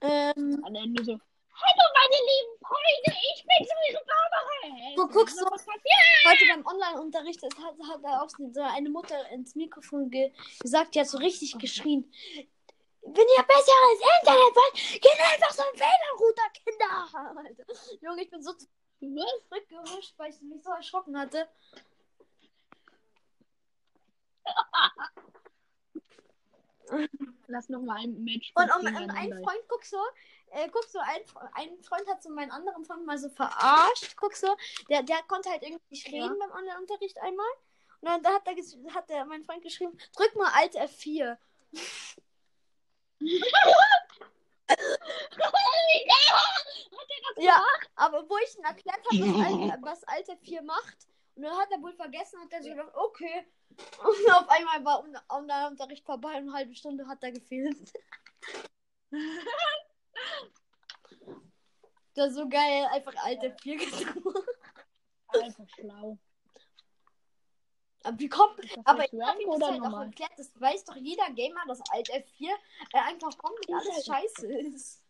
Ähm, 0.00 0.62
Am 0.64 0.74
Ende 0.74 1.04
so. 1.04 1.12
Hallo, 1.60 1.84
meine 1.92 2.18
lieben 2.30 2.56
Freunde, 2.62 3.18
ich 3.34 3.44
bin 3.44 3.66
sowieso 3.66 3.98
Barbara. 4.06 4.94
Guck, 4.94 5.12
guck 5.12 5.28
so. 5.28 5.44
Heute 5.44 6.44
beim 6.52 6.64
Online-Unterricht 6.64 7.42
hat, 7.42 7.52
hat 7.58 8.04
da 8.04 8.20
auch 8.22 8.30
so 8.30 8.60
eine 8.60 8.88
Mutter 8.90 9.28
ins 9.30 9.56
Mikrofon 9.56 10.08
ge 10.08 10.32
gesagt, 10.60 10.94
die 10.94 11.00
hat 11.00 11.08
so 11.08 11.18
richtig 11.18 11.58
geschrien. 11.58 12.10
Wenn 13.14 13.26
ihr 13.36 13.42
besseres 13.42 14.00
Internet 14.20 14.54
wollt, 14.56 14.74
geht 15.00 15.20
einfach 15.20 15.52
so 15.52 15.62
ein 15.62 15.80
WLAN-Router, 15.80 16.50
Kinder. 16.64 17.36
Alter. 17.36 17.64
Junge, 18.00 18.22
ich 18.22 18.30
bin 18.30 18.42
so 18.42 18.52
Was? 18.52 18.68
zurückgehuscht, 19.48 20.14
weil 20.18 20.30
ich 20.30 20.40
mich 20.42 20.62
so 20.62 20.70
erschrocken 20.70 21.18
hatte. 21.18 21.48
Lass 27.46 27.68
noch 27.68 27.80
mal 27.80 27.96
ein 27.98 28.22
Match. 28.24 28.52
Und, 28.54 28.70
um, 28.74 28.86
und 28.86 29.10
ein 29.10 29.32
Freund, 29.42 29.62
guck 29.68 29.84
so, 29.84 29.98
äh, 30.50 30.68
guck 30.70 30.84
so, 30.84 30.98
ein, 30.98 31.20
ein 31.54 31.82
Freund 31.82 32.08
hat 32.08 32.22
so 32.22 32.30
meinen 32.30 32.50
anderen 32.50 32.84
Freund 32.84 33.06
mal 33.06 33.18
so 33.18 33.28
verarscht. 33.30 34.16
Guck 34.16 34.34
so, 34.34 34.54
der, 34.88 35.02
der 35.02 35.22
konnte 35.28 35.50
halt 35.50 35.62
irgendwie 35.62 35.84
nicht 35.90 36.08
Ja. 36.08 36.24
reden 36.24 36.38
beim 36.38 36.50
Online-Unterricht 36.50 37.18
einmal. 37.20 37.46
Und 38.00 38.08
dann 38.08 38.34
hat, 38.34 38.46
er, 38.46 38.94
hat 38.94 39.08
der, 39.10 39.24
mein 39.24 39.44
Freund 39.44 39.62
geschrieben, 39.62 39.98
drück 40.16 40.34
mal 40.36 40.52
Alt 40.54 40.76
F4. 40.76 41.36
Ja, 47.36 47.62
aber 47.94 48.28
wo 48.28 48.36
ich 48.38 48.56
ihm 48.56 48.64
erklärt 48.64 48.98
habe, 49.10 49.20
was, 49.82 50.02
was 50.02 50.04
Alt 50.04 50.28
F4 50.28 50.62
macht, 50.62 51.06
und 51.36 51.42
dann 51.42 51.56
hat 51.56 51.70
er 51.70 51.80
wohl 51.80 51.92
vergessen, 51.94 52.40
hat 52.40 52.52
er 52.52 52.62
so 52.62 52.68
gedacht, 52.70 52.90
okay. 52.94 53.46
Und 53.98 54.32
auf 54.32 54.48
einmal 54.48 54.84
war 54.84 55.04
Un- 55.04 55.18
Online-Unterricht 55.28 56.04
vorbei 56.04 56.30
und 56.30 56.48
eine 56.48 56.52
halbe 56.52 56.74
Stunde 56.74 57.06
hat 57.06 57.22
er 57.22 57.32
gefehlt. 57.32 57.92
Das 62.14 62.30
ist 62.30 62.34
so 62.36 62.48
geil, 62.48 62.88
einfach 62.90 63.14
Alt 63.24 63.40
F4 63.44 63.76
gedrückt. 63.76 64.48
Einfach 65.28 65.68
schlau. 65.68 66.18
Aber 68.08 68.18
wie 68.18 68.28
kommt. 68.28 68.60
Aber 68.84 69.04
ich 69.04 69.10
das 69.10 69.46
oder 69.46 69.66
halt 69.66 69.80
auch 69.80 69.84
normal? 69.84 70.06
erklärt, 70.06 70.32
das 70.36 70.50
weiß 70.60 70.84
doch 70.84 70.96
jeder 70.96 71.30
Gamer, 71.30 71.60
dass 71.66 71.80
Alt 71.90 72.08
F4 72.10 72.48
äh, 72.92 72.98
einfach 72.98 73.36
komplett 73.36 73.70
alles 73.70 74.06
scheiße 74.06 74.46
ist. 74.46 75.02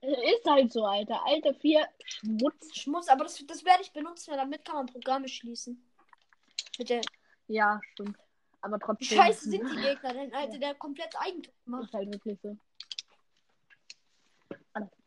Äh, 0.00 0.34
Ist 0.34 0.44
halt 0.44 0.72
so, 0.72 0.84
Alter. 0.84 1.24
Alter 1.24 1.54
4 1.54 1.88
Schmutz. 2.04 2.76
Schmutz, 2.76 3.08
aber 3.08 3.24
das, 3.24 3.44
das 3.46 3.64
werde 3.64 3.82
ich 3.82 3.92
benutzen, 3.92 4.30
weil 4.32 4.38
damit 4.38 4.64
kann 4.64 4.76
man 4.76 4.86
Programme 4.86 5.28
schließen. 5.28 5.82
Mit 6.78 6.90
der 6.90 7.02
Ja, 7.46 7.80
stimmt. 7.92 8.18
Aber 8.60 8.78
trotzdem. 8.78 9.18
scheiße 9.18 9.50
sind 9.50 9.70
die 9.70 9.76
Gegner 9.82 10.12
denn, 10.12 10.34
Alter, 10.34 10.58
der 10.58 10.74
komplett 10.74 11.14
Eigentum 11.20 11.52
macht. 11.66 11.84
Ist 11.84 11.94
halt 11.94 12.12
wirklich 12.12 12.38
so. 12.42 12.56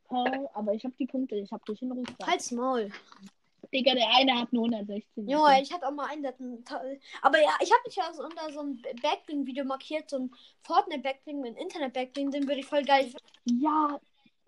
Hä? 0.10 0.48
Aber 0.54 0.74
ich 0.74 0.86
hab 0.86 0.96
die 0.96 1.06
Punkte, 1.06 1.36
ich 1.36 1.52
hab 1.52 1.66
dich 1.66 1.82
in 1.82 1.92
Ruhe. 1.92 2.06
Halt's 2.26 2.52
Maul. 2.52 2.90
Digga, 3.74 3.94
der 3.96 4.10
eine 4.16 4.40
hat 4.40 4.54
nur 4.54 4.66
116. 4.66 5.28
Junge, 5.28 5.62
ich 5.62 5.72
hatte 5.74 5.88
auch 5.88 5.92
mal 5.92 6.08
einen, 6.10 6.24
der 6.24 6.34
Aber 7.22 7.42
ja, 7.42 7.56
ich 7.62 7.72
habe 7.72 7.82
mich 7.86 7.96
ja 7.96 8.14
so 8.14 8.24
unter 8.24 8.52
so 8.52 8.62
ein 8.62 8.82
Backbling-Video 9.02 9.66
markiert, 9.66 10.10
so 10.10 10.20
ein 10.20 10.36
Fortnite-Backbling, 10.64 11.46
ein 11.46 11.56
Internet-Backbling, 11.56 12.32
den 12.32 12.48
würde 12.48 12.60
ich 12.62 12.66
voll 12.66 12.84
geil 12.84 13.04
finden. 13.04 13.62
Ja, 13.62 14.00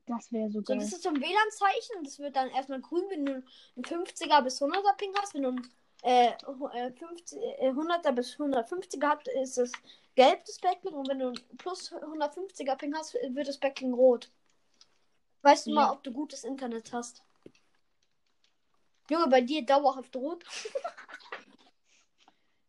das 0.05 0.31
wäre 0.31 0.49
so 0.49 0.59
So, 0.59 0.73
geil. 0.73 0.77
das 0.79 0.93
ist 0.93 1.03
so 1.03 1.09
ein 1.09 1.19
WLAN-Zeichen 1.21 1.97
und 1.97 2.07
das 2.07 2.19
wird 2.19 2.35
dann 2.35 2.49
erstmal 2.49 2.81
grün, 2.81 3.03
wenn 3.09 3.25
du 3.25 3.33
einen 3.33 3.85
50er 3.85 4.41
bis 4.41 4.61
100er 4.61 4.95
Ping 4.97 5.13
hast. 5.21 5.33
Wenn 5.33 5.43
du 5.43 5.49
einen 5.49 5.69
äh, 6.03 6.31
hu- 6.45 6.67
äh, 6.69 6.91
50, 6.91 7.37
äh, 7.59 7.71
100er 7.73 8.11
bis 8.13 8.37
150er 8.37 9.09
hast, 9.09 9.27
ist 9.27 9.57
es 9.57 9.71
gelb, 10.15 10.43
das 10.45 10.59
Backbling. 10.59 10.93
Und 10.95 11.07
wenn 11.09 11.19
du 11.19 11.27
einen 11.27 11.57
plus 11.57 11.91
150er 11.91 12.75
Ping 12.77 12.95
hast, 12.95 13.13
wird 13.15 13.47
das 13.47 13.57
Backbling 13.57 13.93
rot. 13.93 14.31
Weißt 15.41 15.67
du 15.67 15.71
Ja. 15.71 15.75
mal, 15.75 15.91
ob 15.93 16.03
du 16.03 16.11
gutes 16.11 16.43
Internet 16.43 16.91
hast? 16.91 17.23
Junge, 19.09 19.27
bei 19.27 19.41
dir 19.41 19.65
dauerhaft 19.65 20.15
rot. 20.15 20.43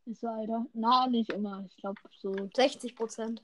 Ist 0.06 0.20
so, 0.22 0.28
Alter. 0.28 0.66
Na, 0.72 1.06
nicht 1.06 1.30
immer. 1.32 1.64
Ich 1.66 1.76
glaube 1.76 2.00
so. 2.18 2.34
60 2.54 2.96
Prozent. 2.96 3.42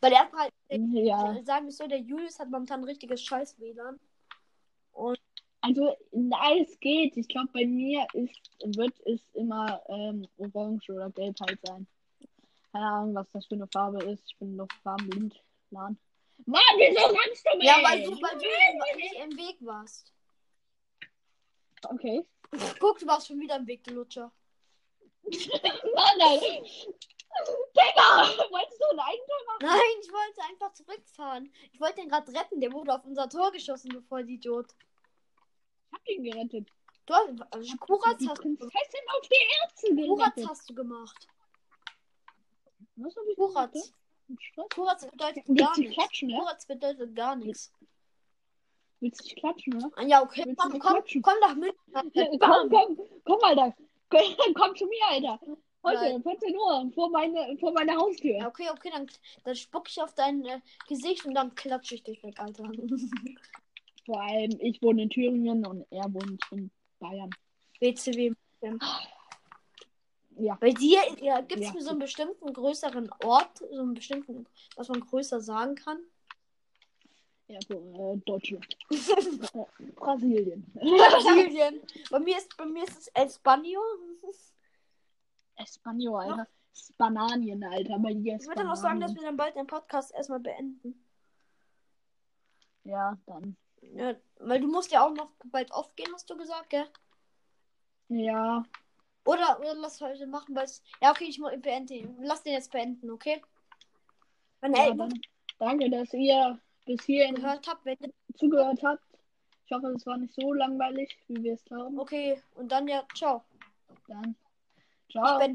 Weil 0.00 0.12
er 0.12 0.30
halt, 0.32 0.52
Ja. 0.68 1.42
sagen 1.44 1.66
wir 1.66 1.72
so, 1.72 1.86
der 1.86 1.98
Julius 2.00 2.38
hat 2.38 2.50
momentan 2.50 2.80
ein 2.80 2.84
richtiges 2.84 3.22
Scheiß-WLAN. 3.22 3.98
Also, 5.60 5.96
nein, 6.12 6.66
es 6.68 6.78
geht. 6.80 7.16
Ich 7.16 7.28
glaube, 7.28 7.48
bei 7.52 7.64
mir 7.66 8.06
ist, 8.12 8.50
wird 8.76 8.94
es 9.06 9.20
immer 9.32 9.80
ähm, 9.88 10.26
orange 10.36 10.90
oder 10.90 11.10
gelb 11.10 11.36
halt 11.40 11.58
sein. 11.64 11.86
Keine 12.72 12.86
Ahnung, 12.86 13.14
was 13.14 13.30
das 13.32 13.46
für 13.46 13.54
eine 13.54 13.68
Farbe 13.68 14.04
ist. 14.04 14.24
Ich 14.26 14.36
bin 14.38 14.56
noch 14.56 14.68
farbenblind. 14.82 15.34
Mann, 15.70 15.96
Mann 16.46 16.60
wieso 16.76 17.14
kannst 17.14 17.46
du 17.46 17.56
mich? 17.58 17.66
Ja, 17.66 17.76
weil 17.82 18.02
du, 18.02 18.10
weil 18.10 18.38
du 18.38 18.96
nicht 18.96 19.14
im 19.14 19.36
Weg 19.38 19.56
warst. 19.60 20.12
Okay. 21.88 22.26
Guck, 22.78 22.98
du 22.98 23.06
warst 23.06 23.28
schon 23.28 23.40
wieder 23.40 23.56
im 23.56 23.66
Weg, 23.66 23.84
du 23.84 23.94
Lutscher. 23.94 24.30
Mann, 25.24 26.20
Alter. 26.20 26.62
Digga, 27.74 28.50
wolltest 28.50 28.80
du 28.80 28.86
ein 28.92 29.00
Eigentor 29.00 29.36
machen? 29.46 29.62
Nein, 29.62 30.00
ich 30.02 30.12
wollte 30.12 30.42
einfach 30.50 30.72
zurückfahren. 30.74 31.52
Ich 31.72 31.80
wollte 31.80 31.96
den 31.96 32.08
gerade 32.08 32.32
retten. 32.32 32.60
Der 32.60 32.72
wurde 32.72 32.94
auf 32.94 33.04
unser 33.04 33.28
Tor 33.28 33.50
geschossen, 33.52 33.90
bevor 33.92 34.22
die 34.22 34.34
Idiot. 34.34 34.66
Ich 35.86 35.92
hab 35.92 36.08
ihn 36.08 36.24
gerettet. 36.24 36.68
Du 37.06 37.14
hast, 37.14 37.30
also, 37.50 37.76
Kuratz 37.78 38.22
hast, 38.28 38.40
Prinzessin 38.40 39.00
auf 39.16 39.28
die 39.28 39.34
Ärzte 39.62 39.94
Kuratz 39.94 40.34
gerettet. 40.34 40.50
hast 40.50 40.70
du 40.70 40.74
gemacht. 40.74 41.28
Was 42.96 43.16
hab 43.16 43.24
ich 43.26 43.36
Kuratz. 43.36 43.92
Kuratz 44.74 45.06
bedeutet 45.10 45.44
gar 45.46 45.74
du 45.74 45.80
nichts. 45.80 46.20
Kuratz 46.20 46.66
bedeutet 46.66 47.16
gar 47.16 47.36
nichts. 47.36 47.72
Willst 49.02 49.20
du 49.20 49.24
dich 49.24 49.34
klatschen, 49.36 49.72
ne? 49.78 49.90
Ah, 49.96 50.02
Ja, 50.04 50.22
okay. 50.22 50.44
Willst 50.46 50.60
Komm, 50.60 50.78
komm, 50.78 50.92
klatschen? 50.92 51.22
komm 51.22 51.34
nach 51.40 51.54
München. 51.56 51.76
komm, 52.40 52.70
komm, 52.70 52.98
komm, 53.24 53.38
Alter. 53.42 53.74
Komm 54.54 54.76
zu 54.76 54.86
mir, 54.86 55.04
Alter. 55.10 55.40
Heute, 55.84 55.98
Nein. 56.00 56.22
14 56.22 56.56
Uhr, 56.56 56.92
vor 56.94 57.10
meine, 57.10 57.58
vor 57.58 57.72
meiner 57.72 57.96
Haustür. 57.96 58.36
Ja, 58.38 58.46
okay, 58.46 58.68
okay, 58.70 58.90
dann, 58.92 59.08
dann 59.42 59.56
spuck 59.56 59.88
ich 59.88 60.00
auf 60.00 60.14
dein 60.14 60.44
äh, 60.44 60.60
Gesicht 60.86 61.26
und 61.26 61.34
dann 61.34 61.52
klatsche 61.56 61.96
ich 61.96 62.04
dich 62.04 62.22
weg, 62.22 62.38
Alter. 62.38 62.62
Vor 64.06 64.20
allem, 64.20 64.50
ich 64.60 64.80
wohne 64.82 65.02
in 65.02 65.10
Thüringen 65.10 65.64
und 65.64 65.86
er 65.90 66.12
wohnt 66.12 66.40
in 66.50 66.70
Bayern. 66.98 67.30
WCW. 67.80 68.32
Ja. 70.36 70.56
Bei 70.60 70.70
dir 70.70 71.00
ja, 71.20 71.40
gibt 71.40 71.62
es 71.62 71.72
Ja. 71.72 71.80
so 71.80 71.90
einen 71.90 71.98
bestimmten 72.00 72.52
größeren 72.52 73.10
Ort, 73.24 73.58
so 73.58 73.80
einen 73.80 73.94
bestimmten, 73.94 74.46
was 74.76 74.88
man 74.88 75.00
größer 75.00 75.40
sagen 75.40 75.76
kann? 75.76 75.98
Ja, 77.48 77.58
so, 77.68 77.74
äh, 78.14 78.16
Deutschland. 78.24 78.66
Brasilien. 79.96 80.64
Brasilien. 80.74 81.80
bei 82.10 82.18
mir 82.18 82.38
ist 82.38 82.56
bei 82.56 82.66
mir 82.66 82.84
ist 82.84 82.98
es 82.98 83.08
Espanio. 83.14 83.80
Espanol, 85.56 86.22
Alter. 86.22 86.48
Spananien, 86.74 87.62
Alter. 87.64 87.98
Bei 87.98 88.14
dir 88.14 88.36
Ich 88.36 88.46
würde 88.46 88.62
dann 88.62 88.70
auch 88.70 88.76
sagen, 88.76 89.00
dass 89.00 89.14
wir 89.14 89.22
dann 89.22 89.36
bald 89.36 89.54
den 89.56 89.66
Podcast 89.66 90.14
erstmal 90.14 90.40
beenden. 90.40 91.04
Ja, 92.84 93.18
dann. 93.26 93.56
Ja, 93.82 94.14
weil 94.38 94.60
du 94.60 94.68
musst 94.68 94.90
ja 94.92 95.04
auch 95.06 95.12
noch 95.12 95.30
bald 95.44 95.70
aufgehen, 95.72 96.10
hast 96.12 96.30
du 96.30 96.36
gesagt, 96.36 96.70
gell? 96.70 96.86
Ja, 98.08 98.64
Oder, 99.24 99.58
oder 99.60 99.74
lass 99.74 100.00
heute 100.00 100.26
machen, 100.26 100.54
weil 100.54 100.64
es. 100.64 100.82
Ja, 101.00 101.10
okay, 101.10 101.24
ich 101.24 101.38
mu- 101.38 101.56
beende 101.58 101.94
ihn. 101.94 102.16
Lass 102.22 102.42
den 102.42 102.54
jetzt 102.54 102.72
beenden, 102.72 103.10
okay? 103.10 103.42
Wenn 104.60 104.74
ja 104.74 104.92
dann. 104.94 105.12
Danke, 105.58 105.90
dass 105.90 106.12
ihr 106.14 106.58
bis 106.84 107.04
hierhin 107.04 107.36
gehört 107.36 107.66
habt, 107.68 107.84
wenn 107.84 107.96
zugehört 108.36 108.82
habt. 108.82 109.02
Ich 109.66 109.72
hoffe, 109.72 109.88
es 109.88 110.06
war 110.06 110.16
nicht 110.16 110.34
so 110.34 110.52
langweilig, 110.52 111.16
wie 111.28 111.42
wir 111.42 111.54
es 111.54 111.64
glauben. 111.64 111.98
Okay, 111.98 112.40
und 112.54 112.70
dann 112.70 112.88
ja, 112.88 113.04
ciao. 113.14 113.42
Dann. 114.08 114.34
Ciao. 115.10 115.38